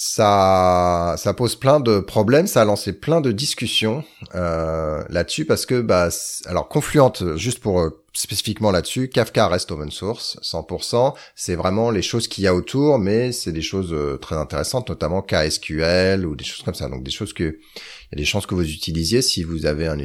[0.00, 4.04] Ça ça pose plein de problèmes, ça a lancé plein de discussions
[4.36, 6.08] euh, là-dessus parce que bah
[6.46, 12.02] alors Confluent juste pour euh, spécifiquement là-dessus, Kafka reste open source 100%, c'est vraiment les
[12.02, 16.36] choses qu'il y a autour mais c'est des choses euh, très intéressantes notamment KSQL ou
[16.36, 16.88] des choses comme ça.
[16.88, 19.88] Donc des choses que il y a des chances que vous utilisiez si vous avez
[19.88, 20.00] une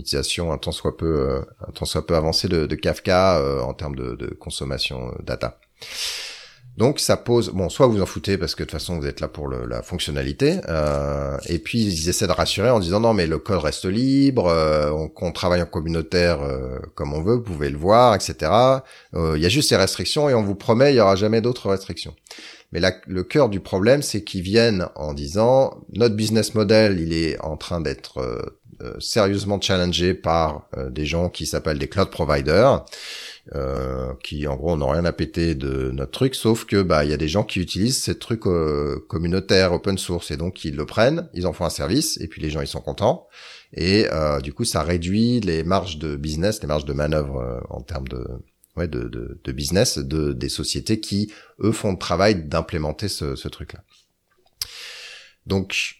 [0.00, 3.94] utilisation un tant soit peu euh, un tant soit peu avancée de, Kafka en termes
[3.94, 5.60] de, consommation data.
[6.78, 9.20] Donc ça pose bon soit vous en foutez parce que de toute façon vous êtes
[9.20, 13.14] là pour le- la fonctionnalité euh, et puis ils essaient de rassurer en disant non
[13.14, 17.34] mais le code reste libre euh, on, qu'on travaille en communautaire euh, comme on veut
[17.34, 18.52] vous pouvez le voir etc
[19.14, 21.40] Euh, il y a juste ces restrictions et on vous promet il y aura jamais
[21.40, 22.14] d'autres restrictions.
[22.72, 27.40] Mais le cœur du problème, c'est qu'ils viennent en disant notre business model, il est
[27.40, 28.42] en train d'être euh,
[28.82, 32.84] euh, sérieusement challengé par des gens qui s'appellent des cloud providers,
[33.54, 37.10] euh, qui en gros n'ont rien à péter de notre truc, sauf que bah il
[37.10, 40.76] y a des gens qui utilisent ces trucs euh, communautaires, open source, et donc ils
[40.76, 43.26] le prennent, ils en font un service, et puis les gens ils sont contents,
[43.72, 47.60] et euh, du coup ça réduit les marges de business, les marges de manœuvre euh,
[47.70, 48.24] en termes de
[48.76, 53.34] ouais, de, de, de business de, des sociétés qui, eux, font le travail d'implémenter ce,
[53.34, 53.82] ce truc-là.
[55.46, 55.97] Donc,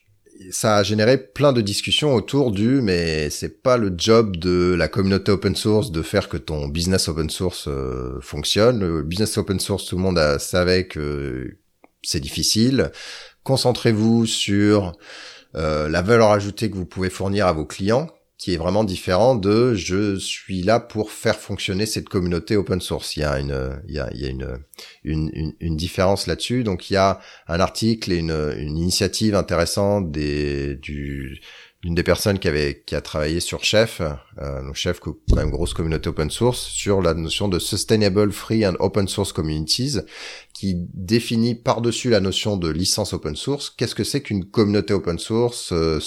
[0.50, 4.88] ça a généré plein de discussions autour du, mais c'est pas le job de la
[4.88, 8.80] communauté open source de faire que ton business open source euh, fonctionne.
[8.80, 11.56] Le business open source, tout le monde a, savait que
[12.02, 12.92] c'est difficile.
[13.42, 14.96] Concentrez-vous sur
[15.56, 18.08] euh, la valeur ajoutée que vous pouvez fournir à vos clients,
[18.38, 23.16] qui est vraiment différent de je suis là pour faire fonctionner cette communauté open source.
[23.16, 24.58] Il y a une, il y a, il y a une,
[25.02, 26.62] une, une, différence là-dessus.
[26.62, 31.40] Donc il y a un article et une, une initiative intéressante des, du,
[31.82, 35.50] d'une des personnes qui avait qui a travaillé sur Chef, euh, donc Chef quand même
[35.50, 39.98] grosse communauté open source, sur la notion de sustainable free and open source communities,
[40.54, 45.18] qui définit par-dessus la notion de licence open source, qu'est-ce que c'est qu'une communauté open
[45.18, 46.00] source euh,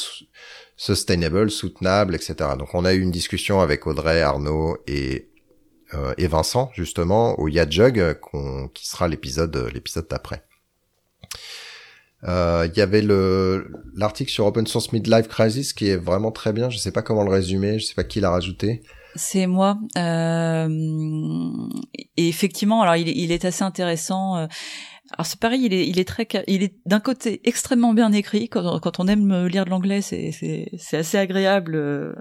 [0.82, 2.34] sustainable, soutenable, etc.
[2.58, 5.30] Donc on a eu une discussion avec Audrey, Arnaud et
[5.94, 8.18] euh, et Vincent justement au Yadjug,
[8.74, 10.44] qui sera l'épisode l'épisode d'après.
[12.24, 16.52] Euh, il y avait le l'article sur Open Source Midlife Crisis qui est vraiment très
[16.52, 16.72] bien.
[16.72, 18.82] Je sais pas comment le résumer, je sais pas qui l'a rajouté.
[19.16, 19.78] C'est moi.
[20.00, 20.68] Euh,
[22.18, 24.48] et effectivement, alors il, il est assez intéressant.
[25.12, 28.12] Euh, alors c'est pareil, il est, il est très, il est d'un côté extrêmement bien
[28.12, 28.50] écrit.
[28.50, 31.76] Quand, on aime lire de l'anglais, c'est, c'est, assez agréable.
[31.76, 32.14] Euh,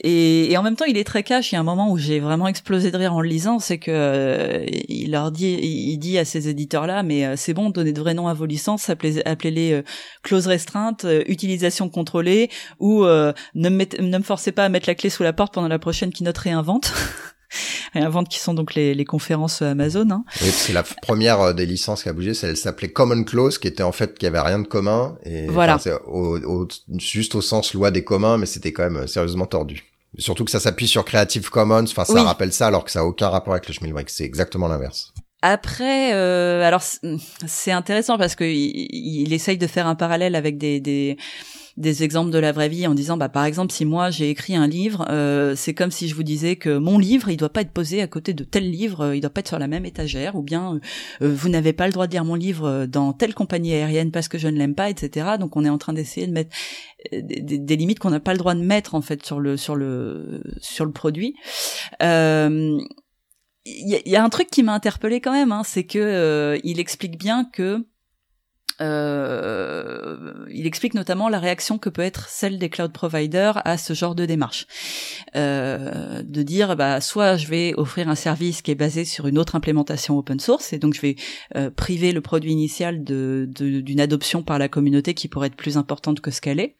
[0.00, 1.52] et, et, en même temps, il est très cash.
[1.52, 3.78] Il y a un moment où j'ai vraiment explosé de rire en le lisant, c'est
[3.78, 7.92] que euh, il leur dit, il dit à ces éditeurs-là, mais euh, c'est bon, donnez
[7.92, 9.82] de vrais noms à vos licences, appelez, appelez-les
[10.22, 15.10] clauses restreintes, utilisation contrôlée, ou ne me, ne me forcez pas à mettre la clé
[15.10, 16.92] sous la porte pendant la prochaine keynote réinvente.
[18.08, 20.08] vente qui sont donc les, les conférences Amazon.
[20.10, 20.24] Hein.
[20.42, 23.68] Oui, c'est la première euh, des licences qui a bougé, elle s'appelait Common Clause, qui
[23.68, 25.78] était en fait qui avait rien de commun et voilà.
[26.06, 26.68] au, au,
[26.98, 29.84] juste au sens loi des communs, mais c'était quand même euh, sérieusement tordu.
[30.18, 33.04] Surtout que ça s'appuie sur Creative Commons, enfin ça rappelle ça alors que ça a
[33.04, 35.12] aucun rapport avec le Schmilblick, c'est exactement l'inverse.
[35.42, 36.82] Après, euh, alors
[37.46, 41.18] c'est intéressant parce que il, il, essaye de faire un parallèle avec des, des
[41.76, 44.56] des exemples de la vraie vie en disant bah par exemple si moi j'ai écrit
[44.56, 47.60] un livre euh, c'est comme si je vous disais que mon livre il doit pas
[47.60, 49.84] être posé à côté de tel livre euh, il doit pas être sur la même
[49.84, 50.80] étagère ou bien
[51.20, 54.28] euh, vous n'avez pas le droit de lire mon livre dans telle compagnie aérienne parce
[54.28, 56.56] que je ne l'aime pas etc donc on est en train d'essayer de mettre
[57.12, 59.76] des, des limites qu'on n'a pas le droit de mettre en fait sur le sur
[59.76, 61.34] le sur le produit.
[63.68, 67.18] Il y, a un truc qui m'a interpellé quand même, hein, c'est que il explique
[67.18, 67.84] bien que
[68.80, 73.94] euh, il explique notamment la réaction que peut être celle des cloud providers à ce
[73.94, 74.66] genre de démarche.
[75.34, 79.38] Euh, de dire, bah, soit je vais offrir un service qui est basé sur une
[79.38, 81.16] autre implémentation open source, et donc je vais
[81.56, 86.20] euh, priver le produit initial d'une adoption par la communauté qui pourrait être plus importante
[86.20, 86.76] que ce qu'elle est,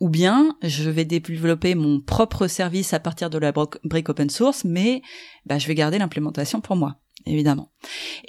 [0.00, 3.52] ou bien je vais développer mon propre service à partir de la
[3.84, 5.02] brique open source, mais
[5.46, 6.98] bah, je vais garder l'implémentation pour moi
[7.28, 7.70] évidemment.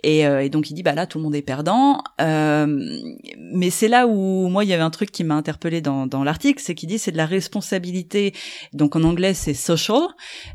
[0.04, 2.04] Et, euh, et, donc il dit bah là tout le monde est perdant.
[2.22, 2.66] Euh,
[3.54, 6.62] mais c'est là où moi il y avait un truc qui m'a interpellé dans, l'article,
[6.62, 8.34] c'est qu'il dit c'est de la responsabilité.
[8.74, 10.02] Donc en anglais c'est social,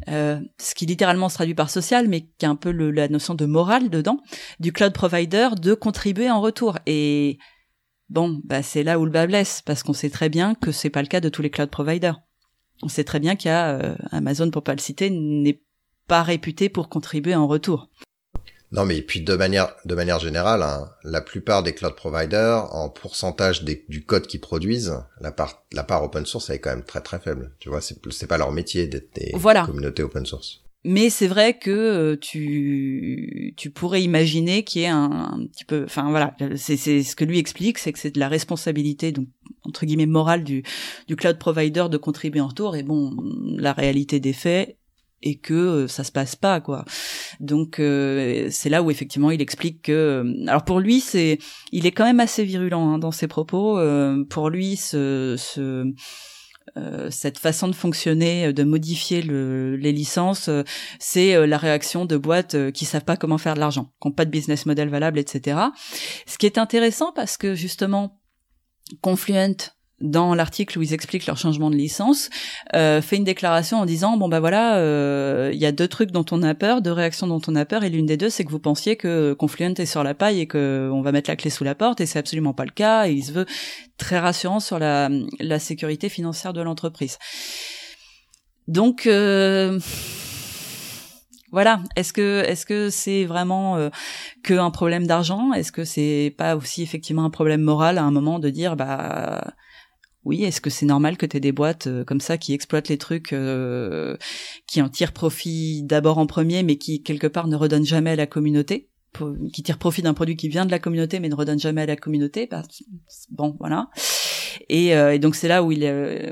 [0.08, 3.34] euh, ce qui littéralement se traduit par social, mais qui a un peu la notion
[3.34, 4.18] de morale dedans
[4.60, 6.78] du cloud provider de contribuer en retour.
[6.86, 7.38] Et
[8.10, 10.90] bon bah c'est là où le bas blesse parce qu'on sait très bien que c'est
[10.90, 12.20] pas le cas de tous les cloud providers.
[12.82, 15.62] On sait très bien qu'il y a Amazon pour pas le citer n'est
[16.06, 17.88] pas réputé pour contribuer en retour.
[18.74, 22.88] Non, mais puis de manière de manière générale, hein, la plupart des cloud providers, en
[22.88, 26.84] pourcentage du code qu'ils produisent, la part la part open source elle est quand même
[26.84, 27.52] très très faible.
[27.60, 29.30] Tu vois, c'est c'est pas leur métier d'être des
[29.64, 30.60] communautés open source.
[30.86, 35.64] Mais c'est vrai que euh, tu tu pourrais imaginer qu'il y ait un, un, petit
[35.64, 39.12] peu, enfin voilà, c'est c'est ce que lui explique, c'est que c'est de la responsabilité
[39.12, 39.28] donc
[39.62, 40.64] entre guillemets morale du
[41.06, 42.74] du cloud provider de contribuer en retour.
[42.74, 43.16] Et bon,
[43.56, 44.76] la réalité des faits
[45.24, 46.84] et que euh, ça se passe pas quoi.
[47.40, 51.38] Donc euh, c'est là où effectivement il explique que euh, alors pour lui c'est
[51.72, 53.80] il est quand même assez virulent hein, dans ses propos.
[54.30, 55.92] pour lui ce, ce
[57.10, 60.50] cette façon de fonctionner, de modifier le, les licences,
[60.98, 64.24] c'est la réaction de boîtes qui savent pas comment faire de l'argent, qui n'ont pas
[64.24, 65.58] de business model valable, etc.
[66.26, 68.18] Ce qui est intéressant parce que justement
[69.00, 72.28] Confluent dans l'article où ils expliquent leur changement de licence,
[72.74, 76.10] euh, fait une déclaration en disant bon bah voilà, euh, il y a deux trucs
[76.10, 78.44] dont on a peur, deux réactions dont on a peur, et l'une des deux c'est
[78.44, 81.36] que vous pensiez que Confluent est sur la paille et que on va mettre la
[81.36, 83.06] clé sous la porte, et c'est absolument pas le cas.
[83.06, 83.46] Et il se veut
[83.96, 85.08] très rassurant sur la,
[85.40, 87.18] la sécurité financière de l'entreprise.
[88.66, 89.78] Donc euh,
[91.52, 91.82] voilà.
[91.94, 93.90] Est-ce que est-ce que c'est vraiment euh,
[94.42, 95.52] que un problème d'argent?
[95.52, 99.54] Est-ce que c'est pas aussi effectivement un problème moral à un moment de dire bah
[100.24, 102.88] oui, est-ce que c'est normal que tu aies des boîtes euh, comme ça qui exploitent
[102.88, 104.16] les trucs, euh,
[104.66, 108.16] qui en tirent profit d'abord en premier, mais qui quelque part ne redonnent jamais à
[108.16, 108.88] la communauté,
[109.52, 111.86] qui tirent profit d'un produit qui vient de la communauté, mais ne redonnent jamais à
[111.86, 112.62] la communauté bah,
[113.30, 113.90] Bon, voilà.
[114.68, 115.84] Et, euh, et donc c'est là où il,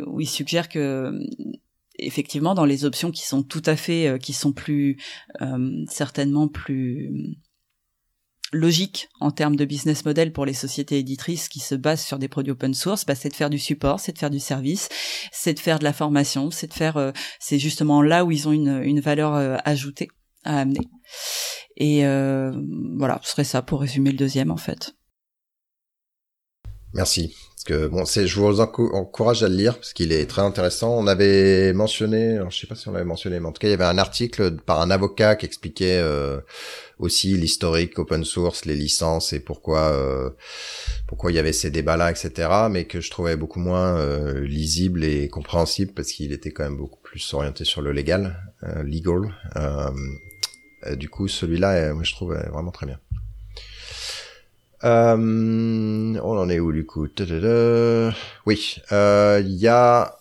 [0.06, 1.12] où il suggère que
[1.98, 4.97] effectivement dans les options qui sont tout à fait, qui sont plus
[5.89, 7.36] certainement plus
[8.53, 12.29] logique en termes de business model pour les sociétés éditrices qui se basent sur des
[12.29, 14.89] produits open source, bah, c'est de faire du support, c'est de faire du service,
[15.33, 18.49] c'est de faire de la formation, c'est de faire, euh, c'est justement là où ils
[18.49, 20.09] ont une, une valeur euh, ajoutée
[20.45, 20.89] à amener.
[21.77, 22.53] Et euh,
[22.99, 24.95] voilà, ce serait ça pour résumer le deuxième en fait.
[26.95, 27.35] Merci.
[27.65, 30.99] Parce que bon, c'est, je vous encourage à le lire parce qu'il est très intéressant.
[30.99, 33.69] On avait mentionné, alors, je sais pas si on l'avait mentionné, mais en tout cas,
[33.69, 36.41] il y avait un article par un avocat qui expliquait euh,
[37.03, 40.31] aussi l'historique open source, les licences et pourquoi euh,
[41.07, 42.49] pourquoi il y avait ces débats-là, etc.
[42.70, 46.77] Mais que je trouvais beaucoup moins euh, lisible et compréhensible parce qu'il était quand même
[46.77, 49.35] beaucoup plus orienté sur le légal, euh, legal.
[50.97, 52.99] du coup, celui-là, moi, je trouve vraiment très bien.
[54.85, 57.07] Euh, on en est où du coup?
[58.47, 60.16] Oui, euh, il y a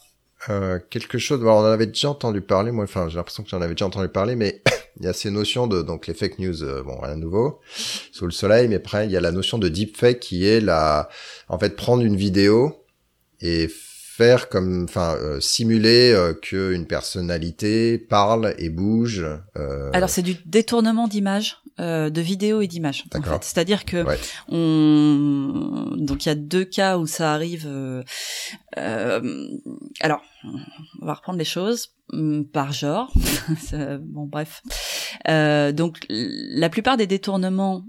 [0.49, 1.43] euh, quelque chose.
[1.43, 2.71] on en avait déjà entendu parler.
[2.71, 4.61] Moi, enfin, j'ai l'impression que j'en avais déjà entendu parler, mais
[4.99, 6.83] il y a ces notions de donc les fake news.
[6.83, 7.59] bon, rien de nouveau
[8.11, 11.09] sous le soleil, mais après il y a la notion de deepfake qui est la,
[11.47, 12.85] en fait, prendre une vidéo
[13.39, 19.25] et faire comme, enfin, simuler qu'une personnalité parle et bouge.
[19.93, 21.61] Alors c'est du détournement d'image.
[21.81, 23.03] Euh, de vidéos et d'images.
[23.11, 23.43] En fait.
[23.43, 24.05] C'est-à-dire que
[24.49, 27.65] on donc il y a deux cas où ça arrive.
[27.65, 28.03] Euh...
[28.77, 29.47] Euh...
[29.99, 30.21] alors,
[31.01, 33.11] on va reprendre les choses mm, par genre.
[34.01, 34.61] bon, bref.
[35.27, 37.83] Donc la plupart des détournements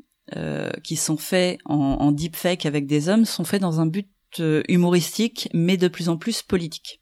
[0.82, 4.08] qui sont faits en, en deepfake avec des hommes sont faits dans un but
[4.40, 7.00] humoristique, mais de plus en plus politique.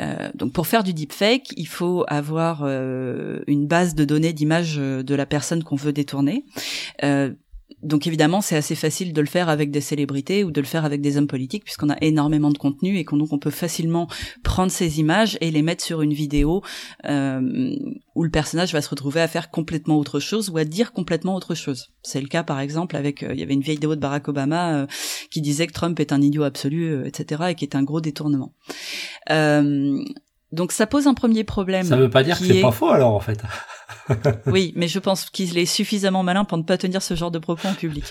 [0.00, 4.76] Euh, donc pour faire du deepfake, il faut avoir euh, une base de données d'images
[4.76, 6.44] de la personne qu'on veut détourner.
[7.02, 7.32] Euh,
[7.82, 10.84] donc évidemment, c'est assez facile de le faire avec des célébrités ou de le faire
[10.84, 14.08] avec des hommes politiques puisqu'on a énormément de contenu et qu'on donc on peut facilement
[14.42, 16.62] prendre ces images et les mettre sur une vidéo
[17.04, 17.76] euh,
[18.14, 21.34] où le personnage va se retrouver à faire complètement autre chose ou à dire complètement
[21.34, 21.90] autre chose.
[22.02, 24.28] C'est le cas par exemple avec euh, il y avait une vieille vidéo de Barack
[24.28, 24.86] Obama euh,
[25.30, 27.42] qui disait que Trump est un idiot absolu, euh, etc.
[27.50, 28.52] et qui est un gros détournement.
[29.28, 31.84] donc ça pose un premier problème.
[31.84, 33.42] Ça veut pas dire que c'est pas faux alors en fait.
[34.46, 37.38] oui, mais je pense qu'il est suffisamment malin pour ne pas tenir ce genre de
[37.38, 38.04] propos en public.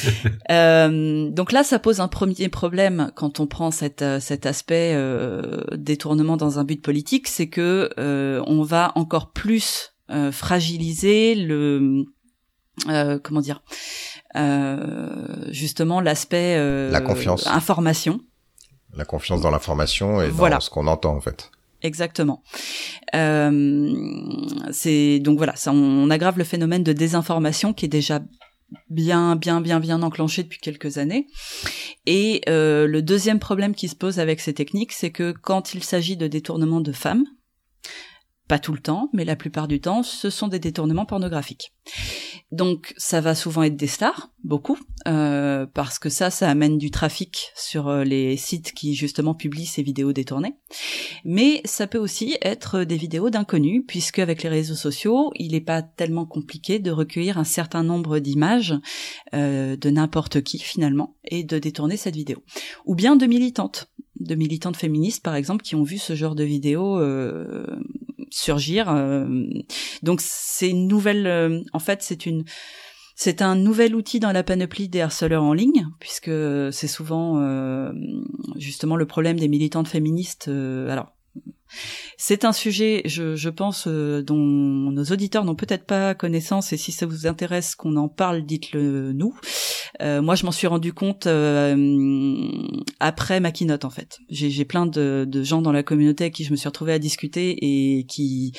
[0.50, 4.92] euh, donc là, ça pose un premier problème quand on prend cet, euh, cet aspect
[4.94, 11.34] euh, détournement dans un but politique, c'est que euh, on va encore plus euh, fragiliser
[11.34, 12.04] le
[12.88, 13.62] euh, comment dire
[15.50, 16.56] justement l'aspect
[16.90, 17.46] la confiance.
[17.46, 18.20] information.
[18.94, 21.51] La confiance dans l'information et dans ce qu'on entend en fait
[21.82, 22.42] Exactement.
[23.14, 23.92] Euh,
[24.70, 28.20] c'est donc voilà, ça, on, aggrave le phénomène de désinformation qui est déjà
[28.88, 31.26] bien, bien, bien, bien enclenché depuis quelques années.
[32.06, 35.82] Et euh, le deuxième problème qui se pose avec ces techniques, c'est que quand il
[35.82, 37.24] s'agit de détournement de femmes,
[38.52, 41.72] pas tout le temps, mais la plupart du temps, ce sont des détournements pornographiques.
[42.50, 46.90] Donc ça va souvent être des stars, beaucoup, euh, parce que ça, ça amène du
[46.90, 50.54] trafic sur euh, les sites qui justement publient ces vidéos détournées.
[51.24, 55.62] Mais ça peut aussi être des vidéos d'inconnus, puisque avec les réseaux sociaux, il n'est
[55.62, 58.74] pas tellement compliqué de recueillir un certain nombre d'images
[59.32, 62.42] euh, de n'importe qui finalement et de détourner cette vidéo.
[62.84, 63.88] Ou bien de militantes
[64.20, 67.66] de militantes féministes par exemple qui ont vu ce genre de vidéo euh,
[68.32, 68.88] surgir.
[68.88, 69.26] Euh,
[70.02, 72.44] donc c'est une nouvelle, euh, en fait c'est une
[73.14, 76.30] c'est un nouvel outil dans la panoplie des harceleurs en ligne, puisque
[76.72, 77.92] c'est souvent euh,
[78.56, 80.48] justement le problème des militantes féministes.
[80.48, 81.12] alors,
[82.16, 86.92] c'est un sujet, je, je pense, dont nos auditeurs n'ont peut-être pas connaissance, et si
[86.92, 89.34] ça vous intéresse qu'on en parle, dites-le nous.
[90.00, 92.48] Euh, moi, je m'en suis rendu compte euh,
[93.00, 94.18] après ma keynote, en fait.
[94.28, 96.98] J'ai plein de, de, gens dans la communauté avec qui je me suis retrouvée à
[96.98, 98.52] discuter et qui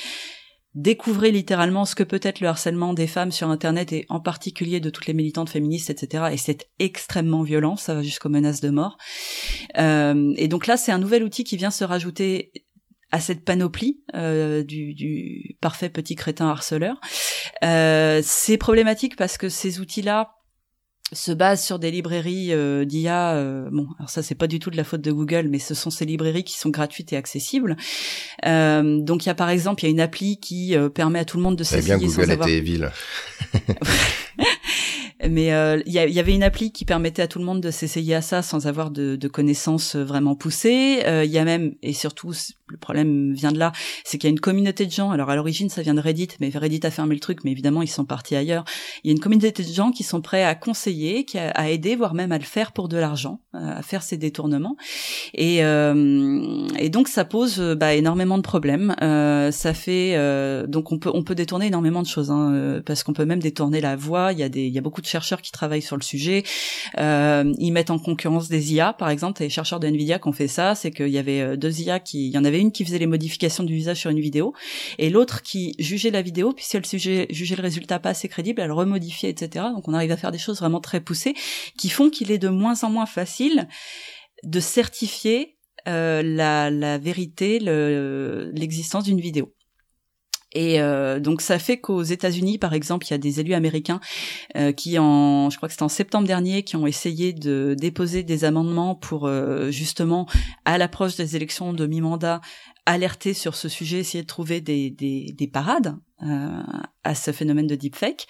[0.75, 4.79] découvraient littéralement ce que peut être le harcèlement des femmes sur Internet et en particulier
[4.79, 6.25] de toutes les militantes féministes, etc.
[6.31, 8.97] Et c'est extrêmement violent, ça va jusqu'aux menaces de mort.
[9.77, 12.51] Euh, et donc là, c'est un nouvel outil qui vient se rajouter
[13.13, 16.99] à cette panoplie euh, du, du, parfait petit crétin harceleur.
[17.63, 20.31] Euh, c'est problématique parce que ces outils-là
[21.11, 23.35] se base sur des librairies euh, d'IA.
[23.35, 25.75] Euh, bon, alors ça c'est pas du tout de la faute de Google, mais ce
[25.75, 27.77] sont ces librairies qui sont gratuites et accessibles.
[28.45, 31.19] Euh, donc il y a par exemple il y a une appli qui euh, permet
[31.19, 32.91] à tout le monde de s'essayer bien Google était ville.
[35.29, 37.71] mais euh, il y, y, avait une appli qui permettait à tout le monde de
[37.71, 41.03] s'essayer à ça sans avoir de, de connaissances vraiment poussées.
[41.05, 42.33] Il y a même et surtout
[42.67, 43.71] le problème vient de là,
[44.03, 45.11] c'est qu'il y a une communauté de gens.
[45.11, 47.81] Alors à l'origine, ça vient de Reddit, mais Reddit a fermé le truc, mais évidemment
[47.81, 48.65] ils sont partis ailleurs.
[49.03, 51.69] Il y a une communauté de gens qui sont prêts à conseiller, qui a, à
[51.69, 54.75] aider, voire même à le faire pour de l'argent, euh, à faire ces détournements.
[55.33, 58.95] Et, euh, et donc ça pose bah, énormément de problèmes.
[59.01, 62.81] Euh, ça fait euh, donc on peut on peut détourner énormément de choses, hein, euh,
[62.83, 64.31] parce qu'on peut même détourner la voix.
[64.31, 66.43] Il y a des il y a beaucoup de chercheurs qui travaillent sur le sujet.
[66.97, 69.41] Euh, ils mettent en concurrence des IA, par exemple.
[69.41, 71.99] Les chercheurs de Nvidia qui ont fait ça, c'est qu'il y avait euh, deux IA
[71.99, 74.53] qui, il y en avait une qui faisait les modifications du visage sur une vidéo,
[74.97, 78.27] et l'autre qui jugeait la vidéo, puis si elle sujet, jugeait le résultat pas assez
[78.27, 79.65] crédible, elle remodifiait, etc.
[79.75, 81.35] Donc on arrive à faire des choses vraiment très poussées
[81.77, 83.67] qui font qu'il est de moins en moins facile
[84.43, 85.57] de certifier
[85.87, 89.53] euh, la, la vérité, l'existence d'une vidéo.
[90.53, 93.99] Et euh, donc ça fait qu'aux États-Unis, par exemple, il y a des élus américains
[94.55, 98.23] euh, qui, en, je crois que c'était en septembre dernier, qui ont essayé de déposer
[98.23, 100.27] des amendements pour euh, justement,
[100.65, 102.41] à l'approche des élections de mi-mandat,
[102.85, 106.61] alerter sur ce sujet, essayer de trouver des, des, des parades euh,
[107.03, 108.27] à ce phénomène de deepfake.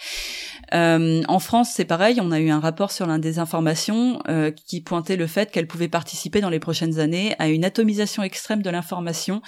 [0.74, 4.52] Euh, en France, c'est pareil, on a eu un rapport sur l'un des informations euh,
[4.52, 8.64] qui pointait le fait qu'elle pouvait participer dans les prochaines années à une atomisation extrême
[8.64, 9.42] de l'information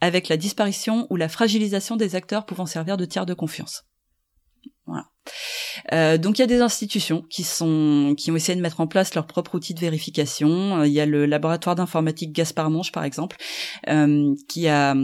[0.00, 3.84] avec la disparition ou la fragilisation des acteurs pouvant servir de tiers de confiance.
[5.92, 8.86] Euh, donc il y a des institutions qui sont qui ont essayé de mettre en
[8.86, 10.80] place leur propre outil de vérification.
[10.80, 13.36] Euh, il y a le laboratoire d'informatique Gaspard Monge par exemple,
[13.88, 14.94] euh, qui a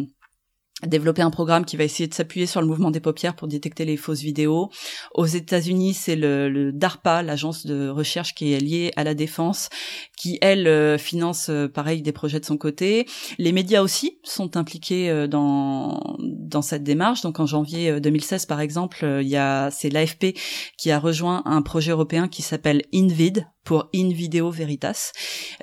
[0.86, 3.84] développé un programme qui va essayer de s'appuyer sur le mouvement des paupières pour détecter
[3.84, 4.70] les fausses vidéos.
[5.14, 9.68] Aux États-Unis, c'est le, le, DARPA, l'agence de recherche qui est liée à la défense,
[10.16, 13.06] qui elle finance pareil des projets de son côté.
[13.38, 17.22] Les médias aussi sont impliqués dans dans cette démarche.
[17.22, 20.36] Donc en janvier 2016 par exemple, il y a c'est l'AFP
[20.76, 25.12] qui a rejoint un projet européen qui s'appelle InVid pour In Video Veritas,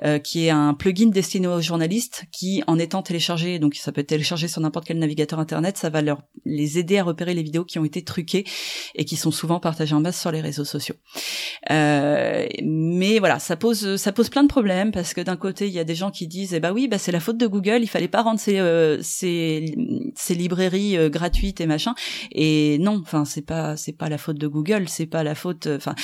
[0.04, 4.00] euh, qui est un plugin destiné aux journalistes qui, en étant téléchargé, donc ça peut
[4.00, 7.42] être téléchargé sur n'importe quel navigateur internet, ça va leur les aider à repérer les
[7.42, 8.44] vidéos qui ont été truquées
[8.94, 10.94] et qui sont souvent partagées en masse sur les réseaux sociaux.
[11.70, 15.72] Euh, mais voilà, ça pose ça pose plein de problèmes parce que d'un côté il
[15.72, 17.78] y a des gens qui disent eh bah oui bah c'est la faute de Google,
[17.82, 19.74] il fallait pas rendre ces euh, ces,
[20.14, 21.94] ces librairies euh, gratuites et machin
[22.30, 25.66] et non, enfin c'est pas c'est pas la faute de Google, c'est pas la faute
[25.66, 25.96] enfin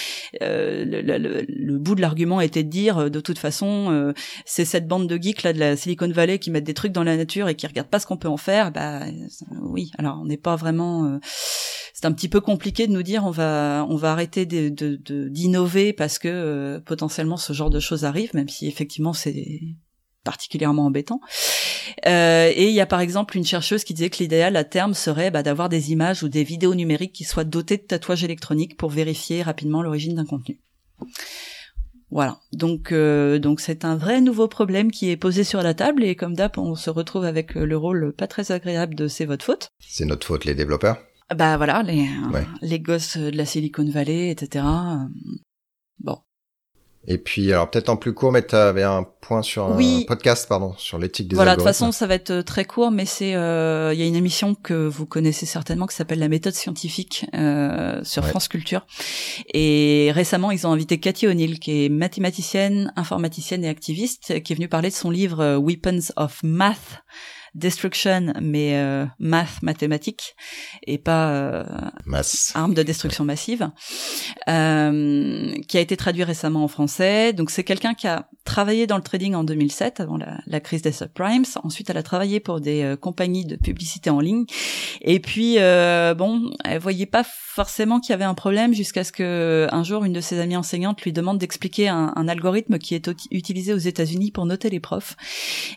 [0.43, 4.13] euh, le, le, le bout de l'argument était de dire euh, de toute façon euh,
[4.45, 7.05] c'est cette bande de geeks là de la Silicon Valley qui mettent des trucs dans
[7.05, 9.03] la nature et qui regardent pas ce qu'on peut en faire bah
[9.61, 11.19] oui alors on n'est pas vraiment euh,
[11.95, 15.91] c'est un petit peu compliqué de nous dire on va on va arrêter d'innover de,
[15.91, 19.61] de, parce que potentiellement ce genre de choses arrive même si effectivement c'est
[20.25, 21.21] particulièrement embêtant.
[22.07, 24.95] Euh, et il y a par exemple une chercheuse qui disait que l'idéal à terme
[24.95, 28.77] serait bah, d'avoir des images ou des vidéos numériques qui soient dotées de tatouages électroniques
[28.77, 30.61] pour vérifier rapidement l'origine d'un contenu.
[32.13, 32.41] Voilà.
[32.53, 36.15] Donc euh, donc c'est un vrai nouveau problème qui est posé sur la table et
[36.15, 39.71] comme d'hab on se retrouve avec le rôle pas très agréable de c'est votre faute.
[39.81, 40.99] C'est notre faute les développeurs.
[41.35, 42.07] Bah voilà les
[42.61, 44.63] les gosses de la Silicon Valley etc.
[46.01, 46.19] Bon
[47.05, 50.49] et puis, alors peut-être en plus court, mais tu avais un point sur un podcast,
[50.49, 51.65] pardon, sur l'éthique des voilà, algorithmes.
[51.65, 54.05] Voilà, de toute façon, ça va être euh, très court, mais c'est, euh, il y
[54.05, 58.47] a une émission que vous connaissez certainement qui s'appelle La méthode scientifique euh, sur France
[58.47, 58.87] Culture.
[59.53, 64.57] Et récemment, ils ont invité Cathy O'Neill, qui est mathématicienne, informaticienne et activiste, qui est
[64.57, 67.03] venue parler de son livre euh, Weapons of Math
[67.55, 70.35] destruction, mais euh, math, mathématiques,
[70.87, 71.65] et pas euh,
[72.55, 73.71] arme de destruction massive,
[74.49, 77.33] euh, qui a été traduit récemment en français.
[77.33, 80.93] Donc c'est quelqu'un qui a travaillé dans le trading en 2007, avant la, crise des
[80.93, 81.45] subprimes.
[81.63, 84.45] Ensuite, elle a travaillé pour des euh, compagnies de publicité en ligne.
[85.01, 87.25] Et puis, euh, bon, elle voyait pas
[87.55, 90.57] forcément qu'il y avait un problème jusqu'à ce que un jour, une de ses amies
[90.57, 95.17] enseignantes lui demande d'expliquer un, algorithme qui est utilisé aux États-Unis pour noter les profs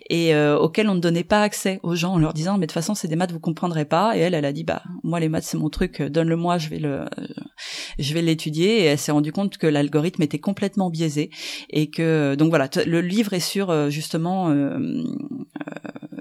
[0.09, 2.71] et euh, auquel on ne donnait pas accès aux gens en leur disant mais de
[2.71, 5.19] toute façon c'est des maths vous comprendrez pas et elle elle a dit bah moi
[5.19, 7.05] les maths c'est mon truc donne-le moi je vais le
[7.97, 11.31] je vais l'étudier et elle s'est rendue compte que l'algorithme était complètement biaisé
[11.71, 15.03] et que donc voilà le livre est sur euh, justement euh, euh,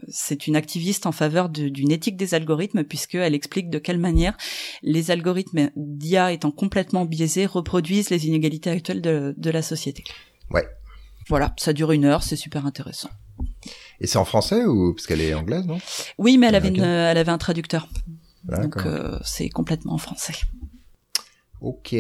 [0.09, 4.37] c'est une activiste en faveur d'une éthique des algorithmes puisqu'elle explique de quelle manière
[4.83, 10.03] les algorithmes d'IA étant complètement biaisés reproduisent les inégalités actuelles de, de la société.
[10.51, 10.67] Ouais.
[11.29, 13.11] Voilà, ça dure une heure, c'est super intéressant.
[14.01, 15.79] Et c'est en français ou parce qu'elle est anglaise, non?
[16.19, 17.89] Oui, mais elle avait, une, elle avait un traducteur.
[18.45, 20.35] Donc euh, c'est complètement en français.
[21.61, 21.95] Ok.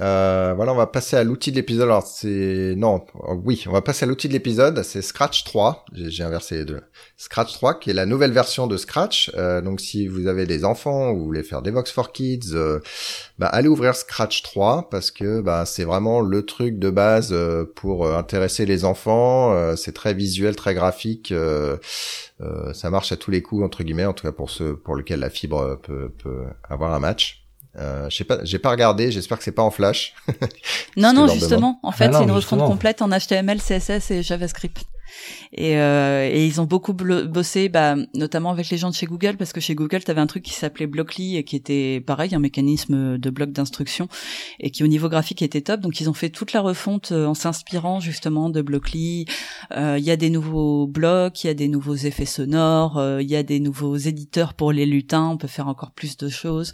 [0.00, 1.84] Euh, voilà, on va passer à l'outil de l'épisode.
[1.84, 3.04] Alors c'est non,
[3.44, 4.82] oui, on va passer à l'outil de l'épisode.
[4.82, 5.84] C'est Scratch 3.
[5.92, 6.82] J'ai inversé les deux.
[7.16, 9.30] Scratch 3, qui est la nouvelle version de Scratch.
[9.36, 12.52] Euh, donc si vous avez des enfants ou vous voulez faire des Vox for Kids,
[12.52, 12.80] euh,
[13.38, 17.64] bah, allez ouvrir Scratch 3 parce que bah, c'est vraiment le truc de base euh,
[17.74, 19.76] pour intéresser les enfants.
[19.76, 21.32] c'est très visuel, très graphique.
[22.72, 25.20] ça marche à tous les coups entre guillemets, en tout cas pour ceux pour lesquels
[25.20, 27.45] la fibre peut, peut avoir un match.
[27.78, 29.10] Euh, je sais pas, j'ai pas regardé.
[29.10, 30.14] J'espère que c'est pas en Flash.
[30.96, 31.78] non, non, justement.
[31.82, 34.84] En fait, ah c'est une refonte complète en HTML, CSS et JavaScript.
[35.52, 39.36] Et, euh, et ils ont beaucoup bossé, bah, notamment avec les gens de chez Google,
[39.36, 42.34] parce que chez Google, tu avais un truc qui s'appelait Blockly et qui était pareil,
[42.34, 44.08] un mécanisme de bloc d'instruction
[44.60, 45.80] et qui au niveau graphique était top.
[45.80, 49.26] Donc ils ont fait toute la refonte euh, en s'inspirant justement de Blockly.
[49.72, 53.22] Euh, il y a des nouveaux blocs, il y a des nouveaux effets sonores, euh,
[53.22, 55.28] il y a des nouveaux éditeurs pour les lutins.
[55.28, 56.72] On peut faire encore plus de choses.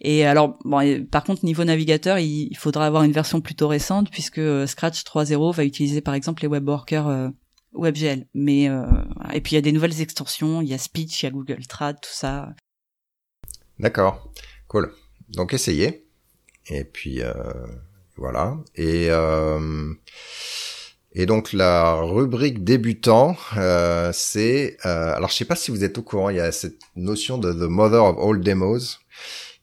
[0.00, 4.10] Et alors, bon, par contre, niveau navigateur, il, il faudra avoir une version plutôt récente
[4.10, 7.30] puisque Scratch 3.0 va utiliser par exemple les web workers
[7.74, 8.26] WebGL.
[8.34, 8.84] Mais euh,
[9.32, 11.30] et puis il y a des nouvelles extensions, il y a Speech, il y a
[11.30, 12.54] Google Trad, tout ça.
[13.78, 14.30] D'accord,
[14.68, 14.92] cool.
[15.28, 16.06] Donc essayez.
[16.68, 17.32] Et puis euh,
[18.16, 18.56] voilà.
[18.74, 19.92] Et euh,
[21.12, 25.96] et donc la rubrique débutant, euh, c'est euh, alors je sais pas si vous êtes
[25.98, 28.98] au courant, il y a cette notion de the mother of all demos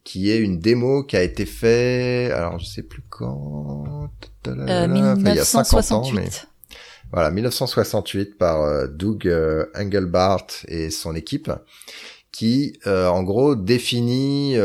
[0.04, 4.10] qui est une démo qui a été faite, alors je sais plus quand,
[4.48, 5.94] euh, 1968.
[5.94, 6.30] ans, mais
[7.12, 11.52] voilà, 1968 par euh, Doug euh, Engelbart et son équipe,
[12.32, 14.56] qui euh, en gros définit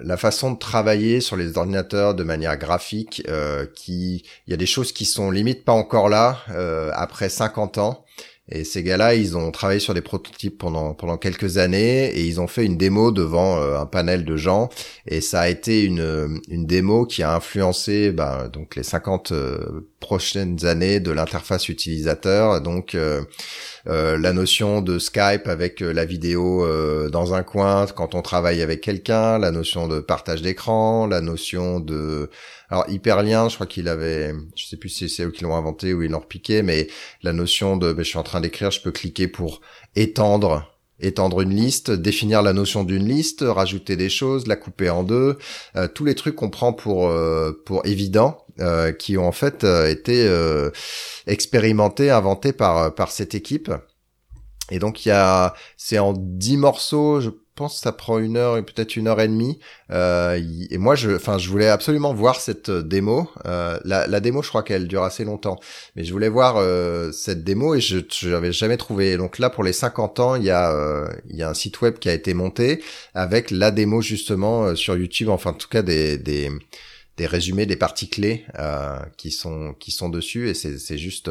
[0.00, 3.26] la façon de travailler sur les ordinateurs de manière graphique.
[3.74, 6.38] qui, il y a des choses qui sont limite pas encore là
[6.94, 8.04] après 50 ans
[8.54, 12.38] et ces gars-là, ils ont travaillé sur des prototypes pendant pendant quelques années et ils
[12.38, 14.68] ont fait une démo devant euh, un panel de gens
[15.06, 19.88] et ça a été une une démo qui a influencé ben, donc les 50 euh,
[20.00, 22.60] prochaines années de l'interface utilisateur.
[22.60, 23.22] Donc euh,
[23.86, 26.64] la notion de Skype avec la vidéo
[27.08, 31.80] dans un coin quand on travaille avec quelqu'un, la notion de partage d'écran, la notion
[31.80, 32.30] de
[32.72, 35.92] alors hyperlien, je crois qu'il avait, je sais plus si c'est eux qui l'ont inventé
[35.92, 36.88] ou ils l'ont repiqué, mais
[37.22, 39.60] la notion de, ben, je suis en train d'écrire, je peux cliquer pour
[39.94, 40.68] étendre
[40.98, 45.36] étendre une liste, définir la notion d'une liste, rajouter des choses, la couper en deux,
[45.76, 49.64] euh, tous les trucs qu'on prend pour euh, pour évident, euh, qui ont en fait
[49.64, 50.26] été
[51.26, 53.70] expérimentés, inventés par par cette équipe.
[54.70, 58.36] Et donc il y a, c'est en dix morceaux, je pense que ça prend une
[58.36, 59.58] heure et peut-être une heure et demie.
[59.90, 63.30] Euh, et moi, je, enfin, je voulais absolument voir cette euh, démo.
[63.46, 65.58] Euh, la, la, démo, je crois qu'elle dure assez longtemps,
[65.94, 69.16] mais je voulais voir euh, cette démo et je n'avais jamais trouvé.
[69.16, 71.80] Donc là, pour les 50 ans, il y a, euh, il y a un site
[71.82, 72.82] web qui a été monté
[73.14, 75.28] avec la démo justement euh, sur YouTube.
[75.28, 76.50] Enfin, en tout cas, des, des
[77.18, 78.46] des résumés des parties clés
[79.18, 81.28] qui sont qui sont dessus et c'est c'est juste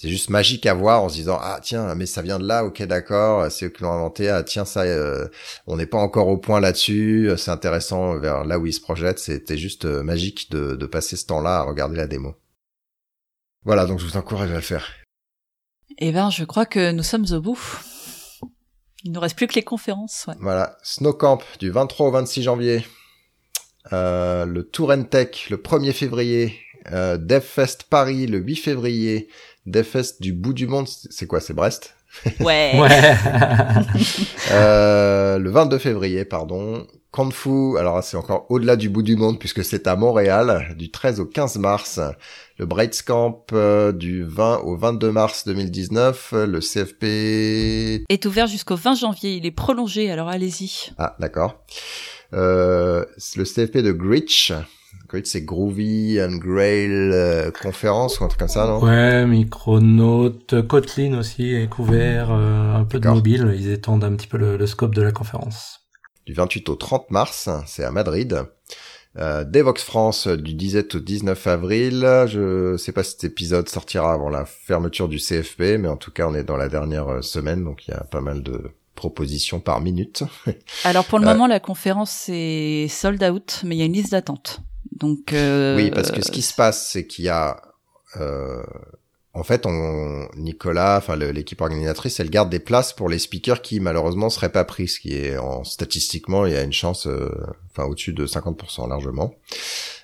[0.00, 2.64] c'est juste magique à voir en se disant ah tiens mais ça vient de là
[2.64, 5.28] ok d'accord c'est eux qui l'ont inventé ah tiens ça euh,
[5.66, 9.18] on n'est pas encore au point là-dessus c'est intéressant vers là où ils se projettent
[9.18, 12.34] c'était juste euh, magique de, de passer ce temps-là à regarder la démo.
[13.64, 14.88] Voilà donc je vous encourage à le faire.
[15.98, 17.60] Eh ben je crois que nous sommes au bout.
[19.04, 20.34] Il ne reste plus que les conférences ouais.
[20.40, 22.86] voilà Snowcamp du 23 au 26 janvier.
[23.92, 26.58] Euh, le Tour Tech le 1er février.
[26.92, 29.28] Euh, DevFest Paris le 8 février
[29.70, 31.94] DevFest du bout du monde, c'est quoi C'est Brest?
[32.40, 32.72] Ouais.
[32.80, 33.14] ouais.
[34.52, 36.86] euh, le 22 février, pardon.
[37.12, 41.18] Kanfu, alors c'est encore au-delà du bout du monde puisque c'est à Montréal, du 13
[41.18, 42.00] au 15 mars.
[42.58, 46.34] Le Brightscamp euh, du 20 au 22 mars 2019.
[46.46, 49.34] Le CFP est ouvert jusqu'au 20 janvier.
[49.34, 50.92] Il est prolongé, alors allez-y.
[50.98, 51.64] Ah, d'accord.
[52.32, 53.04] Euh,
[53.36, 54.52] le CFP de Gritch
[55.24, 58.82] c'est Groovy and Grail euh, conférence ou un truc comme ça, non?
[58.82, 60.32] Ouais, Micronaut,
[60.68, 64.66] Kotlin aussi est couvert, euh, un peu de mobile, ils étendent un petit peu le,
[64.66, 65.80] scope de la conférence.
[66.26, 68.44] Du 28 au 30 mars, c'est à Madrid.
[69.18, 72.08] Euh, Devox France du 17 au 19 avril.
[72.28, 76.12] Je sais pas si cet épisode sortira avant la fermeture du CFP, mais en tout
[76.12, 78.70] cas on est dans la dernière euh, semaine, donc il y a pas mal de
[78.94, 80.22] propositions par minute.
[80.84, 84.12] Alors pour le moment la conférence est sold out, mais il y a une liste
[84.12, 84.60] d'attente.
[85.32, 87.60] Euh, oui, parce que ce qui se passe, c'est qu'il y a
[88.16, 88.62] euh,
[89.32, 89.64] en fait,
[90.36, 94.64] Nicolas, enfin l'équipe organisatrice, elle garde des places pour les speakers qui malheureusement seraient pas
[94.64, 97.30] pris, ce qui est en statistiquement, il y a une chance, euh,
[97.78, 99.34] au-dessus de 50% largement.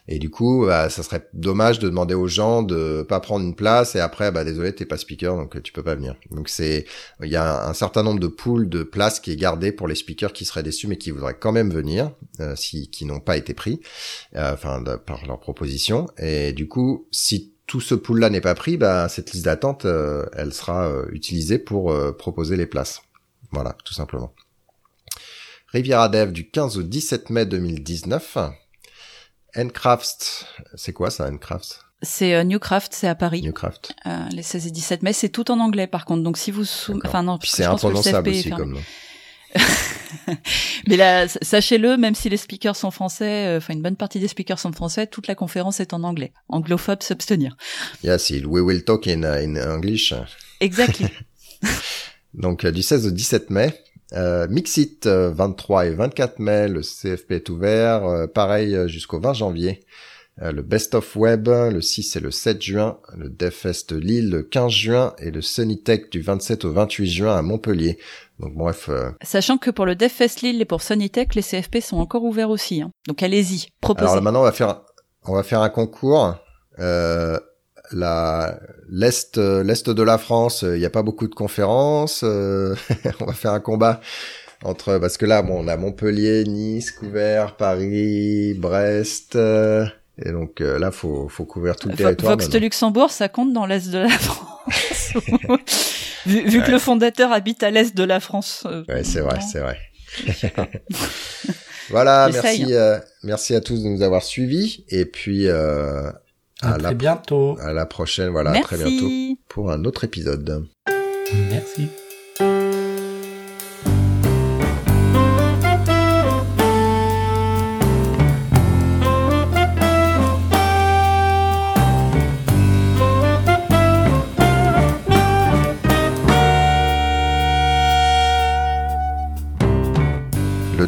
[0.08, 3.56] Et du coup, bah, ça serait dommage de demander aux gens de pas prendre une
[3.56, 6.16] place et après, bah désolé, t'es pas speaker, donc tu peux pas venir.
[6.30, 6.86] Donc c'est,
[7.22, 9.94] il y a un, certain nombre de pools de places qui est gardé pour les
[9.94, 13.36] speakers qui seraient déçus mais qui voudraient quand même venir, euh, si qui n'ont pas
[13.36, 13.80] été pris,
[14.36, 16.06] euh, enfin par leur proposition.
[16.18, 20.26] Et du coup, si tout ce pool-là n'est pas pris, bah, cette liste d'attente, euh,
[20.32, 23.02] elle sera euh, utilisée pour euh, proposer les places.
[23.50, 24.32] Voilà, tout simplement.
[25.68, 28.38] Riviera Dev du 15 au 17 mai 2019.
[29.56, 33.40] Ncraft, c'est quoi ça, Ncraft c'est Newcraft, c'est à Paris.
[33.40, 33.94] Newcraft.
[34.30, 36.22] les 16 et 17 mai, c'est tout en anglais par contre.
[36.22, 37.00] Donc si vous sou...
[37.02, 38.82] enfin non, c'est imprononçable aussi comme nom.
[40.88, 44.28] Mais là, sachez-le, même si les speakers sont français, euh, enfin une bonne partie des
[44.28, 46.32] speakers sont français, toute la conférence est en anglais.
[46.48, 47.56] Anglophobe s'abstenir.
[48.02, 50.14] Yes, we will talk in, uh, in English.
[50.60, 51.06] Exactly.
[52.34, 57.48] Donc du 16 au 17 mai, euh, Mixit 23 et 24 mai, le CFP est
[57.48, 59.84] ouvert, pareil jusqu'au 20 janvier.
[60.42, 64.42] Euh, le Best of Web le 6 et le 7 juin, le DevFest Lille le
[64.42, 65.40] 15 juin et le
[65.82, 67.98] Tech du 27 au 28 juin à Montpellier.
[68.38, 68.90] Donc bref.
[68.90, 72.50] Euh, Sachant que pour le DevFest Lille et pour Tech, les CFP sont encore ouverts
[72.50, 72.82] aussi.
[72.82, 72.90] Hein.
[73.08, 74.10] Donc allez-y, proposez.
[74.10, 74.82] Alors maintenant on va faire
[75.24, 76.34] on va faire un concours.
[76.80, 77.40] Euh,
[77.92, 78.58] la
[78.88, 82.22] l'est l'est de la France, il n'y a pas beaucoup de conférences.
[83.20, 84.00] on va faire un combat
[84.64, 89.36] entre parce que là bon on a Montpellier, Nice, Couvert, Paris, Brest.
[90.24, 92.32] Et donc euh, là, faut faut couvrir tout le territoire.
[92.32, 95.12] Vox de Luxembourg, ça compte dans l'est de la France.
[96.26, 98.64] vu, que le fondateur habite à l'est de la France.
[98.66, 99.78] Euh, ouais, c'est vrai, c'est vrai.
[101.90, 102.70] voilà, merci, hein.
[102.70, 105.48] euh, merci à tous de nous avoir suivis et puis
[106.62, 107.56] à, très la, bientôt.
[107.60, 109.08] À la prochaine, voilà, à très bientôt
[109.48, 110.66] pour un autre épisode.
[111.50, 111.88] Merci.